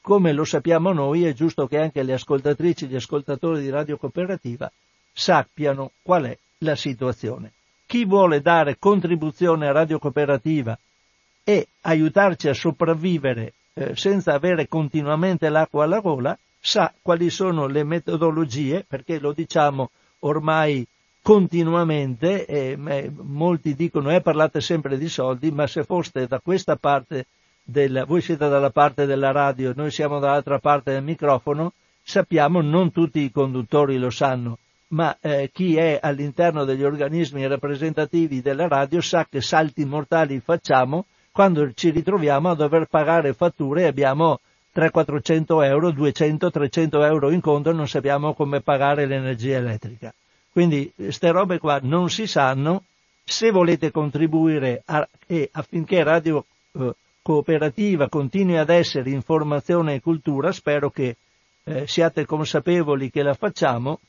come 0.00 0.32
lo 0.32 0.44
sappiamo 0.44 0.94
noi 0.94 1.26
è 1.26 1.34
giusto 1.34 1.66
che 1.66 1.76
anche 1.76 2.02
le 2.02 2.14
ascoltatrici 2.14 2.86
e 2.86 2.88
gli 2.88 2.96
ascoltatori 2.96 3.60
di 3.60 3.68
Radio 3.68 3.98
Cooperativa 3.98 4.72
sappiano 5.12 5.92
qual 6.02 6.24
è 6.24 6.38
la 6.58 6.76
situazione. 6.76 7.52
chi 7.86 8.06
vuole 8.06 8.40
dare 8.40 8.78
contribuzione 8.78 9.66
a 9.68 9.72
Radio 9.72 9.98
Cooperativa 9.98 10.78
e 11.44 11.66
aiutarci 11.82 12.48
a 12.48 12.54
sopravvivere 12.54 13.52
eh, 13.74 13.94
senza 13.96 14.32
avere 14.32 14.68
continuamente 14.68 15.48
l'acqua 15.48 15.84
alla 15.84 16.00
gola, 16.00 16.38
sa 16.58 16.92
quali 17.02 17.28
sono 17.30 17.66
le 17.66 17.84
metodologie, 17.84 18.84
perché 18.86 19.18
lo 19.18 19.32
diciamo 19.32 19.90
ormai 20.20 20.86
continuamente, 21.20 22.46
e 22.46 22.76
molti 22.76 23.74
dicono 23.74 24.10
eh 24.10 24.20
parlate 24.20 24.60
sempre 24.60 24.98
di 24.98 25.08
soldi, 25.08 25.50
ma 25.50 25.66
se 25.66 25.84
foste 25.84 26.26
da 26.26 26.40
questa 26.40 26.76
parte 26.76 27.26
del, 27.62 28.04
voi 28.06 28.20
siete 28.20 28.48
dalla 28.48 28.70
parte 28.70 29.06
della 29.06 29.32
radio, 29.32 29.72
noi 29.74 29.90
siamo 29.90 30.18
dall'altra 30.18 30.58
parte 30.58 30.92
del 30.92 31.02
microfono, 31.02 31.72
sappiamo, 32.02 32.60
non 32.60 32.90
tutti 32.90 33.20
i 33.20 33.30
conduttori 33.30 33.98
lo 33.98 34.10
sanno, 34.10 34.58
ma 34.92 35.16
eh, 35.20 35.50
chi 35.52 35.76
è 35.76 35.98
all'interno 36.00 36.64
degli 36.64 36.82
organismi 36.82 37.46
rappresentativi 37.46 38.40
della 38.40 38.68
radio 38.68 39.00
sa 39.00 39.26
che 39.28 39.40
salti 39.40 39.84
mortali 39.84 40.40
facciamo 40.40 41.06
quando 41.30 41.72
ci 41.72 41.90
ritroviamo 41.90 42.50
a 42.50 42.54
dover 42.54 42.86
pagare 42.86 43.32
fatture 43.32 43.82
e 43.82 43.86
abbiamo 43.86 44.40
300-400 44.74 45.64
euro, 45.64 45.88
200-300 45.90 47.04
euro 47.04 47.30
in 47.30 47.40
conto 47.40 47.70
e 47.70 47.72
non 47.72 47.88
sappiamo 47.88 48.34
come 48.34 48.60
pagare 48.60 49.06
l'energia 49.06 49.56
elettrica. 49.56 50.12
Quindi 50.50 50.92
queste 50.94 51.30
robe 51.30 51.58
qua 51.58 51.78
non 51.82 52.10
si 52.10 52.26
sanno, 52.26 52.84
se 53.24 53.50
volete 53.50 53.90
contribuire 53.90 54.82
a, 54.84 55.06
e 55.26 55.48
affinché 55.52 56.02
Radio 56.02 56.44
eh, 56.72 56.94
Cooperativa 57.22 58.08
continui 58.08 58.58
ad 58.58 58.68
essere 58.68 59.08
informazione 59.10 59.94
e 59.94 60.00
cultura, 60.00 60.52
spero 60.52 60.90
che 60.90 61.16
eh, 61.64 61.86
siate 61.86 62.26
consapevoli 62.26 63.10
che 63.10 63.22
la 63.22 63.34
facciamo, 63.34 64.00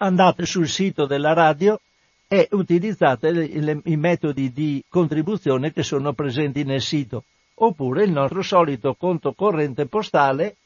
andate 0.00 0.46
sul 0.46 0.68
sito 0.68 1.06
della 1.06 1.32
radio 1.32 1.80
e 2.26 2.48
utilizzate 2.52 3.30
le, 3.30 3.46
le, 3.60 3.80
i 3.84 3.96
metodi 3.96 4.52
di 4.52 4.82
contribuzione 4.88 5.72
che 5.72 5.82
sono 5.82 6.12
presenti 6.12 6.64
nel 6.64 6.80
sito, 6.80 7.24
oppure 7.54 8.04
il 8.04 8.12
nostro 8.12 8.42
solito 8.42 8.94
conto 8.94 9.32
corrente 9.32 9.86
postale, 9.86 10.56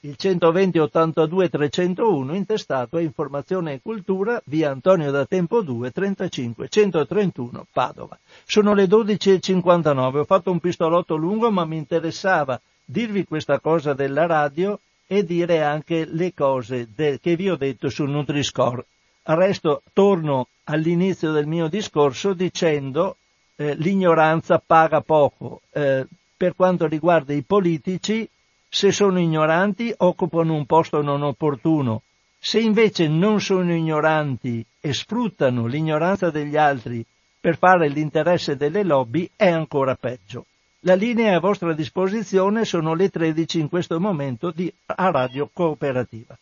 il 0.00 0.16
120 0.16 0.78
82 0.78 1.48
301, 1.48 2.34
intestato 2.34 2.96
a 2.96 3.00
Informazione 3.00 3.74
e 3.74 3.80
Cultura, 3.80 4.40
via 4.44 4.70
Antonio 4.70 5.10
da 5.10 5.24
Tempo 5.24 5.62
2, 5.62 5.90
35 5.90 6.68
131, 6.68 7.66
Padova. 7.72 8.18
Sono 8.44 8.74
le 8.74 8.84
12.59, 8.84 10.16
ho 10.18 10.24
fatto 10.24 10.50
un 10.50 10.60
pistolotto 10.60 11.16
lungo, 11.16 11.50
ma 11.50 11.64
mi 11.64 11.76
interessava 11.76 12.60
dirvi 12.84 13.24
questa 13.24 13.60
cosa 13.60 13.92
della 13.92 14.26
radio 14.26 14.78
e 15.10 15.24
dire 15.24 15.62
anche 15.62 16.04
le 16.04 16.34
cose 16.34 16.86
de- 16.94 17.18
che 17.18 17.34
vi 17.34 17.48
ho 17.48 17.56
detto 17.56 17.88
sul 17.88 18.10
Nutri-Score. 18.10 18.84
Resto, 19.22 19.82
torno 19.92 20.48
all'inizio 20.64 21.32
del 21.32 21.46
mio 21.46 21.68
discorso 21.68 22.34
dicendo 22.34 23.16
eh, 23.56 23.74
l'ignoranza 23.74 24.62
paga 24.64 25.00
poco. 25.00 25.62
Eh, 25.72 26.06
per 26.36 26.54
quanto 26.54 26.86
riguarda 26.86 27.32
i 27.32 27.42
politici, 27.42 28.28
se 28.68 28.92
sono 28.92 29.18
ignoranti 29.18 29.92
occupano 29.96 30.54
un 30.54 30.66
posto 30.66 31.00
non 31.00 31.22
opportuno. 31.22 32.02
Se 32.38 32.60
invece 32.60 33.08
non 33.08 33.40
sono 33.40 33.74
ignoranti 33.74 34.64
e 34.78 34.92
sfruttano 34.92 35.66
l'ignoranza 35.66 36.30
degli 36.30 36.56
altri 36.56 37.04
per 37.40 37.56
fare 37.56 37.88
l'interesse 37.88 38.56
delle 38.56 38.84
lobby, 38.84 39.28
è 39.34 39.48
ancora 39.48 39.94
peggio. 39.94 40.44
La 40.82 40.94
linea 40.94 41.34
a 41.34 41.40
vostra 41.40 41.72
disposizione, 41.72 42.64
sono 42.64 42.94
le 42.94 43.08
13 43.08 43.58
in 43.58 43.68
questo 43.68 43.98
momento 43.98 44.52
di, 44.52 44.72
a 44.86 45.10
Radio 45.10 45.50
Cooperativa. 45.52 46.38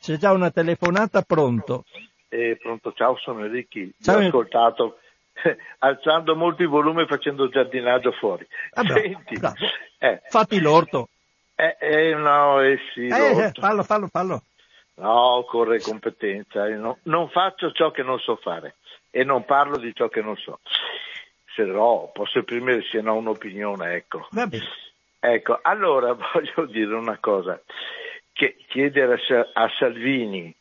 C'è 0.00 0.16
già 0.16 0.32
una 0.32 0.50
telefonata, 0.50 1.20
pronto? 1.20 1.84
Eh, 2.28 2.56
pronto, 2.60 2.92
ciao, 2.94 3.16
sono 3.18 3.44
Enrichi. 3.44 3.92
Ciao. 4.00 4.16
Ho 4.16 4.26
ascoltato 4.26 4.98
alzando 5.80 6.34
molto 6.34 6.62
il 6.62 6.68
volume 6.68 7.02
e 7.02 7.06
facendo 7.06 7.48
giardinaggio 7.50 8.12
fuori. 8.12 8.46
Ah, 8.72 8.82
bravo, 8.82 9.00
Senti, 9.00 9.38
bravo. 9.38 9.56
Eh. 9.98 10.22
Fatti 10.28 10.60
l'orto. 10.60 11.08
Eh, 11.56 11.76
eh, 11.78 12.14
no, 12.14 12.60
eh 12.60 12.78
sì, 12.94 13.06
eh, 13.06 13.52
fallo, 13.52 13.82
fallo, 13.82 14.08
fallo. 14.08 14.42
No, 14.96 15.36
occorre 15.36 15.78
competenza. 15.80 16.66
No, 16.68 16.98
non 17.02 17.28
faccio 17.28 17.70
ciò 17.72 17.90
che 17.90 18.02
non 18.02 18.18
so 18.18 18.36
fare 18.36 18.76
e 19.10 19.24
non 19.24 19.44
parlo 19.44 19.76
di 19.76 19.92
ciò 19.94 20.08
che 20.08 20.22
non 20.22 20.36
so. 20.36 20.60
Se 21.54 21.64
no, 21.64 22.10
posso 22.12 22.40
esprimere 22.40 22.82
se 22.90 23.00
no 23.00 23.14
un'opinione, 23.16 23.94
ecco. 23.94 24.26
Ecco, 25.20 25.58
allora 25.62 26.12
voglio 26.32 26.66
dire 26.66 26.94
una 26.94 27.18
cosa 27.18 27.60
che 28.32 28.56
chiedere 28.66 29.20
a, 29.52 29.70
Salvini 29.78 30.52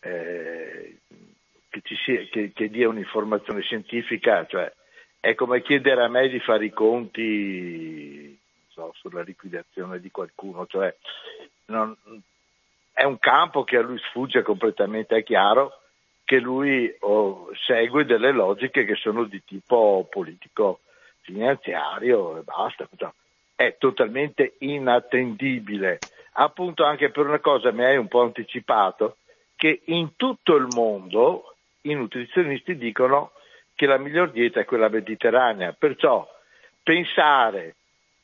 eh, 0.00 0.96
che, 1.68 1.82
sia, 2.04 2.26
che, 2.30 2.52
che, 2.52 2.68
dia 2.68 2.88
un'informazione 2.88 3.62
scientifica, 3.62 4.44
cioè 4.46 4.70
è 5.20 5.34
come 5.36 5.62
chiedere 5.62 6.02
a 6.02 6.08
me 6.08 6.28
di 6.28 6.40
fare 6.40 6.64
i 6.64 6.72
conti 6.72 8.36
so, 8.70 8.92
sulla 8.96 9.22
liquidazione 9.22 10.00
di 10.00 10.10
qualcuno, 10.10 10.66
cioè 10.66 10.92
non, 11.66 11.96
è 12.92 13.04
un 13.04 13.18
campo 13.20 13.62
che 13.62 13.76
a 13.76 13.82
lui 13.82 13.98
sfugge 13.98 14.42
completamente, 14.42 15.16
è 15.16 15.22
chiaro 15.22 15.81
che 16.32 16.38
lui 16.38 16.90
oh, 17.00 17.50
segue 17.66 18.06
delle 18.06 18.32
logiche 18.32 18.86
che 18.86 18.94
sono 18.94 19.24
di 19.24 19.42
tipo 19.44 20.08
politico 20.10 20.80
finanziario 21.20 22.38
e 22.38 22.40
basta. 22.40 22.88
Cioè, 22.96 23.10
è 23.54 23.76
totalmente 23.78 24.54
inattendibile 24.60 26.00
appunto 26.32 26.84
anche 26.84 27.10
per 27.10 27.26
una 27.26 27.40
cosa 27.40 27.70
mi 27.70 27.84
hai 27.84 27.98
un 27.98 28.08
po' 28.08 28.22
anticipato, 28.22 29.18
che 29.56 29.82
in 29.84 30.16
tutto 30.16 30.56
il 30.56 30.66
mondo 30.66 31.54
i 31.82 31.92
nutrizionisti 31.92 32.78
dicono 32.78 33.32
che 33.74 33.84
la 33.84 33.98
miglior 33.98 34.30
dieta 34.30 34.60
è 34.60 34.64
quella 34.64 34.88
mediterranea, 34.88 35.74
perciò 35.78 36.26
pensare 36.82 37.74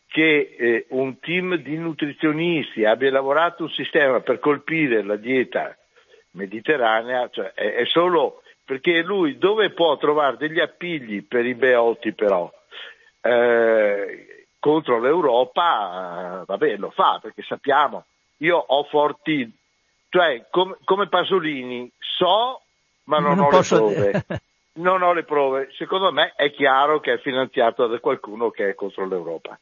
che 0.06 0.56
eh, 0.59 0.86
un 0.88 1.18
team 1.18 1.56
di 1.56 1.76
nutrizionisti 1.76 2.86
abbia 2.86 3.11
lavorato 3.11 3.64
un 3.64 3.70
sistema 3.70 4.20
per 4.20 4.38
colpire 4.38 5.02
la 5.02 5.16
dieta 5.16 5.76
mediterranea 6.33 7.29
cioè, 7.31 7.53
è, 7.53 7.74
è, 7.74 7.87
solo 7.87 8.43
perché 8.64 9.03
lui 9.03 9.39
dove 9.39 9.70
può 9.70 9.97
trovare 9.97 10.37
degli 10.37 10.61
appigli 10.61 11.24
per 11.24 11.47
i 11.47 11.55
beoti 11.55 12.12
però 12.12 12.51
eh, 13.20 14.47
contro 14.59 15.01
l'Europa, 15.01 16.41
eh, 16.41 16.45
vabbè, 16.47 16.76
lo 16.76 16.91
fa 16.91 17.18
perché 17.20 17.43
sappiamo, 17.43 18.05
io 18.39 18.57
ho 18.57 18.85
forti, 18.85 19.51
cioè 20.09 20.47
com, 20.51 20.76
come 20.85 21.09
Pasolini, 21.09 21.91
so 21.99 22.62
ma 23.05 23.18
non, 23.18 23.37
non 23.37 23.47
ho 23.47 23.51
le 23.51 23.64
prove. 23.66 24.24
non 24.79 25.03
ho 25.03 25.12
le 25.12 25.24
prove. 25.24 25.70
Secondo 25.72 26.12
me 26.12 26.33
è 26.37 26.53
chiaro 26.53 27.01
che 27.01 27.14
è 27.14 27.18
finanziato 27.18 27.87
da 27.87 27.99
qualcuno 27.99 28.51
che 28.51 28.70
è 28.70 28.74
contro 28.74 29.07
l'Europa. 29.07 29.59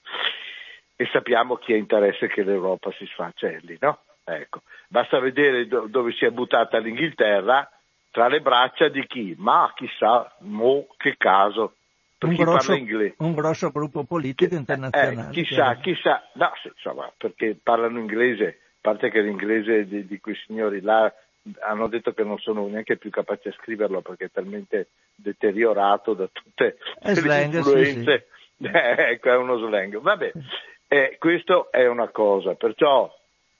E 0.96 1.08
sappiamo 1.12 1.56
chi 1.56 1.74
ha 1.74 1.76
interesse 1.76 2.26
che 2.26 2.42
l'Europa 2.42 2.90
si 2.92 3.06
sfancelli, 3.06 3.76
no? 3.80 4.00
Ecco. 4.28 4.62
Basta 4.88 5.20
vedere 5.20 5.68
do- 5.68 5.86
dove 5.88 6.12
si 6.12 6.24
è 6.24 6.30
buttata 6.30 6.78
l'Inghilterra, 6.78 7.70
tra 8.10 8.26
le 8.26 8.40
braccia 8.40 8.88
di 8.88 9.06
chi? 9.06 9.34
Ma 9.38 9.72
chissà, 9.74 10.34
mo 10.40 10.86
che 10.96 11.16
caso 11.16 11.74
un 12.18 12.34
grosso, 12.34 12.72
un 13.18 13.34
grosso, 13.34 13.70
gruppo 13.70 14.04
politico 14.04 14.54
eh, 14.54 14.58
internazionale. 14.58 15.28
Eh, 15.28 15.32
chissà, 15.32 15.76
chissà, 15.76 16.26
no, 16.34 16.50
insomma, 16.62 17.12
perché 17.16 17.56
parlano 17.62 17.98
inglese, 17.98 18.46
a 18.46 18.78
parte 18.80 19.10
che 19.10 19.20
l'inglese 19.20 19.86
di, 19.86 20.06
di, 20.06 20.18
quei 20.18 20.34
signori 20.46 20.80
là 20.80 21.12
hanno 21.60 21.86
detto 21.88 22.12
che 22.12 22.24
non 22.24 22.38
sono 22.38 22.66
neanche 22.66 22.96
più 22.96 23.10
capaci 23.10 23.48
a 23.48 23.52
scriverlo 23.52 24.00
perché 24.00 24.24
è 24.24 24.30
talmente 24.32 24.88
deteriorato 25.14 26.14
da 26.14 26.26
tutte 26.32 26.78
le 27.00 27.14
slang, 27.14 27.54
influenze. 27.54 28.26
Sì, 28.56 28.64
sì. 28.64 28.70
Ecco, 28.72 29.30
è 29.30 29.36
uno 29.36 29.58
slang. 29.58 30.00
Vabbè, 30.00 30.32
eh, 30.88 31.16
questo 31.18 31.70
è 31.70 31.86
una 31.86 32.08
cosa, 32.08 32.54
perciò, 32.54 33.12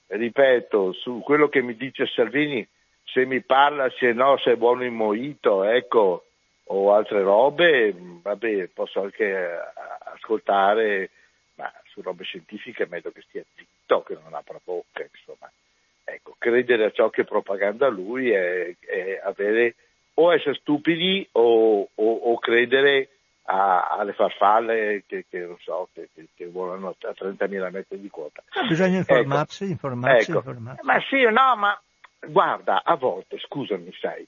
ripeto, 0.07 0.93
su 0.93 1.21
quello 1.23 1.49
che 1.49 1.61
mi 1.61 1.75
dice 1.75 2.05
Salvini, 2.07 2.67
se 3.03 3.25
mi 3.25 3.41
parla, 3.41 3.89
se 3.97 4.11
no, 4.13 4.37
se 4.37 4.53
è 4.53 4.55
buono 4.55 4.83
in 4.83 4.93
moito, 4.93 5.63
ecco, 5.63 6.25
o 6.65 6.93
altre 6.93 7.21
robe, 7.21 7.93
vabbè, 7.95 8.67
posso 8.73 9.01
anche 9.01 9.25
eh, 9.25 9.59
ascoltare, 10.13 11.09
ma 11.55 11.71
su 11.85 12.01
robe 12.01 12.23
scientifiche 12.23 12.83
è 12.83 12.87
meglio 12.89 13.11
che 13.11 13.21
stia 13.21 13.43
zitto, 13.55 14.03
che 14.03 14.17
non 14.21 14.33
apra 14.33 14.59
bocca, 14.63 15.03
insomma. 15.03 15.51
Ecco, 16.03 16.35
credere 16.37 16.85
a 16.85 16.91
ciò 16.91 17.09
che 17.09 17.25
propaganda 17.25 17.89
lui 17.89 18.31
è, 18.31 18.73
è 18.79 19.19
avere 19.21 19.75
o 20.15 20.33
essere 20.33 20.55
stupidi 20.55 21.27
o, 21.33 21.81
o, 21.93 22.13
o 22.13 22.39
credere 22.39 23.09
a, 23.49 23.87
alle 23.89 24.13
farfalle 24.13 25.03
che, 25.07 25.25
che 25.29 25.39
non 25.39 25.57
so, 25.59 25.89
che, 25.93 26.09
che, 26.13 26.27
che 26.35 26.47
volano 26.47 26.89
a 26.89 26.95
30.000 27.09 27.71
metri 27.71 27.99
di 27.99 28.09
quota. 28.09 28.43
bisogna 28.67 28.97
informarsi, 28.97 29.63
ecco, 29.63 29.71
informarsi, 29.73 30.31
ecco. 30.31 30.39
informarsi. 30.39 30.85
Ma 30.85 30.99
sì, 31.07 31.21
no, 31.23 31.55
ma 31.55 31.81
guarda, 32.27 32.83
a 32.83 32.95
volte, 32.95 33.37
scusami, 33.39 33.93
sai, 33.99 34.27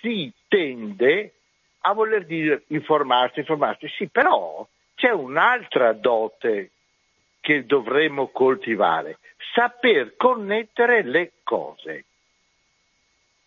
si 0.00 0.32
tende 0.48 1.34
a 1.82 1.92
voler 1.92 2.26
dire 2.26 2.64
informarsi, 2.68 3.40
informarsi, 3.40 3.88
sì, 3.88 4.08
però 4.08 4.66
c'è 4.94 5.10
un'altra 5.10 5.92
dote 5.92 6.70
che 7.40 7.64
dovremmo 7.64 8.28
coltivare, 8.28 9.18
saper 9.54 10.16
connettere 10.16 11.02
le 11.02 11.32
cose. 11.42 12.04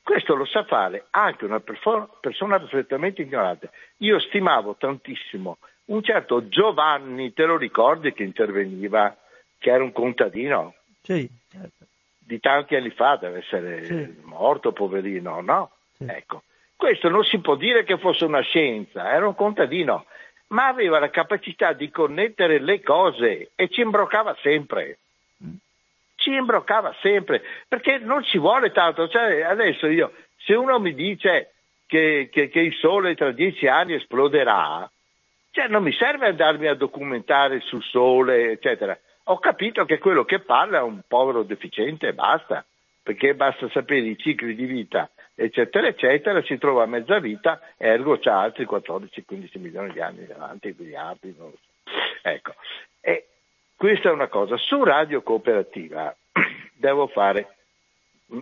Questo 0.03 0.35
lo 0.35 0.45
sa 0.45 0.65
fare 0.65 1.05
anche 1.11 1.45
una 1.45 1.61
persona 1.61 2.59
perfettamente 2.59 3.21
ignorante. 3.21 3.71
Io 3.97 4.19
stimavo 4.19 4.75
tantissimo 4.75 5.57
un 5.85 6.01
certo 6.01 6.47
Giovanni, 6.47 7.33
te 7.33 7.45
lo 7.45 7.57
ricordi 7.57 8.13
che 8.13 8.23
interveniva, 8.23 9.17
che 9.57 9.69
era 9.69 9.83
un 9.83 9.91
contadino? 9.91 10.75
Sì, 11.01 11.27
certo. 11.49 11.85
Di 12.19 12.39
tanti 12.39 12.75
anni 12.75 12.91
fa, 12.91 13.17
deve 13.17 13.39
essere 13.39 13.85
sì. 13.85 14.21
morto, 14.23 14.71
poverino, 14.71 15.41
no? 15.41 15.71
Sì. 15.97 16.05
Ecco. 16.07 16.43
Questo 16.75 17.09
non 17.09 17.23
si 17.23 17.39
può 17.39 17.55
dire 17.55 17.83
che 17.83 17.97
fosse 17.97 18.25
una 18.25 18.41
scienza, 18.41 19.11
era 19.11 19.27
un 19.27 19.35
contadino, 19.35 20.05
ma 20.47 20.67
aveva 20.67 20.99
la 20.99 21.09
capacità 21.09 21.73
di 21.73 21.89
connettere 21.89 22.59
le 22.59 22.81
cose 22.81 23.51
e 23.55 23.69
ci 23.69 23.81
imbroccava 23.81 24.35
sempre 24.41 24.99
ci 26.23 26.31
imbroccava 26.31 26.95
sempre, 27.01 27.43
perché 27.67 27.97
non 27.97 28.23
ci 28.23 28.37
vuole 28.37 28.71
tanto. 28.71 29.09
Cioè, 29.09 29.41
adesso 29.41 29.87
io, 29.87 30.13
se 30.37 30.55
uno 30.55 30.79
mi 30.79 30.93
dice 30.93 31.51
che, 31.85 32.29
che, 32.31 32.47
che 32.47 32.59
il 32.61 32.73
Sole 32.75 33.13
tra 33.15 33.31
dieci 33.31 33.67
anni 33.67 33.95
esploderà, 33.95 34.89
cioè 35.51 35.67
non 35.67 35.83
mi 35.83 35.91
serve 35.91 36.27
andarmi 36.27 36.67
a 36.67 36.75
documentare 36.75 37.59
sul 37.59 37.83
Sole, 37.83 38.51
eccetera. 38.51 38.97
Ho 39.25 39.37
capito 39.39 39.83
che 39.85 39.99
quello 39.99 40.23
che 40.23 40.39
parla 40.39 40.79
è 40.79 40.81
un 40.81 41.01
povero 41.07 41.43
deficiente 41.43 42.07
e 42.07 42.13
basta, 42.13 42.65
perché 43.03 43.35
basta 43.35 43.69
sapere 43.69 44.07
i 44.07 44.17
cicli 44.17 44.55
di 44.55 44.65
vita, 44.65 45.09
eccetera, 45.35 45.87
eccetera, 45.87 46.41
si 46.43 46.57
trova 46.57 46.83
a 46.83 46.87
mezza 46.87 47.19
vita, 47.19 47.59
ergo 47.77 48.17
c'ha 48.17 48.39
altri 48.39 48.65
14-15 48.65 49.59
milioni 49.59 49.91
di 49.91 49.99
anni 49.99 50.25
davanti, 50.25 50.73
miliardi, 50.77 51.35
non 51.37 51.49
lo 51.49 51.57
so. 51.61 51.71
Ecco. 52.21 52.53
E 53.01 53.27
questa 53.75 54.09
è 54.09 54.11
una 54.11 54.27
cosa. 54.27 54.57
Su 54.57 54.83
Radio 54.83 55.21
Cooperativa 55.21 56.15
devo 56.73 57.07
fare, 57.07 57.55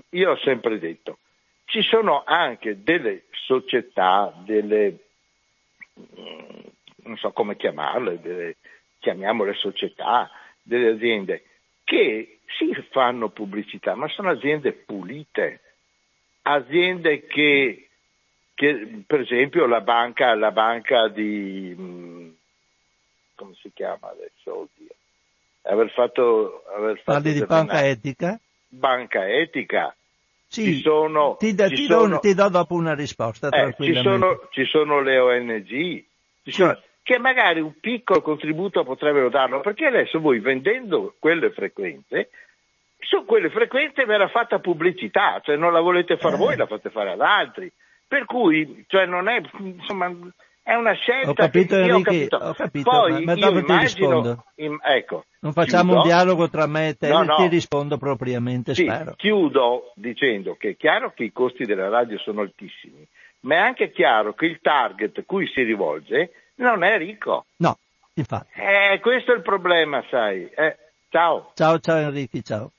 io 0.10 0.32
ho 0.32 0.38
sempre 0.38 0.80
detto, 0.80 1.20
ci 1.66 1.82
sono 1.82 2.24
anche 2.26 2.84
delle 2.84 3.24
società, 3.32 4.34
delle, 4.46 4.98
mm, 6.00 6.60
non 7.04 7.18
so 7.18 7.32
come 7.32 7.56
chiamarle, 7.56 8.20
delle, 8.20 8.58
chiamiamole 9.00 9.54
società, 9.54 10.30
delle 10.62 10.90
aziende 10.90 11.44
che 11.84 12.40
sì 12.58 12.74
fanno 12.92 13.30
pubblicità, 13.30 13.96
ma 13.96 14.08
sono 14.10 14.30
aziende 14.30 14.74
pulite, 14.74 15.62
aziende 16.44 17.26
che, 17.26 17.90
che 18.54 19.04
per 19.08 19.22
esempio 19.22 19.66
la 19.66 19.82
banca, 19.82 20.36
la 20.36 20.52
banca 20.52 21.08
di, 21.08 21.74
mm, 21.78 22.30
come 23.36 23.54
si 23.56 23.72
chiama 23.74 24.10
adesso? 24.10 24.60
Oddio 24.60 25.00
aver 25.64 25.90
fatto... 25.92 26.64
Aver 26.76 26.98
fatto 26.98 27.12
Parli 27.12 27.34
di 27.34 27.46
banca 27.46 27.88
etica? 27.88 28.40
Banca 28.68 29.28
etica. 29.28 29.96
Sì, 30.48 30.66
ci 30.66 30.82
sono, 30.82 31.38
ti, 31.40 31.56
da, 31.56 31.70
ci 31.70 31.76
ti, 31.76 31.86
sono, 31.86 32.16
do, 32.16 32.20
ti, 32.20 32.34
do, 32.34 32.50
dopo 32.50 32.74
una 32.74 32.94
risposta. 32.94 33.48
Eh, 33.48 33.74
ci, 33.80 33.94
sono, 34.02 34.48
ci, 34.50 34.66
sono, 34.66 35.00
le 35.00 35.18
ONG, 35.18 36.04
sono, 36.44 36.78
che 37.04 37.20
magari 37.20 37.62
un 37.62 37.80
piccolo 37.80 38.22
contributo 38.22 38.84
potrebbero 38.84 39.30
darlo, 39.30 39.62
perché 39.62 39.86
adesso 39.86 40.20
voi 40.20 40.40
vendendo 40.40 41.16
quelle 41.20 41.52
frequenze, 41.52 42.32
su 43.00 43.24
quelle 43.24 43.50
frequenze 43.50 44.04
verrà 44.04 44.28
fatta 44.28 44.60
pubblicità, 44.60 45.40
cioè 45.42 45.56
non 45.56 45.72
la 45.72 45.80
volete 45.80 46.18
fare 46.18 46.36
eh. 46.36 46.38
voi, 46.38 46.58
la 46.58 46.68
fate 46.68 46.90
fare 46.90 47.12
ad 47.12 47.22
altri. 47.22 47.72
Per 48.06 48.26
cui, 48.26 48.84
cioè 48.88 49.06
non 49.06 49.30
è, 49.30 49.42
insomma, 49.58 50.14
è 50.64 50.76
una 50.76 50.94
scelta 50.94 51.30
ho 51.30 51.34
capito, 51.34 51.76
che 51.76 51.82
Enrique, 51.82 51.98
ho 51.98 52.02
capito. 52.04 52.36
Ho 52.38 52.54
capito 52.54 52.90
Poi, 52.90 53.12
ma, 53.12 53.20
ma 53.20 53.36
dopo 53.36 53.64
ti 53.64 53.78
rispondo. 53.78 54.46
In, 54.56 54.78
ecco, 54.84 55.26
non 55.40 55.54
facciamo 55.54 55.92
chiudo. 55.92 56.02
un 56.02 56.08
dialogo 56.08 56.50
tra 56.50 56.68
me 56.68 56.90
e 56.90 56.96
te, 56.96 57.10
no, 57.10 57.24
no. 57.24 57.36
ti 57.36 57.48
rispondo 57.48 57.98
propriamente, 57.98 58.76
sì, 58.76 58.84
spero. 58.84 59.14
Chiudo 59.16 59.92
dicendo 59.96 60.56
che 60.56 60.70
è 60.70 60.76
chiaro 60.78 61.14
che 61.14 61.24
i 61.24 61.32
costi 61.32 61.66
della 61.66 61.90
radio 61.90 62.18
sono 62.20 62.42
altissimi, 62.42 63.06
ma 63.42 63.56
è 63.56 63.58
anche 63.58 63.92
chiaro 63.92 64.34
che 64.34 64.46
il 64.46 64.60
target 64.62 65.26
cui 65.26 65.48
si 65.48 65.64
rivolge 65.64 66.32
non 66.56 66.84
è 66.84 66.98
ricco. 66.98 67.46
No, 67.58 67.78
infatti. 68.14 68.60
Eh, 68.60 69.00
questo 69.00 69.34
è 69.34 69.36
il 69.36 69.42
problema, 69.42 70.04
sai. 70.10 70.48
Eh, 70.50 70.78
ciao. 71.10 71.52
Ciao, 71.56 71.80
ciao 71.80 71.98
Enrico, 71.98 72.40
ciao. 72.42 72.72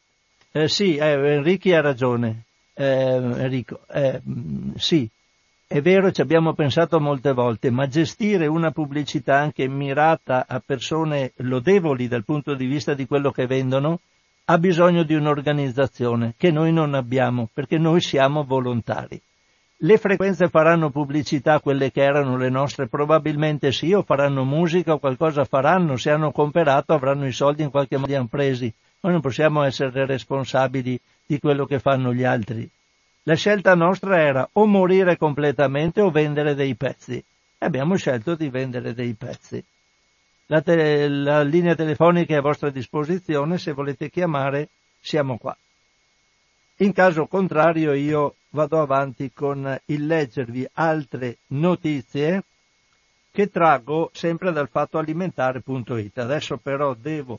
Eh, 0.53 0.69
sì, 0.69 0.97
eh, 0.97 1.35
Enrico 1.35 1.75
ha 1.75 1.81
ragione. 1.81 2.45
Eh, 2.75 2.85
Enrico, 2.85 3.81
eh, 3.93 4.21
sì, 4.77 5.09
è 5.73 5.81
vero, 5.81 6.13
ci 6.13 6.21
abbiamo 6.21 6.53
pensato 6.53 7.01
molte 7.01 7.33
volte, 7.33 7.71
ma 7.71 7.87
gestire 7.87 8.47
una 8.47 8.73
pubblicità 8.73 9.39
anche 9.39 9.67
mirata 9.69 10.45
a 10.47 10.61
persone 10.65 11.33
lodevoli 11.37 12.09
dal 12.09 12.25
punto 12.25 12.55
di 12.55 12.67
vista 12.67 12.93
di 12.93 13.07
quello 13.07 13.31
che 13.31 13.47
vendono 13.47 14.01
ha 14.45 14.59
bisogno 14.59 15.03
di 15.03 15.15
un'organizzazione 15.15 16.35
che 16.37 16.51
noi 16.51 16.75
non 16.75 16.93
abbiamo, 16.93 17.49
perché 17.51 17.79
noi 17.79 18.03
siamo 18.03 18.45
volontari. 18.45 19.19
Le 19.79 19.97
frequenze 19.97 20.49
faranno 20.49 20.91
pubblicità, 20.91 21.59
quelle 21.61 21.91
che 21.91 22.03
erano 22.03 22.37
le 22.37 22.51
nostre? 22.51 22.87
Probabilmente 22.87 23.73
sì, 23.73 23.95
o 23.95 24.03
faranno 24.03 24.45
musica 24.45 24.93
o 24.93 24.99
qualcosa 24.99 25.47
faranno, 25.47 25.97
se 25.97 26.11
hanno 26.11 26.33
comperato 26.33 26.93
avranno 26.93 27.27
i 27.27 27.33
soldi 27.33 27.63
in 27.63 27.71
qualche 27.71 27.97
modo 27.97 28.09
li 28.09 28.15
hanno 28.15 28.27
presi. 28.27 28.71
Noi 29.01 29.13
non 29.13 29.23
possiamo 29.23 29.63
essere 29.63 30.05
responsabili 30.05 31.01
di 31.25 31.39
quello 31.41 31.65
che 31.65 31.79
fanno 31.79 32.13
gli 32.13 32.25
altri. 32.25 32.71
La 33.25 33.35
scelta 33.35 33.75
nostra 33.75 34.19
era 34.21 34.49
o 34.53 34.67
morire 34.67 35.17
completamente 35.17 36.01
o 36.01 36.11
vendere 36.11 36.55
dei 36.55 36.75
pezzi. 36.75 37.17
E 37.17 37.65
abbiamo 37.65 37.95
scelto 37.95 38.35
di 38.35 38.49
vendere 38.49 38.95
dei 38.95 39.15
pezzi. 39.15 39.65
La, 40.47 40.61
te- 40.61 41.09
la 41.09 41.43
linea 41.43 41.77
telefonica 41.77 42.35
è 42.35 42.39
a 42.39 42.43
vostra 42.43 42.71
disposizione, 42.71 43.59
se 43.59 43.73
volete 43.73 44.11
chiamare 44.11 44.71
siamo 45.01 45.39
qua. 45.39 45.57
In 46.79 46.93
caso 46.93 47.27
contrario 47.27 47.93
io 47.93 48.35
vado 48.51 48.81
avanti 48.81 49.31
con 49.33 49.81
il 49.87 50.07
leggervi 50.07 50.69
altre 50.73 51.39
notizie 51.49 52.43
che 53.31 53.51
traggo 53.51 54.11
sempre 54.13 54.51
dal 54.51 54.69
fattoalimentare.it. 54.69 56.19
Adesso 56.19 56.57
però 56.57 56.95
devo 56.95 57.39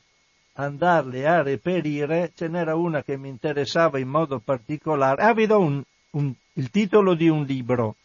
andarle 0.54 1.26
a 1.26 1.42
reperire, 1.42 2.32
ce 2.34 2.48
n'era 2.48 2.74
una 2.74 3.02
che 3.02 3.16
mi 3.16 3.28
interessava 3.28 3.98
in 3.98 4.08
modo 4.08 4.38
particolare. 4.38 5.22
Ah, 5.22 5.34
vi 5.34 5.46
do 5.46 5.58
un, 5.58 5.82
un, 6.10 6.32
il 6.54 6.70
titolo 6.70 7.14
di 7.14 7.28
un 7.28 7.44
libro. 7.44 7.96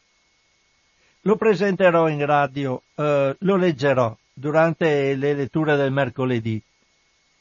Lo 1.21 1.35
presenterò 1.35 2.07
in 2.07 2.25
radio, 2.25 2.81
eh, 2.95 3.35
lo 3.37 3.55
leggerò 3.55 4.15
durante 4.33 5.15
le 5.15 5.33
letture 5.33 5.75
del 5.75 5.91
mercoledì. 5.91 6.61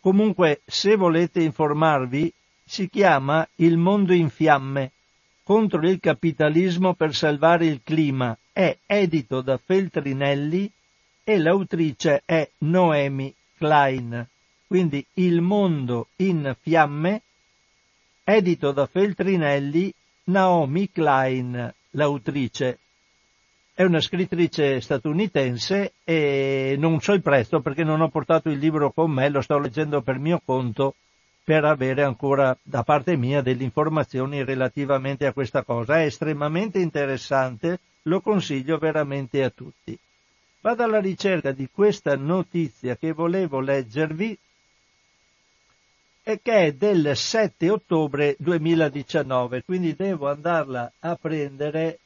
Comunque, 0.01 0.61
se 0.65 0.97
volete 0.97 1.43
informarvi, 1.43 2.33
si 2.65 2.89
chiama 2.89 3.49
Il 3.57 3.79
mondo 3.79 4.13
in 4.13 4.29
fiamme 4.29 4.93
contro 5.43 5.81
il 5.89 5.99
capitalismo 6.01 6.95
per 6.95 7.15
salvare 7.15 7.67
il 7.67 7.81
clima. 7.83 8.37
È 8.53 8.77
edito 8.85 9.41
da 9.41 9.57
Feltrinelli 9.57 10.71
e 11.25 11.39
l'autrice 11.39 12.23
è 12.27 12.49
Noemi 12.59 13.35
Klein. 13.57 14.27
Quindi 14.69 15.03
Il 15.15 15.41
mondo 15.41 16.09
in 16.17 16.55
fiamme, 16.61 17.23
edito 18.23 18.71
da 18.71 18.85
Feltrinelli, 18.85 19.91
Naomi 20.25 20.91
Klein, 20.91 21.73
l'autrice. 21.93 22.79
È 23.73 23.83
una 23.83 24.03
scrittrice 24.03 24.83
statunitense 24.83 25.95
e 26.05 26.77
non 26.79 27.01
so 27.01 27.15
il 27.15 27.23
prezzo 27.23 27.61
perché 27.63 27.83
non 27.83 28.03
ho 28.03 28.11
portato 28.11 28.51
il 28.51 28.59
libro 28.59 28.93
con 28.93 29.11
me, 29.11 29.31
lo 29.31 29.41
sto 29.41 29.59
leggendo 29.59 30.03
per 30.03 30.19
mio 30.19 30.39
conto 30.45 30.97
per 31.43 31.65
avere 31.65 32.03
ancora 32.03 32.55
da 32.63 32.83
parte 32.83 33.17
mia 33.17 33.41
delle 33.41 33.65
informazioni 33.65 34.45
relativamente 34.45 35.25
a 35.25 35.33
questa 35.33 35.63
cosa. 35.63 35.99
È 35.99 36.05
estremamente 36.05 36.79
interessante, 36.79 37.79
lo 38.03 38.21
consiglio 38.21 38.77
veramente 38.77 39.43
a 39.43 39.49
tutti. 39.49 39.99
Vado 40.61 40.83
alla 40.83 41.01
ricerca 41.01 41.53
di 41.53 41.71
questa 41.73 42.17
notizia 42.17 42.97
che 42.97 43.13
volevo 43.13 43.61
leggervi 43.61 44.39
e 46.29 46.41
che 46.43 46.67
è 46.67 46.73
del 46.75 47.17
7 47.17 47.71
ottobre 47.71 48.37
2019, 48.39 49.63
quindi 49.65 49.97
devo 49.97 50.29
andarla 50.29 50.93
a 50.99 51.17
prendere 51.17 52.01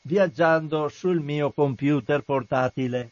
viaggiando 0.00 0.88
sul 0.88 1.20
mio 1.20 1.52
computer 1.52 2.22
portatile. 2.22 3.10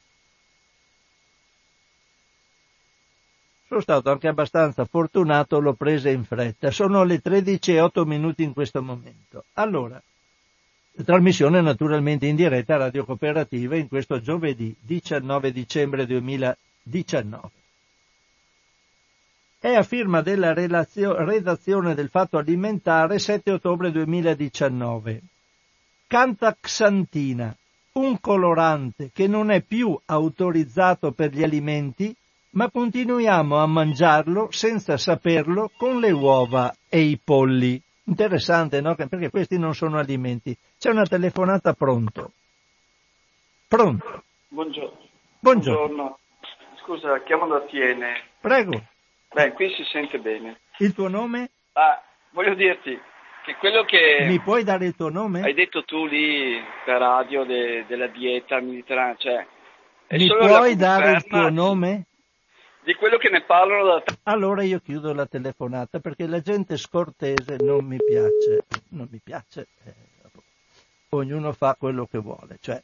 Sono 3.69 3.81
stato 3.81 4.11
anche 4.11 4.27
abbastanza 4.27 4.85
fortunato, 4.85 5.61
l'ho 5.61 5.75
presa 5.75 6.11
in 6.11 6.25
fretta. 6.25 6.73
Sono 6.73 7.05
le 7.05 7.21
13 7.21 7.75
e 7.75 7.81
8 7.81 8.05
minuti 8.05 8.43
in 8.43 8.53
questo 8.53 8.83
momento. 8.83 9.45
Allora, 9.53 10.03
trasmissione 11.05 11.61
naturalmente 11.61 12.27
in 12.27 12.35
diretta 12.35 12.75
a 12.75 12.79
Radio 12.79 13.05
Cooperativa 13.05 13.77
in 13.77 13.87
questo 13.87 14.21
giovedì 14.21 14.75
19 14.81 15.53
dicembre 15.53 16.05
2019 16.05 17.59
è 19.61 19.75
a 19.75 19.83
firma 19.83 20.23
della 20.23 20.55
redazione 20.55 21.95
del 21.95 22.09
Fatto 22.09 22.39
Alimentare 22.39 23.19
7 23.19 23.53
ottobre 23.53 23.91
2019. 23.91 25.21
Cantaxantina, 26.07 27.55
un 27.93 28.19
colorante 28.21 29.11
che 29.13 29.27
non 29.27 29.51
è 29.51 29.61
più 29.61 30.01
autorizzato 30.07 31.13
per 31.13 31.33
gli 31.33 31.43
alimenti, 31.43 32.17
ma 32.53 32.71
continuiamo 32.71 33.59
a 33.59 33.67
mangiarlo 33.67 34.49
senza 34.51 34.97
saperlo 34.97 35.71
con 35.77 36.01
le 36.01 36.11
uova 36.11 36.75
e 36.89 37.01
i 37.01 37.21
polli. 37.23 37.81
Interessante, 38.05 38.81
no? 38.81 38.95
Perché 38.95 39.29
questi 39.29 39.59
non 39.59 39.75
sono 39.75 39.99
alimenti. 39.99 40.57
C'è 40.79 40.89
una 40.89 41.05
telefonata 41.05 41.75
pronto. 41.75 42.33
Pronto. 43.69 44.23
Buongiorno. 44.49 44.99
Buongiorno. 45.39 45.87
Buongiorno. 45.87 46.19
Scusa, 46.83 47.23
chiamo 47.25 47.47
da 47.47 47.61
Tiene. 47.67 48.25
Prego. 48.41 48.83
Beh, 49.33 49.53
qui 49.53 49.73
si 49.75 49.85
sente 49.85 50.19
bene. 50.19 50.61
Il 50.79 50.93
tuo 50.95 51.09
nome? 51.09 51.51
Ah, 51.75 52.03
voglio 52.31 52.55
dirti 52.55 52.99
che 53.45 53.55
quello 53.57 53.85
che 53.85 54.25
Mi 54.27 54.41
puoi 54.41 54.65
dare 54.65 54.87
il 54.87 54.97
tuo 54.97 55.09
nome? 55.09 55.43
hai 55.43 55.55
detto 55.55 55.85
tu 55.85 56.05
lì 56.07 56.61
per 56.85 56.99
radio 56.99 57.45
de- 57.45 57.85
della 57.87 58.09
dieta 58.09 58.61
mediterranea, 58.61 59.15
cioè 59.17 59.47
Mi 60.09 60.27
puoi 60.27 60.75
dare 60.77 61.13
il 61.13 61.25
tuo 61.25 61.49
nome? 61.49 62.07
Di 62.83 62.95
quello 62.95 63.19
che 63.19 63.29
ne 63.31 63.43
parlano 63.43 63.85
da 63.85 64.03
Allora 64.25 64.63
io 64.63 64.81
chiudo 64.81 65.13
la 65.13 65.27
telefonata 65.27 66.01
perché 66.01 66.27
la 66.27 66.41
gente 66.41 66.77
scortese 66.77 67.57
non 67.61 67.85
mi 67.85 67.99
piace. 67.99 68.65
Non 68.91 69.07
mi 69.11 69.21
piace. 69.23 69.69
eh, 69.85 69.95
ognuno 71.11 71.53
fa 71.53 71.77
quello 71.79 72.07
che 72.07 72.19
vuole. 72.19 72.57
Cioè, 72.61 72.83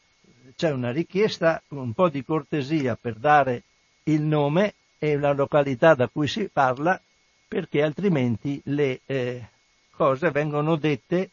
c'è 0.55 0.71
una 0.71 0.91
richiesta, 0.93 1.63
un 1.69 1.93
po' 1.93 2.09
di 2.09 2.23
cortesia 2.25 2.97
per 3.01 3.15
dare 3.15 3.63
il 4.05 4.21
nome 4.21 4.75
e 4.99 5.17
la 5.19 5.33
località 5.33 5.95
da 5.95 6.09
cui 6.09 6.29
si 6.29 6.49
parla, 6.53 7.01
perché 7.49 7.83
altrimenti 7.83 8.61
le 8.65 9.01
eh, 9.07 9.49
cose 9.91 10.31
vengono 10.31 10.77
dette 10.77 11.31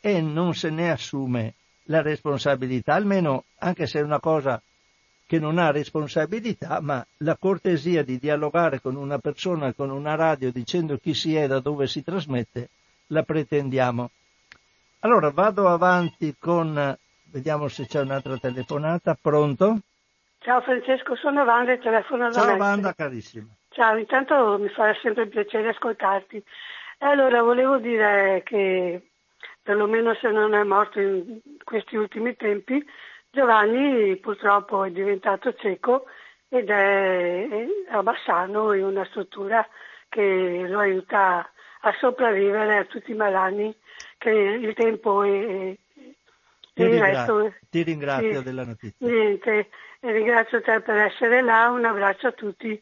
e 0.00 0.20
non 0.20 0.54
se 0.54 0.70
ne 0.70 0.90
assume 0.90 1.54
la 1.84 2.02
responsabilità, 2.02 2.94
almeno 2.94 3.44
anche 3.58 3.86
se 3.86 4.00
è 4.00 4.02
una 4.02 4.20
cosa 4.20 4.60
che 5.26 5.38
non 5.38 5.58
ha 5.58 5.70
responsabilità, 5.70 6.80
ma 6.80 7.04
la 7.18 7.36
cortesia 7.36 8.02
di 8.02 8.18
dialogare 8.18 8.80
con 8.80 8.96
una 8.96 9.18
persona, 9.18 9.72
con 9.72 9.90
una 9.90 10.14
radio, 10.14 10.52
dicendo 10.52 10.98
chi 10.98 11.14
si 11.14 11.34
è, 11.34 11.46
da 11.46 11.60
dove 11.60 11.86
si 11.86 12.02
trasmette, 12.02 12.68
la 13.06 13.22
pretendiamo. 13.22 14.10
Allora 15.00 15.30
vado 15.30 15.68
avanti 15.68 16.34
con, 16.38 16.96
vediamo 17.24 17.68
se 17.68 17.86
c'è 17.86 18.00
un'altra 18.00 18.36
telefonata, 18.36 19.16
pronto? 19.18 19.80
Ciao 20.42 20.60
Francesco, 20.60 21.14
sono 21.14 21.42
Wanda 21.44 21.72
e 21.72 21.78
telefono 21.78 22.28
da 22.28 22.40
Ciao. 22.40 22.56
Wanda 22.56 22.92
carissima. 22.94 23.46
Ciao, 23.70 23.96
intanto 23.96 24.58
mi 24.58 24.68
fa 24.68 24.92
sempre 25.00 25.26
piacere 25.28 25.68
ascoltarti. 25.68 26.42
Allora 26.98 27.42
volevo 27.42 27.78
dire 27.78 28.42
che, 28.44 29.10
perlomeno 29.62 30.14
se 30.14 30.30
non 30.30 30.52
è 30.54 30.62
morto 30.64 31.00
in 31.00 31.40
questi 31.62 31.96
ultimi 31.96 32.34
tempi, 32.34 32.84
Giovanni 33.30 34.16
purtroppo 34.16 34.84
è 34.84 34.90
diventato 34.90 35.54
cieco 35.54 36.06
ed 36.48 36.68
è 36.68 37.48
a 37.90 38.02
Bassano 38.02 38.72
in 38.74 38.84
una 38.84 39.04
struttura 39.06 39.66
che 40.08 40.66
lo 40.68 40.80
aiuta 40.80 41.48
a 41.84 41.92
sopravvivere 41.98 42.78
a 42.78 42.84
tutti 42.84 43.12
i 43.12 43.14
malanni 43.16 43.74
che 44.18 44.30
il 44.30 44.74
tempo 44.74 45.22
e, 45.22 45.78
Ti, 46.74 46.82
e 46.82 46.86
ringra- 46.86 47.06
resto. 47.06 47.54
ti 47.70 47.82
ringrazio 47.82 48.38
sì. 48.38 48.44
della 48.44 48.64
notizia. 48.64 49.06
Niente, 49.06 49.68
e 50.04 50.10
ringrazio 50.10 50.60
te 50.60 50.80
per 50.80 50.96
essere 50.96 51.42
là, 51.42 51.70
un 51.70 51.84
abbraccio 51.84 52.26
a 52.26 52.32
tutti. 52.32 52.80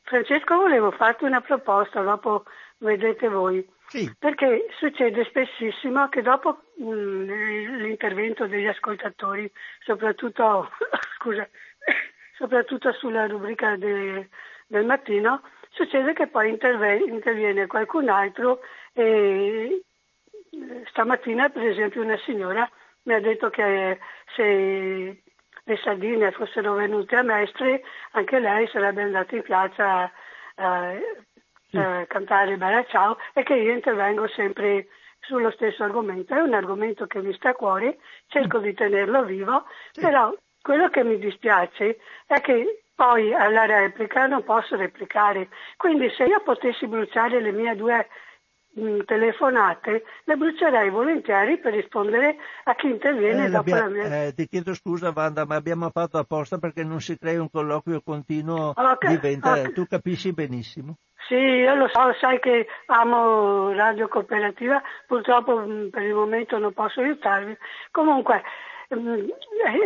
Francesco, 0.00 0.56
volevo 0.56 0.90
farti 0.90 1.24
una 1.24 1.42
proposta, 1.42 2.00
dopo 2.00 2.44
vedete 2.78 3.28
voi, 3.28 3.66
Sì, 3.88 4.10
perché 4.18 4.66
succede 4.78 5.24
spessissimo 5.24 6.08
che 6.08 6.22
dopo 6.22 6.62
mh, 6.76 7.76
l'intervento 7.76 8.46
degli 8.46 8.66
ascoltatori, 8.66 9.50
soprattutto, 9.84 10.70
scusa, 11.18 11.46
soprattutto 12.38 12.90
sulla 12.92 13.26
rubrica 13.26 13.76
de- 13.76 14.28
del 14.66 14.86
mattino, 14.86 15.42
succede 15.72 16.14
che 16.14 16.26
poi 16.26 16.48
interve- 16.48 17.04
interviene 17.04 17.66
qualcun 17.66 18.08
altro 18.08 18.60
e 18.94 19.82
eh, 20.50 20.82
stamattina 20.86 21.50
per 21.50 21.66
esempio 21.66 22.02
una 22.02 22.18
signora 22.24 22.68
mi 23.04 23.14
ha 23.14 23.20
detto 23.20 23.50
che 23.50 23.98
se 24.34 25.22
le 25.64 25.76
sardine 25.82 26.32
fossero 26.32 26.74
venute 26.74 27.16
a 27.16 27.22
Mestre 27.22 27.82
anche 28.12 28.38
lei 28.38 28.66
sarebbe 28.68 29.02
andata 29.02 29.34
in 29.36 29.42
piazza 29.42 30.10
a 30.56 30.94
Sì. 31.72 31.78
a 31.78 32.04
cantare 32.06 32.58
Bella 32.58 32.84
Ciao 32.84 33.16
e 33.32 33.42
che 33.42 33.54
io 33.54 33.72
intervengo 33.72 34.28
sempre 34.28 34.88
sullo 35.20 35.50
stesso 35.52 35.82
argomento. 35.82 36.34
È 36.34 36.40
un 36.40 36.52
argomento 36.52 37.06
che 37.06 37.22
mi 37.22 37.32
sta 37.32 37.50
a 37.50 37.54
cuore, 37.54 37.98
cerco 38.26 38.58
di 38.58 38.74
tenerlo 38.74 39.24
vivo, 39.24 39.64
però 39.92 40.34
quello 40.60 40.90
che 40.90 41.02
mi 41.02 41.18
dispiace 41.18 41.98
è 42.26 42.40
che 42.42 42.82
poi 42.94 43.32
alla 43.32 43.64
replica 43.64 44.26
non 44.26 44.44
posso 44.44 44.76
replicare. 44.76 45.48
Quindi 45.78 46.10
se 46.10 46.24
io 46.24 46.40
potessi 46.42 46.86
bruciare 46.86 47.40
le 47.40 47.52
mie 47.52 47.74
due 47.74 48.06
telefonate, 49.04 50.04
le 50.24 50.36
brucerei 50.36 50.88
volentieri 50.90 51.58
per 51.58 51.74
rispondere 51.74 52.36
a 52.64 52.74
chi 52.74 52.88
interviene 52.88 53.44
Eh, 53.46 53.50
dopo 53.50 53.74
la 53.74 53.88
mia... 53.88 54.26
eh, 54.26 54.32
ti 54.34 54.46
chiedo 54.48 54.74
scusa 54.74 55.12
Wanda, 55.14 55.44
ma 55.44 55.56
abbiamo 55.56 55.90
fatto 55.90 56.18
apposta 56.18 56.58
perché 56.58 56.82
non 56.82 57.00
si 57.00 57.18
crea 57.18 57.40
un 57.40 57.50
colloquio 57.50 58.00
continuo, 58.02 58.72
Ok, 58.74 59.06
diventa, 59.08 59.52
ok. 59.52 59.72
tu 59.72 59.86
capisci 59.86 60.32
benissimo. 60.32 60.96
Sì, 61.28 61.34
io 61.34 61.74
lo 61.74 61.88
so, 61.88 62.12
sai 62.18 62.40
che 62.40 62.66
amo 62.86 63.72
Radio 63.74 64.08
Cooperativa, 64.08 64.82
purtroppo 65.06 65.56
mh, 65.58 65.90
per 65.90 66.02
il 66.02 66.14
momento 66.14 66.58
non 66.58 66.72
posso 66.72 67.00
aiutarvi. 67.00 67.56
Comunque, 67.90 68.42
mh, 68.88 69.14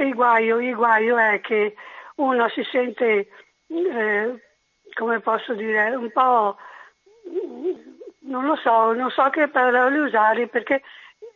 il, 0.01 0.15
guaio, 0.15 0.61
il 0.61 0.75
guaio 0.75 1.17
è 1.19 1.41
che 1.41 1.75
uno 2.17 2.49
si 2.49 2.63
sente, 2.71 3.29
eh, 3.67 4.43
come 4.95 5.21
posso 5.21 5.53
dire, 5.55 5.95
un 5.95 6.11
po', 6.11 6.57
non 8.27 8.45
lo 8.45 8.57
so, 8.57 8.93
non 8.93 9.11
so 9.11 9.29
che 9.31 9.49
parole 9.49 9.99
usare 9.99 10.47
perché 10.49 10.83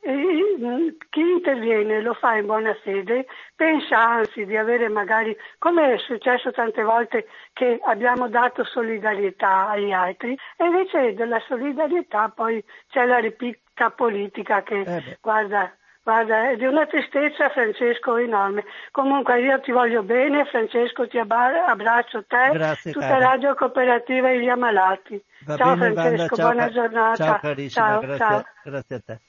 eh, 0.02 0.96
chi 1.10 1.20
interviene 1.20 2.00
lo 2.00 2.14
fa 2.14 2.36
in 2.36 2.46
buona 2.46 2.74
fede, 2.82 3.26
pensa 3.54 3.98
anzi 3.98 4.46
di 4.46 4.56
avere 4.56 4.88
magari, 4.88 5.36
come 5.58 5.94
è 5.94 5.98
successo 5.98 6.50
tante 6.52 6.82
volte 6.82 7.26
che 7.52 7.78
abbiamo 7.82 8.28
dato 8.28 8.64
solidarietà 8.64 9.68
agli 9.68 9.92
altri, 9.92 10.36
e 10.56 10.64
invece 10.64 11.14
della 11.14 11.40
solidarietà 11.46 12.30
poi 12.34 12.62
c'è 12.88 13.04
la 13.04 13.18
ripicca 13.18 13.90
politica 13.90 14.62
che, 14.62 14.80
Eh 14.80 15.18
guarda, 15.20 15.70
guarda, 16.02 16.50
è 16.50 16.56
di 16.56 16.64
una 16.64 16.86
tristezza 16.86 17.50
Francesco 17.50 18.16
enorme. 18.16 18.64
Comunque 18.90 19.40
io 19.40 19.60
ti 19.60 19.72
voglio 19.72 20.02
bene, 20.02 20.46
Francesco 20.46 21.06
ti 21.08 21.18
abbraccio 21.18 22.24
te, 22.26 22.50
Grazie, 22.52 22.92
tutta 22.92 23.06
cara. 23.06 23.26
Radio 23.30 23.54
Cooperativa 23.54 24.30
e 24.30 24.40
gli 24.40 24.48
ammalati. 24.48 25.22
Va 25.44 25.56
ciao 25.56 25.76
bene 25.76 25.92
Francesco, 25.92 26.36
ciao, 26.36 26.50
buona 26.50 26.70
giornata. 26.70 27.24
ciao 27.24 27.38
carissima, 27.38 27.86
Ciao, 27.86 28.00
grazie, 28.00 28.26
ciao. 28.26 28.44
grazie 28.64 28.96
a 28.96 29.00
te. 29.04 29.20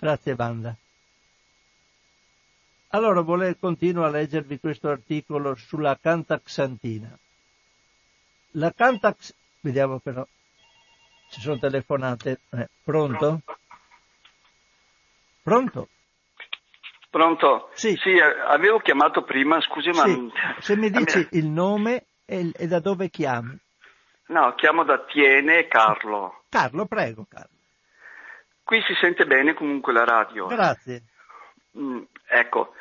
Grazie 0.00 0.34
Wanda. 0.36 0.74
Allora 2.94 3.20
volevo 3.22 3.56
continuo 3.58 4.04
a 4.04 4.10
leggervi 4.10 4.58
questo 4.58 4.90
articolo 4.90 5.54
sulla 5.54 5.96
cantaxantina. 5.98 7.16
La 8.56 8.70
cantax, 8.70 9.34
vediamo 9.60 9.98
però, 9.98 10.26
ci 11.30 11.40
sono 11.40 11.58
telefonate, 11.58 12.40
eh, 12.50 12.68
pronto? 12.84 13.40
Pronto? 15.42 15.88
Pronto? 17.10 17.70
Sì. 17.74 17.98
eh, 18.04 18.20
avevo 18.20 18.78
chiamato 18.78 19.22
prima, 19.22 19.60
scusi, 19.60 19.90
ma 19.90 20.04
Sì, 20.04 20.30
se 20.60 20.76
mi 20.76 20.88
dici 20.90 21.26
il 21.32 21.46
nome 21.46 22.06
e, 22.24 22.50
e 22.56 22.66
da 22.66 22.80
dove 22.80 23.10
chiami. 23.10 23.58
No, 24.28 24.54
chiamo 24.54 24.84
da 24.84 25.04
Tiene 25.04 25.66
Carlo. 25.66 26.44
Carlo, 26.48 26.86
prego 26.86 27.26
Carlo. 27.28 27.56
Qui 28.64 28.80
si 28.82 28.94
sente 29.00 29.26
bene 29.26 29.52
comunque 29.54 29.92
la 29.92 30.04
radio. 30.04 30.46
Grazie. 30.46 31.02
Mm, 31.76 32.02
ecco, 32.28 32.74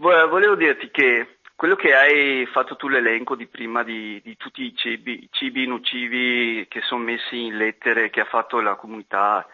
Vo- 0.00 0.28
volevo 0.28 0.54
dirti 0.54 0.90
che 0.90 1.36
quello 1.54 1.76
che 1.76 1.94
hai 1.94 2.46
fatto 2.46 2.74
tu 2.76 2.88
l'elenco 2.88 3.36
di 3.36 3.46
prima 3.46 3.82
di, 3.82 4.18
di 4.24 4.34
tutti 4.36 4.62
i 4.62 4.74
cibi, 4.74 5.28
cibi 5.30 5.66
nocivi 5.66 6.66
che 6.68 6.80
sono 6.80 7.04
messi 7.04 7.44
in 7.44 7.58
lettere 7.58 8.08
che 8.08 8.20
ha 8.20 8.24
fatto 8.24 8.60
la 8.60 8.76
comunità 8.76 9.46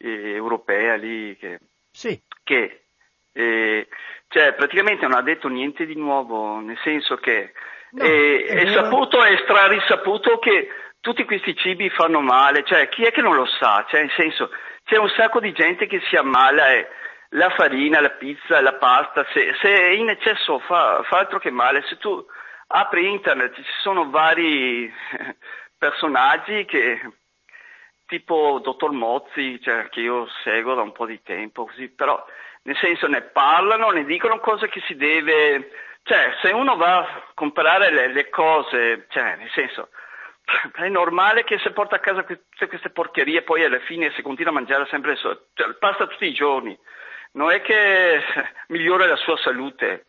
eh, 0.00 0.34
europea 0.34 0.96
lì, 0.96 1.36
che, 1.36 1.60
Sì, 1.90 2.20
che 2.42 2.84
eh, 3.32 3.88
cioè, 4.28 4.54
praticamente 4.54 5.06
non 5.06 5.16
ha 5.16 5.22
detto 5.22 5.48
niente 5.48 5.86
di 5.86 5.94
nuovo, 5.94 6.60
nel 6.60 6.78
senso 6.82 7.16
che 7.16 7.52
No, 7.92 8.04
eh, 8.04 8.44
è 8.44 8.66
è, 8.66 8.72
saputo, 8.72 9.22
è 9.22 9.36
strarisaputo 9.42 10.38
che 10.38 10.68
tutti 11.00 11.24
questi 11.24 11.56
cibi 11.56 11.90
fanno 11.90 12.20
male, 12.20 12.62
cioè 12.64 12.88
chi 12.88 13.04
è 13.04 13.10
che 13.10 13.20
non 13.20 13.34
lo 13.34 13.46
sa? 13.46 13.84
Cioè, 13.88 14.00
nel 14.00 14.12
senso, 14.16 14.50
c'è 14.84 14.96
un 14.96 15.08
sacco 15.08 15.40
di 15.40 15.52
gente 15.52 15.86
che 15.86 16.00
si 16.08 16.14
ammala 16.14 16.70
e 16.72 16.88
la 17.30 17.50
farina, 17.50 18.00
la 18.00 18.10
pizza, 18.10 18.60
la 18.60 18.74
pasta, 18.74 19.26
se, 19.32 19.54
se 19.60 19.68
è 19.68 19.90
in 19.90 20.08
eccesso 20.08 20.60
fa, 20.60 21.02
fa 21.04 21.18
altro 21.18 21.38
che 21.40 21.50
male. 21.50 21.82
Se 21.88 21.96
tu 21.98 22.24
apri 22.68 23.10
internet 23.10 23.54
ci 23.54 23.64
sono 23.82 24.08
vari 24.08 24.92
personaggi 25.76 26.64
che 26.66 27.00
tipo 28.10 28.58
Dottor 28.60 28.90
Mozzi, 28.90 29.60
cioè, 29.62 29.88
che 29.88 30.00
io 30.00 30.26
seguo 30.42 30.74
da 30.74 30.82
un 30.82 30.90
po' 30.90 31.06
di 31.06 31.22
tempo, 31.22 31.64
così, 31.64 31.88
però 31.88 32.22
nel 32.62 32.76
senso 32.76 33.06
ne 33.06 33.22
parlano, 33.22 33.90
ne 33.90 34.04
dicono 34.04 34.40
cose 34.40 34.68
che 34.68 34.82
si 34.86 34.96
deve, 34.96 35.70
cioè 36.02 36.34
se 36.42 36.50
uno 36.50 36.76
va 36.76 36.98
a 36.98 37.24
comprare 37.34 37.92
le, 37.92 38.08
le 38.12 38.28
cose, 38.28 39.06
cioè 39.10 39.36
nel 39.36 39.50
senso 39.54 39.90
è 40.74 40.88
normale 40.88 41.44
che 41.44 41.58
se 41.58 41.70
porta 41.70 41.96
a 41.96 42.00
casa 42.00 42.24
tutte 42.24 42.66
queste 42.66 42.90
porcherie 42.90 43.42
poi 43.42 43.64
alla 43.64 43.78
fine 43.78 44.12
si 44.12 44.22
continua 44.22 44.50
a 44.50 44.54
mangiare 44.54 44.86
sempre 44.90 45.14
so, 45.14 45.46
cioè, 45.54 45.72
pasta 45.74 46.08
tutti 46.08 46.26
i 46.26 46.34
giorni. 46.34 46.76
Non 47.32 47.52
è 47.52 47.60
che 47.62 48.20
migliora 48.68 49.06
la 49.06 49.16
sua 49.16 49.36
salute. 49.36 50.06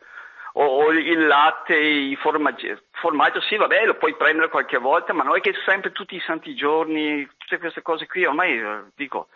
O, 0.54 0.66
o 0.66 0.92
il 0.92 1.28
latte, 1.28 1.76
i 1.76 2.16
formaggi. 2.18 2.76
Formaggio 2.92 3.40
sì, 3.42 3.56
vabbè, 3.56 3.86
lo 3.86 3.96
puoi 3.96 4.16
prendere 4.16 4.50
qualche 4.50 4.78
volta, 4.78 5.14
ma 5.14 5.24
non 5.24 5.38
è 5.38 5.40
che 5.40 5.54
sempre 5.66 5.92
tutti 5.92 6.16
i 6.16 6.24
santi 6.26 6.54
giorni, 6.56 7.28
tutte 7.38 7.58
queste 7.58 7.82
cose 7.82 8.06
qui, 8.06 8.26
ormai 8.26 8.60
eh, 8.60 8.84
dico, 8.96 9.30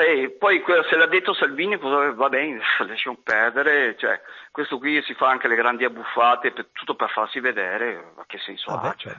e 0.00 0.30
poi 0.38 0.62
se 0.88 0.96
l'ha 0.96 1.06
detto 1.06 1.34
Salvini 1.34 1.76
va 1.76 2.28
bene, 2.28 2.60
lasciamo 2.86 3.18
perdere, 3.22 3.96
cioè, 3.96 4.20
questo 4.50 4.78
qui 4.78 5.00
si 5.02 5.14
fa 5.14 5.28
anche 5.28 5.46
le 5.46 5.54
grandi 5.54 5.84
abbuffate, 5.84 6.52
per, 6.52 6.68
tutto 6.72 6.94
per 6.96 7.10
farsi 7.10 7.38
vedere, 7.40 8.12
ma 8.16 8.24
che 8.26 8.38
senso 8.38 8.72
Vabbè, 8.72 8.88
ha? 8.88 8.94
Cioè, 8.96 9.12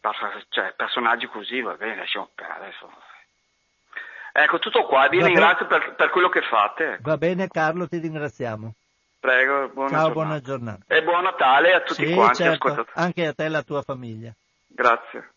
certo. 0.00 0.44
cioè, 0.50 0.74
personaggi 0.76 1.26
così, 1.26 1.60
va 1.60 1.74
bene, 1.74 1.96
lasciamo 1.96 2.30
perdere. 2.34 2.66
Insomma. 2.66 2.96
Ecco, 4.32 4.58
tutto 4.58 4.84
qua, 4.84 5.08
vi 5.08 5.18
va 5.18 5.26
ringrazio 5.26 5.66
per, 5.66 5.94
per, 5.96 6.10
quello 6.10 6.28
che 6.28 6.42
fate. 6.42 6.92
Ecco. 6.92 7.02
Va 7.02 7.16
bene 7.16 7.48
Carlo, 7.48 7.88
ti 7.88 7.98
ringraziamo. 7.98 8.72
Prego, 9.28 9.68
buona 9.74 9.90
Ciao, 9.90 9.98
giornata. 9.98 10.12
buona 10.14 10.40
giornata. 10.40 10.84
E 10.86 11.02
buon 11.02 11.22
Natale 11.22 11.74
a 11.74 11.80
tutti 11.82 12.06
sì, 12.06 12.14
quanti. 12.14 12.36
Certo, 12.36 12.86
anche 12.94 13.26
a 13.26 13.34
te 13.34 13.42
e 13.42 13.46
alla 13.46 13.62
tua 13.62 13.82
famiglia. 13.82 14.34
Grazie. 14.66 15.32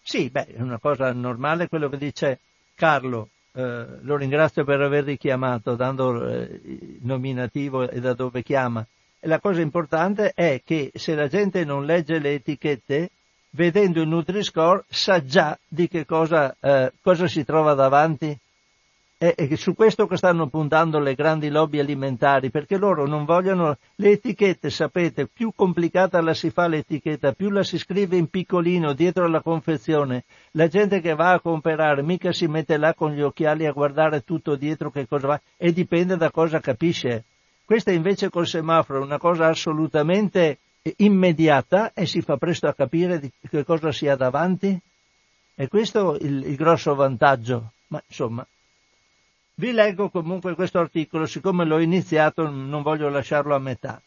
Sì, 0.00 0.30
beh, 0.30 0.46
è 0.46 0.60
una 0.60 0.78
cosa 0.78 1.12
normale 1.12 1.68
quello 1.68 1.88
che 1.88 1.96
dice 1.96 2.38
Carlo. 2.76 3.30
Eh, 3.52 3.86
lo 4.02 4.16
ringrazio 4.16 4.62
per 4.62 4.80
aver 4.80 5.02
richiamato, 5.02 5.74
dando 5.74 6.24
eh, 6.24 6.60
il 6.62 6.98
nominativo 7.02 7.90
e 7.90 7.98
da 7.98 8.14
dove 8.14 8.44
chiama. 8.44 8.86
E 9.18 9.26
la 9.26 9.40
cosa 9.40 9.60
importante 9.60 10.30
è 10.32 10.62
che 10.64 10.92
se 10.94 11.16
la 11.16 11.26
gente 11.26 11.64
non 11.64 11.84
legge 11.84 12.20
le 12.20 12.34
etichette, 12.34 13.10
vedendo 13.50 14.02
il 14.02 14.06
Nutri-Score 14.06 14.84
sa 14.88 15.20
già 15.24 15.58
di 15.66 15.88
che 15.88 16.06
cosa, 16.06 16.54
eh, 16.60 16.92
cosa 17.02 17.26
si 17.26 17.44
trova 17.44 17.74
davanti. 17.74 18.38
È, 19.18 19.34
è 19.34 19.54
su 19.56 19.74
questo 19.74 20.06
che 20.06 20.18
stanno 20.18 20.48
puntando 20.48 20.98
le 20.98 21.14
grandi 21.14 21.48
lobby 21.48 21.78
alimentari, 21.78 22.50
perché 22.50 22.76
loro 22.76 23.06
non 23.06 23.24
vogliono 23.24 23.78
le 23.94 24.10
etichette, 24.10 24.68
sapete, 24.68 25.26
più 25.26 25.52
complicata 25.56 26.20
la 26.20 26.34
si 26.34 26.50
fa 26.50 26.68
l'etichetta, 26.68 27.32
più 27.32 27.48
la 27.48 27.62
si 27.62 27.78
scrive 27.78 28.18
in 28.18 28.28
piccolino 28.28 28.92
dietro 28.92 29.24
alla 29.24 29.40
confezione. 29.40 30.24
La 30.50 30.68
gente 30.68 31.00
che 31.00 31.14
va 31.14 31.32
a 31.32 31.40
comprare 31.40 32.02
mica 32.02 32.30
si 32.32 32.46
mette 32.46 32.76
là 32.76 32.92
con 32.92 33.12
gli 33.12 33.22
occhiali 33.22 33.64
a 33.64 33.72
guardare 33.72 34.22
tutto 34.22 34.54
dietro 34.54 34.90
che 34.90 35.06
cosa 35.06 35.28
va 35.28 35.40
e 35.56 35.72
dipende 35.72 36.18
da 36.18 36.30
cosa 36.30 36.60
capisce. 36.60 37.24
Questa 37.64 37.92
invece 37.92 38.28
col 38.28 38.46
semaforo 38.46 39.00
è 39.00 39.02
una 39.02 39.18
cosa 39.18 39.46
assolutamente 39.46 40.58
immediata 40.98 41.92
e 41.94 42.04
si 42.04 42.20
fa 42.20 42.36
presto 42.36 42.68
a 42.68 42.74
capire 42.74 43.18
di 43.18 43.32
che 43.48 43.64
cosa 43.64 43.90
si 43.92 44.08
ha 44.08 44.14
davanti. 44.14 44.78
E 45.54 45.68
questo 45.68 46.18
il, 46.20 46.44
il 46.44 46.54
grosso 46.54 46.94
vantaggio. 46.94 47.72
Ma 47.88 48.02
insomma, 48.06 48.46
vi 49.58 49.72
leggo 49.72 50.10
comunque 50.10 50.54
questo 50.54 50.78
articolo, 50.78 51.24
siccome 51.24 51.64
l'ho 51.64 51.78
iniziato 51.78 52.50
non 52.50 52.82
voglio 52.82 53.08
lasciarlo 53.08 53.54
a 53.54 53.58
metà. 53.58 53.98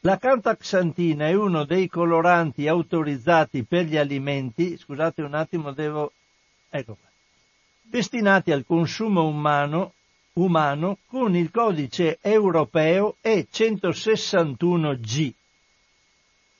La 0.00 0.16
cantaxantina 0.16 1.28
è 1.28 1.34
uno 1.34 1.64
dei 1.64 1.88
coloranti 1.88 2.66
autorizzati 2.66 3.64
per 3.64 3.84
gli 3.84 3.98
alimenti, 3.98 4.78
scusate 4.78 5.20
un 5.22 5.34
attimo, 5.34 5.72
devo, 5.72 6.12
ecco 6.70 6.96
qua, 6.98 7.10
destinati 7.82 8.50
al 8.50 8.64
consumo 8.66 9.26
umano, 9.26 9.92
umano 10.34 10.96
con 11.06 11.36
il 11.36 11.50
codice 11.50 12.16
europeo 12.22 13.16
E161G. 13.22 15.32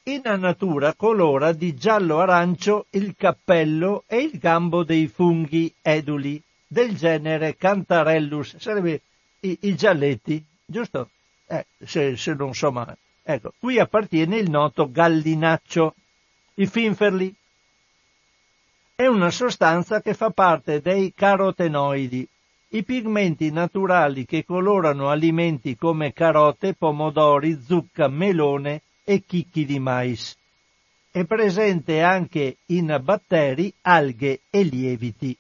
In 0.05 0.23
natura 0.39 0.95
colora 0.95 1.53
di 1.53 1.75
giallo-arancio 1.75 2.87
il 2.91 3.15
cappello 3.17 4.05
e 4.07 4.19
il 4.19 4.39
gambo 4.39 4.85
dei 4.85 5.09
funghi 5.09 5.73
eduli 5.81 6.43
del 6.73 6.97
genere 6.97 7.55
Cantarellus, 7.57 8.57
sarebbe 8.57 9.03
i, 9.41 9.59
i 9.63 9.75
gialletti, 9.75 10.43
giusto? 10.65 11.11
Eh, 11.47 11.67
se, 11.85 12.17
se, 12.17 12.33
non 12.33 12.55
so 12.55 12.73
mai. 12.73 12.95
Ecco, 13.23 13.53
qui 13.59 13.79
appartiene 13.79 14.39
il 14.39 14.49
noto 14.49 14.91
gallinaccio, 14.91 15.95
i 16.55 16.67
finferli. 16.67 17.35
È 18.95 19.07
una 19.07 19.31
sostanza 19.31 20.01
che 20.01 20.15
fa 20.15 20.31
parte 20.31 20.81
dei 20.81 21.13
carotenoidi, 21.15 22.27
i 22.69 22.83
pigmenti 22.85 23.51
naturali 23.51 24.25
che 24.25 24.47
colorano 24.47 25.11
alimenti 25.11 25.77
come 25.77 26.15
carote, 26.15 26.73
pomodori, 26.73 27.61
zucca, 27.67 28.09
melone 28.09 28.81
e 29.05 29.23
chicchi 29.27 29.67
di 29.67 29.79
mais. 29.79 30.35
È 31.11 31.23
presente 31.27 32.01
anche 32.01 32.57
in 32.67 32.99
batteri, 33.03 33.71
alghe 33.83 34.41
e 34.49 34.63
lieviti 34.63 35.37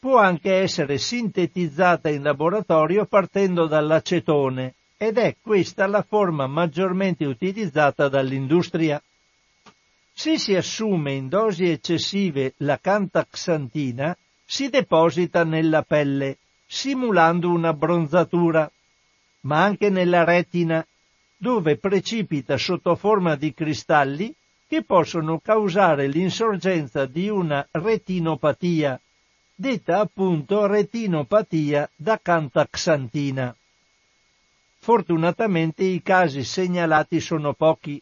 può 0.00 0.16
anche 0.16 0.54
essere 0.54 0.96
sintetizzata 0.96 2.08
in 2.08 2.22
laboratorio 2.22 3.04
partendo 3.04 3.66
dall'acetone 3.66 4.74
ed 4.96 5.18
è 5.18 5.36
questa 5.42 5.86
la 5.86 6.02
forma 6.02 6.46
maggiormente 6.46 7.26
utilizzata 7.26 8.08
dall'industria. 8.08 9.00
Se 10.12 10.38
si 10.38 10.54
assume 10.54 11.12
in 11.12 11.28
dosi 11.28 11.68
eccessive 11.68 12.54
la 12.58 12.78
cantaxantina, 12.80 14.16
si 14.44 14.70
deposita 14.70 15.44
nella 15.44 15.82
pelle, 15.82 16.38
simulando 16.66 17.50
un'abbronzatura, 17.50 18.70
ma 19.42 19.62
anche 19.62 19.90
nella 19.90 20.24
retina, 20.24 20.84
dove 21.36 21.76
precipita 21.76 22.56
sotto 22.56 22.96
forma 22.96 23.36
di 23.36 23.52
cristalli 23.52 24.34
che 24.66 24.82
possono 24.82 25.40
causare 25.40 26.06
l'insorgenza 26.06 27.04
di 27.04 27.28
una 27.28 27.66
retinopatia 27.70 28.98
detta 29.60 30.00
appunto 30.00 30.66
retinopatia 30.66 31.90
da 31.94 32.18
cantaxantina. 32.18 33.54
Fortunatamente 34.78 35.84
i 35.84 36.00
casi 36.02 36.44
segnalati 36.44 37.20
sono 37.20 37.52
pochi 37.52 38.00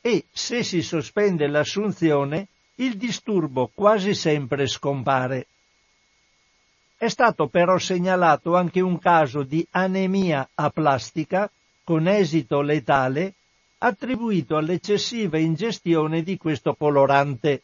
e 0.00 0.26
se 0.30 0.62
si 0.62 0.82
sospende 0.82 1.48
l'assunzione 1.48 2.46
il 2.76 2.96
disturbo 2.96 3.72
quasi 3.74 4.14
sempre 4.14 4.68
scompare. 4.68 5.48
È 6.96 7.08
stato 7.08 7.48
però 7.48 7.76
segnalato 7.78 8.54
anche 8.54 8.80
un 8.80 8.96
caso 9.00 9.42
di 9.42 9.66
anemia 9.72 10.48
aplastica 10.54 11.50
con 11.82 12.06
esito 12.06 12.60
letale 12.60 13.34
attribuito 13.78 14.56
all'eccessiva 14.56 15.38
ingestione 15.38 16.22
di 16.22 16.36
questo 16.36 16.74
colorante. 16.74 17.62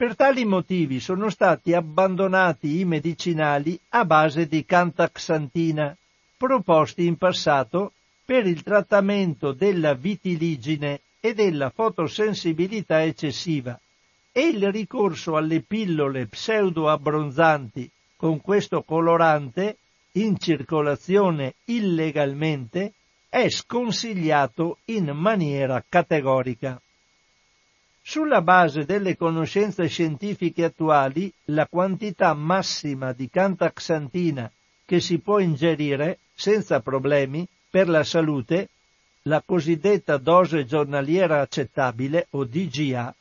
Per 0.00 0.16
tali 0.16 0.46
motivi 0.46 0.98
sono 0.98 1.28
stati 1.28 1.74
abbandonati 1.74 2.80
i 2.80 2.86
medicinali 2.86 3.78
a 3.90 4.06
base 4.06 4.46
di 4.46 4.64
cantaxantina, 4.64 5.94
proposti 6.38 7.04
in 7.04 7.18
passato 7.18 7.92
per 8.24 8.46
il 8.46 8.62
trattamento 8.62 9.52
della 9.52 9.92
vitiligine 9.92 11.02
e 11.20 11.34
della 11.34 11.68
fotosensibilità 11.68 13.02
eccessiva 13.02 13.78
e 14.32 14.48
il 14.48 14.72
ricorso 14.72 15.36
alle 15.36 15.60
pillole 15.60 16.28
pseudoabbronzanti 16.28 17.90
con 18.16 18.40
questo 18.40 18.82
colorante 18.84 19.76
in 20.12 20.38
circolazione 20.38 21.56
illegalmente 21.66 22.94
è 23.28 23.50
sconsigliato 23.50 24.78
in 24.86 25.10
maniera 25.10 25.84
categorica. 25.86 26.80
Sulla 28.02 28.40
base 28.42 28.84
delle 28.84 29.16
conoscenze 29.16 29.86
scientifiche 29.86 30.64
attuali, 30.64 31.32
la 31.46 31.66
quantità 31.66 32.34
massima 32.34 33.12
di 33.12 33.28
cantaxantina 33.28 34.50
che 34.84 35.00
si 35.00 35.18
può 35.18 35.38
ingerire 35.38 36.18
senza 36.34 36.80
problemi 36.80 37.46
per 37.68 37.88
la 37.88 38.02
salute, 38.02 38.70
la 39.22 39.42
cosiddetta 39.44 40.16
dose 40.16 40.64
giornaliera 40.64 41.40
accettabile 41.40 42.26
o 42.30 42.44
DGA, 42.44 43.14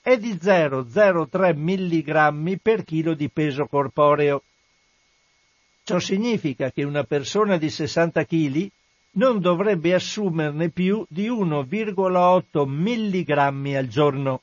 è 0.00 0.18
di 0.18 0.32
0,03 0.32 1.54
mg 1.54 2.58
per 2.60 2.82
chilo 2.82 3.14
di 3.14 3.28
peso 3.28 3.66
corporeo. 3.66 4.42
Ciò 5.84 6.00
significa 6.00 6.72
che 6.72 6.82
una 6.82 7.04
persona 7.04 7.56
di 7.56 7.70
60 7.70 8.24
kg 8.24 8.70
non 9.14 9.40
dovrebbe 9.40 9.92
assumerne 9.94 10.70
più 10.70 11.04
di 11.08 11.28
1,8 11.28 12.66
mg 12.66 13.74
al 13.76 13.88
giorno. 13.88 14.42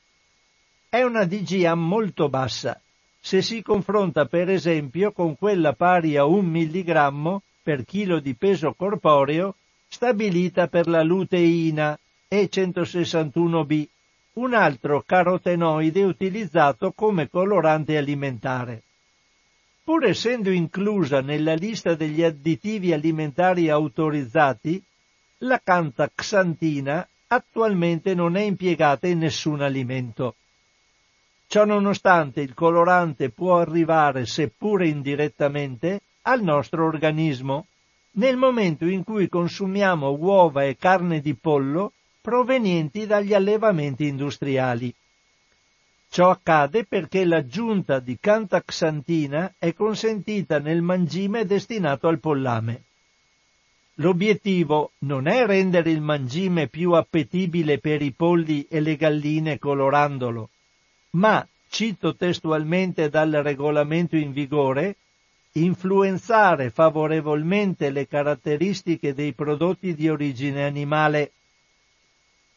È 0.88 1.02
una 1.02 1.24
DGA 1.24 1.74
molto 1.74 2.28
bassa, 2.28 2.80
se 3.18 3.42
si 3.42 3.62
confronta 3.62 4.26
per 4.26 4.48
esempio 4.48 5.12
con 5.12 5.36
quella 5.36 5.72
pari 5.72 6.16
a 6.16 6.24
1 6.24 6.42
mg 6.42 7.40
per 7.62 7.84
chilo 7.84 8.20
di 8.20 8.34
peso 8.34 8.74
corporeo 8.74 9.56
stabilita 9.88 10.68
per 10.68 10.86
la 10.86 11.02
luteina 11.02 11.98
E161B, 12.28 13.86
un 14.34 14.54
altro 14.54 15.02
carotenoide 15.04 16.04
utilizzato 16.04 16.92
come 16.92 17.28
colorante 17.28 17.96
alimentare 17.96 18.82
pur 19.90 20.04
essendo 20.04 20.52
inclusa 20.52 21.20
nella 21.20 21.54
lista 21.54 21.96
degli 21.96 22.22
additivi 22.22 22.92
alimentari 22.92 23.68
autorizzati, 23.70 24.80
la 25.38 25.60
cantaxantina 25.60 27.08
attualmente 27.26 28.14
non 28.14 28.36
è 28.36 28.42
impiegata 28.42 29.08
in 29.08 29.18
nessun 29.18 29.62
alimento. 29.62 30.36
Ciò 31.48 31.64
nonostante 31.64 32.40
il 32.40 32.54
colorante 32.54 33.30
può 33.30 33.58
arrivare, 33.58 34.26
seppure 34.26 34.86
indirettamente, 34.86 36.02
al 36.22 36.40
nostro 36.40 36.86
organismo, 36.86 37.66
nel 38.12 38.36
momento 38.36 38.86
in 38.86 39.02
cui 39.02 39.28
consumiamo 39.28 40.10
uova 40.10 40.62
e 40.66 40.76
carne 40.76 41.20
di 41.20 41.34
pollo 41.34 41.94
provenienti 42.20 43.06
dagli 43.06 43.34
allevamenti 43.34 44.06
industriali. 44.06 44.94
Ciò 46.12 46.30
accade 46.30 46.86
perché 46.86 47.24
l'aggiunta 47.24 48.00
di 48.00 48.18
cantaxantina 48.18 49.54
è 49.58 49.72
consentita 49.72 50.58
nel 50.58 50.82
mangime 50.82 51.44
destinato 51.44 52.08
al 52.08 52.18
pollame. 52.18 52.82
L'obiettivo 53.94 54.90
non 55.00 55.28
è 55.28 55.46
rendere 55.46 55.92
il 55.92 56.00
mangime 56.00 56.66
più 56.66 56.94
appetibile 56.94 57.78
per 57.78 58.02
i 58.02 58.10
polli 58.10 58.66
e 58.68 58.80
le 58.80 58.96
galline 58.96 59.60
colorandolo, 59.60 60.50
ma, 61.10 61.46
cito 61.68 62.16
testualmente 62.16 63.08
dal 63.08 63.30
regolamento 63.30 64.16
in 64.16 64.32
vigore, 64.32 64.96
influenzare 65.52 66.70
favorevolmente 66.70 67.88
le 67.90 68.08
caratteristiche 68.08 69.14
dei 69.14 69.32
prodotti 69.32 69.94
di 69.94 70.08
origine 70.08 70.64
animale. 70.64 71.30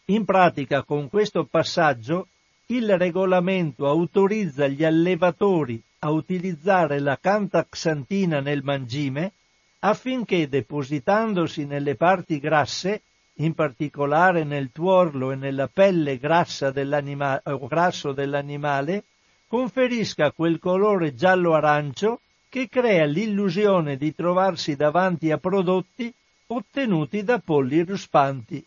In 0.05 0.25
pratica, 0.25 0.81
con 0.81 1.07
questo 1.07 1.45
passaggio, 1.45 2.30
il 2.75 2.97
regolamento 2.97 3.87
autorizza 3.87 4.67
gli 4.67 4.83
allevatori 4.83 5.79
a 5.99 6.09
utilizzare 6.09 6.99
la 6.99 7.19
cantaxantina 7.21 8.39
nel 8.39 8.63
mangime 8.63 9.33
affinché 9.79 10.49
depositandosi 10.49 11.65
nelle 11.65 11.95
parti 11.95 12.39
grasse 12.39 13.03
in 13.37 13.53
particolare 13.53 14.43
nel 14.43 14.71
tuorlo 14.71 15.31
e 15.31 15.35
nella 15.35 15.67
pelle 15.67 16.17
grassa 16.17 16.71
dell'anima- 16.71 17.41
grasso 17.67 18.11
dell'animale, 18.11 19.03
conferisca 19.47 20.31
quel 20.31 20.57
colore 20.57 21.13
giallo-arancio 21.13 22.21
che 22.49 22.69
crea 22.69 23.05
l'illusione 23.05 23.97
di 23.97 24.15
trovarsi 24.15 24.75
davanti 24.75 25.31
a 25.31 25.37
prodotti 25.37 26.11
ottenuti 26.47 27.23
da 27.23 27.39
polli 27.39 27.83
ruspanti. 27.83 28.63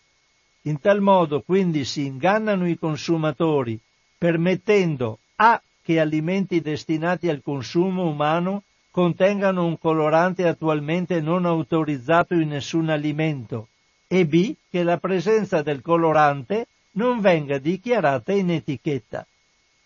In 0.62 0.80
tal 0.80 1.00
modo 1.00 1.42
quindi 1.42 1.84
si 1.84 2.04
ingannano 2.06 2.68
i 2.68 2.76
consumatori, 2.76 3.78
permettendo 4.18 5.18
a 5.36 5.60
che 5.82 6.00
alimenti 6.00 6.60
destinati 6.60 7.28
al 7.28 7.42
consumo 7.42 8.08
umano 8.08 8.62
contengano 8.90 9.66
un 9.66 9.78
colorante 9.78 10.46
attualmente 10.46 11.20
non 11.20 11.44
autorizzato 11.44 12.34
in 12.34 12.48
nessun 12.48 12.88
alimento 12.88 13.68
e 14.08 14.26
B 14.26 14.54
che 14.70 14.82
la 14.82 14.98
presenza 14.98 15.62
del 15.62 15.82
colorante 15.82 16.66
non 16.92 17.20
venga 17.20 17.58
dichiarata 17.58 18.32
in 18.32 18.50
etichetta. 18.50 19.26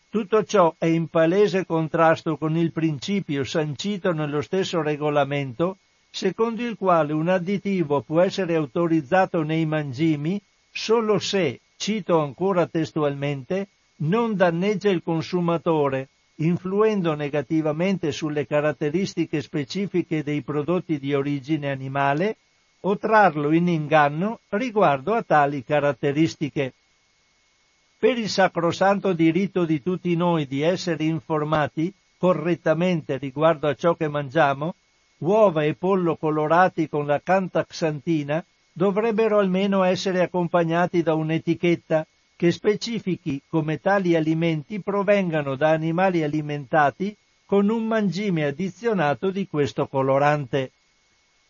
Tutto 0.08 0.44
ciò 0.44 0.74
è 0.78 0.86
in 0.86 1.08
palese 1.08 1.66
contrasto 1.66 2.36
con 2.36 2.56
il 2.56 2.72
principio 2.72 3.44
sancito 3.44 4.12
nello 4.12 4.40
stesso 4.40 4.82
regolamento, 4.82 5.78
secondo 6.10 6.62
il 6.62 6.76
quale 6.76 7.12
un 7.12 7.28
additivo 7.28 8.02
può 8.02 8.20
essere 8.20 8.54
autorizzato 8.54 9.42
nei 9.42 9.66
mangimi 9.66 10.40
solo 10.70 11.18
se, 11.18 11.60
cito 11.76 12.20
ancora 12.20 12.66
testualmente, 12.66 13.68
non 14.02 14.34
danneggia 14.34 14.90
il 14.90 15.02
consumatore, 15.02 16.08
influendo 16.36 17.14
negativamente 17.14 18.12
sulle 18.12 18.46
caratteristiche 18.46 19.42
specifiche 19.42 20.22
dei 20.22 20.42
prodotti 20.42 20.98
di 20.98 21.14
origine 21.14 21.70
animale 21.70 22.36
o 22.80 22.96
trarlo 22.96 23.52
in 23.52 23.68
inganno 23.68 24.40
riguardo 24.50 25.12
a 25.12 25.22
tali 25.22 25.62
caratteristiche. 25.64 26.72
Per 27.98 28.16
il 28.16 28.30
sacrosanto 28.30 29.12
diritto 29.12 29.66
di 29.66 29.82
tutti 29.82 30.16
noi 30.16 30.46
di 30.46 30.62
essere 30.62 31.04
informati 31.04 31.92
correttamente 32.16 33.18
riguardo 33.18 33.68
a 33.68 33.74
ciò 33.74 33.94
che 33.94 34.08
mangiamo, 34.08 34.74
uova 35.18 35.64
e 35.64 35.74
pollo 35.74 36.16
colorati 36.16 36.88
con 36.88 37.04
la 37.04 37.20
cantaxantina 37.20 38.42
dovrebbero 38.72 39.38
almeno 39.38 39.82
essere 39.82 40.22
accompagnati 40.22 41.02
da 41.02 41.12
un'etichetta 41.12 42.06
che 42.40 42.52
specifichi 42.52 43.42
come 43.50 43.80
tali 43.80 44.16
alimenti 44.16 44.80
provengano 44.80 45.56
da 45.56 45.72
animali 45.72 46.22
alimentati 46.22 47.14
con 47.44 47.68
un 47.68 47.86
mangime 47.86 48.46
addizionato 48.46 49.30
di 49.30 49.46
questo 49.46 49.88
colorante. 49.88 50.70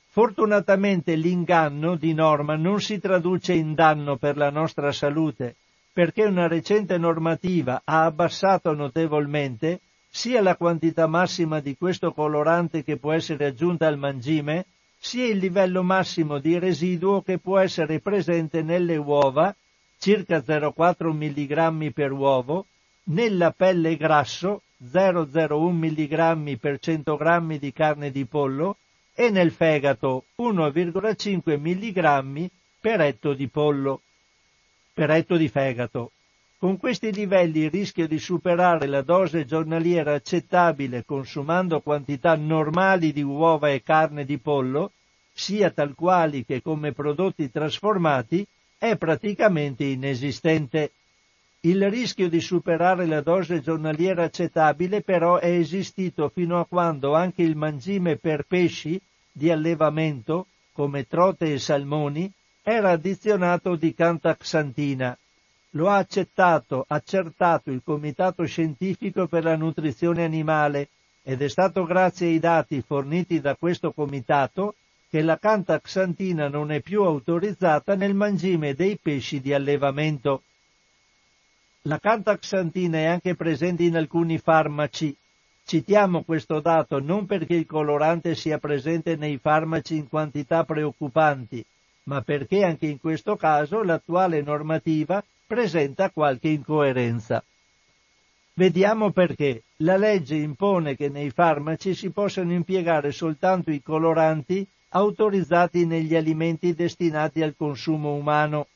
Fortunatamente 0.08 1.14
l'inganno 1.14 1.94
di 1.94 2.12
norma 2.12 2.56
non 2.56 2.80
si 2.80 2.98
traduce 2.98 3.52
in 3.52 3.74
danno 3.74 4.16
per 4.16 4.36
la 4.36 4.50
nostra 4.50 4.90
salute, 4.90 5.54
perché 5.92 6.24
una 6.24 6.48
recente 6.48 6.98
normativa 6.98 7.82
ha 7.84 8.04
abbassato 8.04 8.74
notevolmente 8.74 9.78
sia 10.10 10.42
la 10.42 10.56
quantità 10.56 11.06
massima 11.06 11.60
di 11.60 11.76
questo 11.76 12.10
colorante 12.10 12.82
che 12.82 12.96
può 12.96 13.12
essere 13.12 13.46
aggiunta 13.46 13.86
al 13.86 13.96
mangime, 13.96 14.66
sia 14.98 15.26
il 15.26 15.38
livello 15.38 15.84
massimo 15.84 16.40
di 16.40 16.58
residuo 16.58 17.22
che 17.22 17.38
può 17.38 17.60
essere 17.60 18.00
presente 18.00 18.62
nelle 18.62 18.96
uova, 18.96 19.54
circa 20.00 20.38
0,4 20.38 21.12
mg 21.12 21.92
per 21.92 22.10
uovo, 22.10 22.64
nella 23.04 23.50
pelle 23.50 23.96
grasso, 23.96 24.62
0,01 24.82 25.70
mg 25.72 26.56
per 26.56 26.78
100 26.78 27.16
g 27.16 27.58
di 27.58 27.72
carne 27.72 28.10
di 28.10 28.24
pollo, 28.24 28.78
e 29.14 29.28
nel 29.28 29.50
fegato 29.50 30.24
1,5 30.38 31.58
mg 31.58 32.50
per 32.80 33.02
etto 33.02 33.34
di 33.34 33.48
pollo, 33.48 34.00
per 34.94 35.10
etto 35.10 35.36
di 35.36 35.48
fegato. 35.48 36.12
Con 36.56 36.78
questi 36.78 37.12
livelli 37.12 37.60
il 37.60 37.70
rischio 37.70 38.08
di 38.08 38.18
superare 38.18 38.86
la 38.86 39.02
dose 39.02 39.44
giornaliera 39.44 40.14
accettabile 40.14 41.04
consumando 41.04 41.80
quantità 41.82 42.34
normali 42.36 43.12
di 43.12 43.22
uova 43.22 43.68
e 43.68 43.82
carne 43.82 44.24
di 44.24 44.38
pollo, 44.38 44.92
sia 45.30 45.70
tal 45.70 45.94
quali 45.94 46.46
che 46.46 46.62
come 46.62 46.92
prodotti 46.92 47.50
trasformati, 47.50 48.46
è 48.80 48.96
praticamente 48.96 49.84
inesistente. 49.84 50.92
Il 51.60 51.90
rischio 51.90 52.30
di 52.30 52.40
superare 52.40 53.04
la 53.04 53.20
dose 53.20 53.60
giornaliera 53.60 54.24
accettabile 54.24 55.02
però 55.02 55.36
è 55.36 55.50
esistito 55.50 56.30
fino 56.30 56.58
a 56.58 56.64
quando 56.64 57.14
anche 57.14 57.42
il 57.42 57.56
mangime 57.56 58.16
per 58.16 58.46
pesci 58.48 58.98
di 59.30 59.50
allevamento, 59.50 60.46
come 60.72 61.06
trote 61.06 61.52
e 61.52 61.58
salmoni, 61.58 62.32
era 62.62 62.92
addizionato 62.92 63.76
di 63.76 63.92
cantaxantina. 63.92 65.14
Lo 65.72 65.90
ha 65.90 65.96
accettato, 65.96 66.86
accertato 66.88 67.70
il 67.70 67.82
Comitato 67.84 68.46
Scientifico 68.46 69.26
per 69.26 69.44
la 69.44 69.56
Nutrizione 69.56 70.24
Animale 70.24 70.88
ed 71.22 71.42
è 71.42 71.48
stato 71.50 71.84
grazie 71.84 72.28
ai 72.28 72.38
dati 72.38 72.80
forniti 72.80 73.42
da 73.42 73.54
questo 73.56 73.92
comitato 73.92 74.76
che 75.10 75.20
la 75.22 75.38
cantaxantina 75.38 76.48
non 76.48 76.70
è 76.70 76.80
più 76.80 77.02
autorizzata 77.02 77.96
nel 77.96 78.14
mangime 78.14 78.74
dei 78.74 78.96
pesci 78.96 79.40
di 79.40 79.52
allevamento. 79.52 80.44
La 81.82 81.98
cantaxantina 81.98 82.98
è 82.98 83.04
anche 83.04 83.34
presente 83.34 83.82
in 83.82 83.96
alcuni 83.96 84.38
farmaci, 84.38 85.14
Citiamo 85.70 86.24
questo 86.24 86.58
dato 86.58 86.98
non 86.98 87.26
perché 87.26 87.54
il 87.54 87.64
colorante 87.64 88.34
sia 88.34 88.58
presente 88.58 89.14
nei 89.14 89.38
farmaci 89.38 89.94
in 89.94 90.08
quantità 90.08 90.64
preoccupanti, 90.64 91.64
ma 92.04 92.22
perché 92.22 92.64
anche 92.64 92.86
in 92.86 92.98
questo 92.98 93.36
caso 93.36 93.84
l'attuale 93.84 94.42
normativa 94.42 95.24
presenta 95.46 96.10
qualche 96.10 96.48
incoerenza. 96.48 97.44
Vediamo 98.54 99.12
perché 99.12 99.62
la 99.76 99.96
legge 99.96 100.34
impone 100.34 100.96
che 100.96 101.08
nei 101.08 101.30
farmaci 101.30 101.94
si 101.94 102.10
possano 102.10 102.52
impiegare 102.52 103.12
soltanto 103.12 103.70
i 103.70 103.80
coloranti 103.80 104.66
autorizzati 104.90 105.86
negli 105.86 106.16
alimenti 106.16 106.74
destinati 106.74 107.42
al 107.42 107.54
consumo 107.56 108.14
umano. 108.14 108.66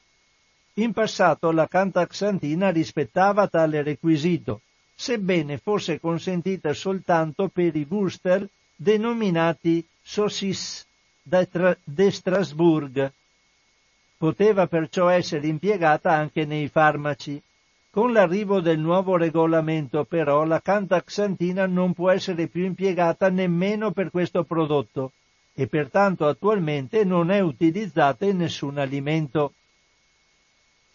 In 0.75 0.93
passato 0.93 1.51
la 1.51 1.67
cantaxantina 1.67 2.71
rispettava 2.71 3.49
tale 3.49 3.83
requisito, 3.83 4.61
sebbene 4.95 5.59
fosse 5.59 6.01
consentita 6.01 6.73
soltanto 6.73 7.49
per 7.49 7.75
i 7.77 7.85
booster 7.85 8.49
denominati 8.77 9.85
Saucis 10.03 10.87
de 11.23 12.11
Strasbourg. 12.11 13.13
Poteva 14.17 14.67
perciò 14.67 15.09
essere 15.09 15.47
impiegata 15.47 16.13
anche 16.13 16.45
nei 16.45 16.69
farmaci. 16.69 17.41
Con 17.91 18.13
l'arrivo 18.13 18.61
del 18.61 18.79
nuovo 18.79 19.17
regolamento 19.17 20.05
però 20.05 20.45
la 20.45 20.61
cantaxantina 20.61 21.67
non 21.67 21.93
può 21.93 22.11
essere 22.11 22.49
più 22.49 22.65
impiegata 22.65 23.29
nemmeno 23.31 23.93
per 23.93 24.11
questo 24.11 24.43
prodotto 24.45 25.13
e 25.55 25.69
pertanto 25.69 26.27
attualmente 26.27 27.05
non 27.05 27.31
è 27.31 27.41
utilizzata 27.41 28.27
in 28.27 28.39
nessun 28.39 28.79
alimento. 28.79 29.55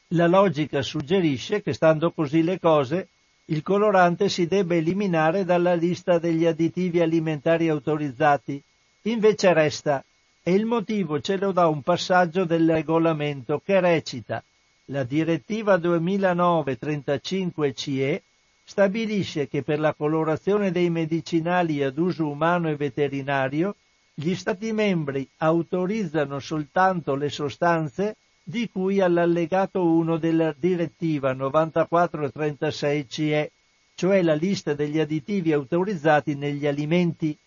La 0.09 0.27
logica 0.27 0.81
suggerisce 0.81 1.61
che 1.61 1.73
stando 1.73 2.11
così 2.11 2.43
le 2.43 2.59
cose 2.59 3.07
il 3.45 3.63
colorante 3.63 4.29
si 4.29 4.45
debba 4.45 4.75
eliminare 4.75 5.43
dalla 5.43 5.73
lista 5.73 6.19
degli 6.19 6.45
additivi 6.45 6.99
alimentari 6.99 7.67
autorizzati. 7.67 8.61
Invece 9.03 9.53
resta, 9.53 10.03
e 10.43 10.53
il 10.53 10.65
motivo 10.65 11.19
ce 11.19 11.37
lo 11.37 11.51
dà 11.51 11.67
un 11.67 11.81
passaggio 11.81 12.43
del 12.45 12.71
regolamento 12.71 13.61
che 13.63 13.79
recita 13.79 14.43
La 14.85 15.03
direttiva 15.03 15.77
2009-35 15.77 17.73
CE 17.73 18.23
stabilisce 18.63 19.47
che 19.47 19.63
per 19.63 19.79
la 19.79 19.93
colorazione 19.93 20.71
dei 20.71 20.89
medicinali 20.89 21.81
ad 21.83 21.97
uso 21.97 22.27
umano 22.27 22.69
e 22.69 22.75
veterinario 22.75 23.75
gli 24.21 24.35
Stati 24.35 24.73
membri 24.73 25.25
autorizzano 25.37 26.39
soltanto 26.39 27.15
le 27.15 27.29
sostanze 27.29 28.17
di 28.43 28.69
cui 28.69 28.99
all'allegato 28.99 29.81
1 29.81 30.17
della 30.17 30.53
direttiva 30.59 31.31
9436 31.31 33.07
CE, 33.07 33.51
cioè 33.95 34.21
la 34.21 34.33
lista 34.33 34.73
degli 34.73 34.99
additivi 34.99 35.53
autorizzati 35.53 36.35
negli 36.35 36.67
alimenti. 36.67 37.37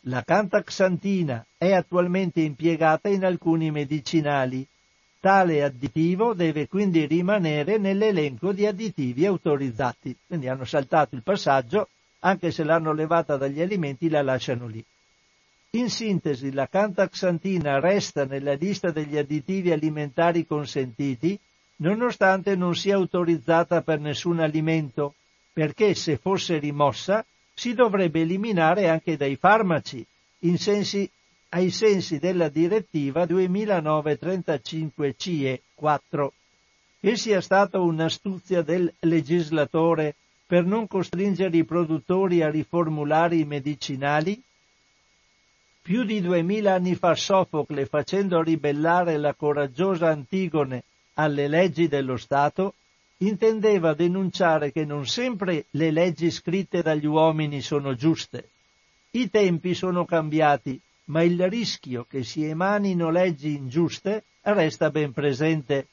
La 0.00 0.22
cantaxantina 0.22 1.46
è 1.56 1.72
attualmente 1.72 2.42
impiegata 2.42 3.08
in 3.08 3.24
alcuni 3.24 3.70
medicinali. 3.70 4.66
Tale 5.18 5.62
additivo 5.62 6.34
deve 6.34 6.68
quindi 6.68 7.06
rimanere 7.06 7.78
nell'elenco 7.78 8.52
di 8.52 8.66
additivi 8.66 9.24
autorizzati. 9.24 10.14
Quindi 10.26 10.46
hanno 10.48 10.66
saltato 10.66 11.14
il 11.14 11.22
passaggio, 11.22 11.88
anche 12.18 12.50
se 12.50 12.64
l'hanno 12.64 12.92
levata 12.92 13.38
dagli 13.38 13.62
alimenti 13.62 14.10
la 14.10 14.20
lasciano 14.20 14.66
lì. 14.66 14.84
In 15.76 15.90
sintesi, 15.90 16.52
la 16.52 16.68
cantaxantina 16.68 17.80
resta 17.80 18.24
nella 18.24 18.54
lista 18.54 18.90
degli 18.90 19.18
additivi 19.18 19.72
alimentari 19.72 20.46
consentiti, 20.46 21.38
nonostante 21.80 22.56
non 22.56 22.74
sia 22.74 22.94
autorizzata 22.94 23.82
per 23.82 24.00
nessun 24.00 24.40
alimento, 24.40 25.16
perché 25.52 25.94
se 25.94 26.16
fosse 26.16 26.56
rimossa 26.56 27.22
si 27.52 27.74
dovrebbe 27.74 28.22
eliminare 28.22 28.88
anche 28.88 29.18
dai 29.18 29.36
farmaci, 29.36 30.02
sensi, 30.56 31.10
ai 31.50 31.68
sensi 31.68 32.18
della 32.18 32.48
direttiva 32.48 33.24
2009-35 33.24 35.12
CE 35.14 35.60
4. 35.74 36.32
Che 37.00 37.16
sia 37.16 37.42
stata 37.42 37.78
un'astuzia 37.80 38.62
del 38.62 38.90
legislatore 39.00 40.14
per 40.46 40.64
non 40.64 40.86
costringere 40.86 41.54
i 41.54 41.64
produttori 41.64 42.40
a 42.40 42.48
riformulare 42.48 43.36
i 43.36 43.44
medicinali? 43.44 44.42
Più 45.86 46.02
di 46.02 46.20
duemila 46.20 46.74
anni 46.74 46.96
fa 46.96 47.14
Sofocle, 47.14 47.86
facendo 47.86 48.42
ribellare 48.42 49.18
la 49.18 49.34
coraggiosa 49.34 50.08
Antigone 50.08 50.82
alle 51.14 51.46
leggi 51.46 51.86
dello 51.86 52.16
Stato, 52.16 52.74
intendeva 53.18 53.94
denunciare 53.94 54.72
che 54.72 54.84
non 54.84 55.06
sempre 55.06 55.66
le 55.70 55.92
leggi 55.92 56.32
scritte 56.32 56.82
dagli 56.82 57.06
uomini 57.06 57.60
sono 57.60 57.94
giuste. 57.94 58.48
I 59.12 59.30
tempi 59.30 59.74
sono 59.74 60.04
cambiati, 60.04 60.80
ma 61.04 61.22
il 61.22 61.48
rischio 61.48 62.04
che 62.08 62.24
si 62.24 62.44
emanino 62.44 63.08
leggi 63.10 63.54
ingiuste 63.54 64.24
resta 64.42 64.90
ben 64.90 65.12
presente. 65.12 65.86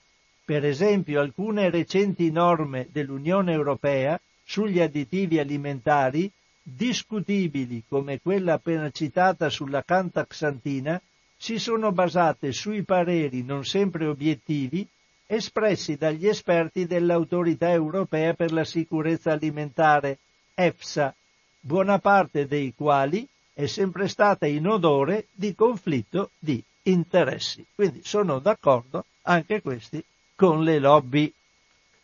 Per 0.44 0.66
esempio, 0.66 1.20
alcune 1.20 1.70
recenti 1.70 2.32
norme 2.32 2.88
dell'Unione 2.92 3.52
Europea 3.52 4.20
sugli 4.44 4.80
additivi 4.80 5.38
alimentari 5.38 6.32
discutibili 6.64 7.84
come 7.88 8.22
quella 8.22 8.54
appena 8.54 8.90
citata 8.90 9.50
sulla 9.50 9.84
cantaxantina 9.84 11.02
si 11.36 11.60
sono 11.60 11.92
basate 11.92 12.54
sui 12.54 12.84
pareri 12.84 13.44
non 13.44 13.66
sempre 13.66 14.06
obiettivi 14.08 14.88
espressi 15.26 15.96
dagli 15.96 16.28
esperti 16.28 16.86
dell'autorità 16.86 17.70
europea 17.70 18.34
per 18.34 18.52
la 18.52 18.64
sicurezza 18.64 19.32
alimentare 19.32 20.20
EFSA, 20.54 21.14
buona 21.60 22.00
parte 22.00 22.46
dei 22.48 22.74
quali 22.76 23.28
è 23.54 23.66
sempre 23.66 24.08
stata 24.08 24.46
in 24.46 24.68
odore 24.68 25.28
di 25.32 25.56
conflitto 25.56 26.32
di 26.38 26.64
interessi. 26.84 27.66
Quindi 27.74 28.02
sono 28.04 28.40
d'accordo 28.40 29.06
anche 29.24 29.62
questi 29.62 30.04
con 30.36 30.64
le 30.64 30.80
lobby. 30.80 31.34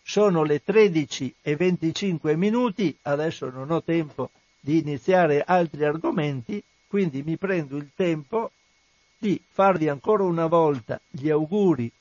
Sono 0.02 0.44
le 0.44 0.64
13 0.64 1.36
e 1.41 1.56
25 1.56 2.36
minuti, 2.36 2.95
adesso 3.03 3.49
non 3.49 3.69
ho 3.69 3.84
tempo 3.84 4.31
di 4.60 4.80
iniziare 4.80 5.41
altri 5.41 5.86
argomenti, 5.86 6.64
quindi 6.88 7.23
mi 7.23 7.38
prendo 7.38 7.77
il 7.77 7.91
tempo 7.95 8.52
di 9.18 9.41
farvi 9.49 9.88
ancora 9.90 10.23
una 10.23 10.48
volta 10.48 10.99
gli 11.10 11.30
auguri 11.30 11.91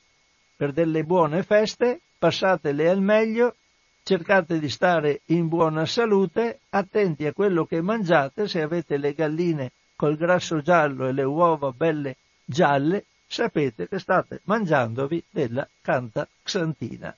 per 0.57 0.73
delle 0.73 1.05
buone 1.05 1.43
feste, 1.43 2.01
passatele 2.19 2.89
al 2.89 3.01
meglio, 3.01 3.55
cercate 4.03 4.59
di 4.59 4.69
stare 4.69 5.21
in 5.27 5.49
buona 5.49 5.87
salute, 5.87 6.61
attenti 6.71 7.27
a 7.27 7.33
quello 7.33 7.65
che 7.65 7.81
mangiate, 7.81 8.49
se 8.49 8.63
avete 8.63 8.97
le 8.97 9.13
galline 9.13 9.71
col 9.95 10.17
grasso 10.17 10.61
giallo 10.61 11.07
e 11.07 11.13
le 11.13 11.25
uova 11.25 11.71
belle 11.73 12.17
gialle, 12.45 13.05
sapete 13.27 13.87
che 13.87 13.99
state 13.99 14.41
mangiandovi 14.45 15.23
della 15.31 15.69
canta 15.83 16.27
xantina. 16.43 17.15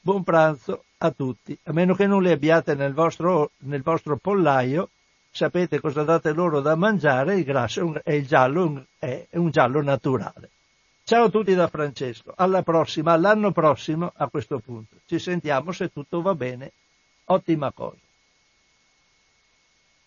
Buon 0.00 0.22
pranzo 0.22 0.84
a 1.06 1.10
tutti, 1.10 1.56
a 1.64 1.72
meno 1.72 1.94
che 1.94 2.06
non 2.06 2.22
li 2.22 2.30
abbiate 2.30 2.74
nel 2.74 2.94
vostro, 2.94 3.50
nel 3.58 3.82
vostro 3.82 4.16
pollaio, 4.16 4.88
sapete 5.30 5.78
cosa 5.78 6.02
date 6.02 6.32
loro 6.32 6.60
da 6.60 6.76
mangiare, 6.76 7.36
il 7.36 7.44
grasso 7.44 8.02
e 8.02 8.16
il 8.16 8.26
giallo 8.26 8.86
è 8.98 9.26
un 9.32 9.50
giallo 9.50 9.82
naturale. 9.82 10.50
Ciao 11.04 11.24
a 11.24 11.28
tutti 11.28 11.54
da 11.54 11.68
Francesco, 11.68 12.32
alla 12.34 12.62
prossima, 12.62 13.12
all'anno 13.12 13.52
prossimo 13.52 14.10
a 14.14 14.28
questo 14.28 14.58
punto. 14.60 14.96
Ci 15.04 15.18
sentiamo 15.18 15.72
se 15.72 15.92
tutto 15.92 16.22
va 16.22 16.34
bene, 16.34 16.72
ottima 17.26 17.70
cosa. 17.72 18.03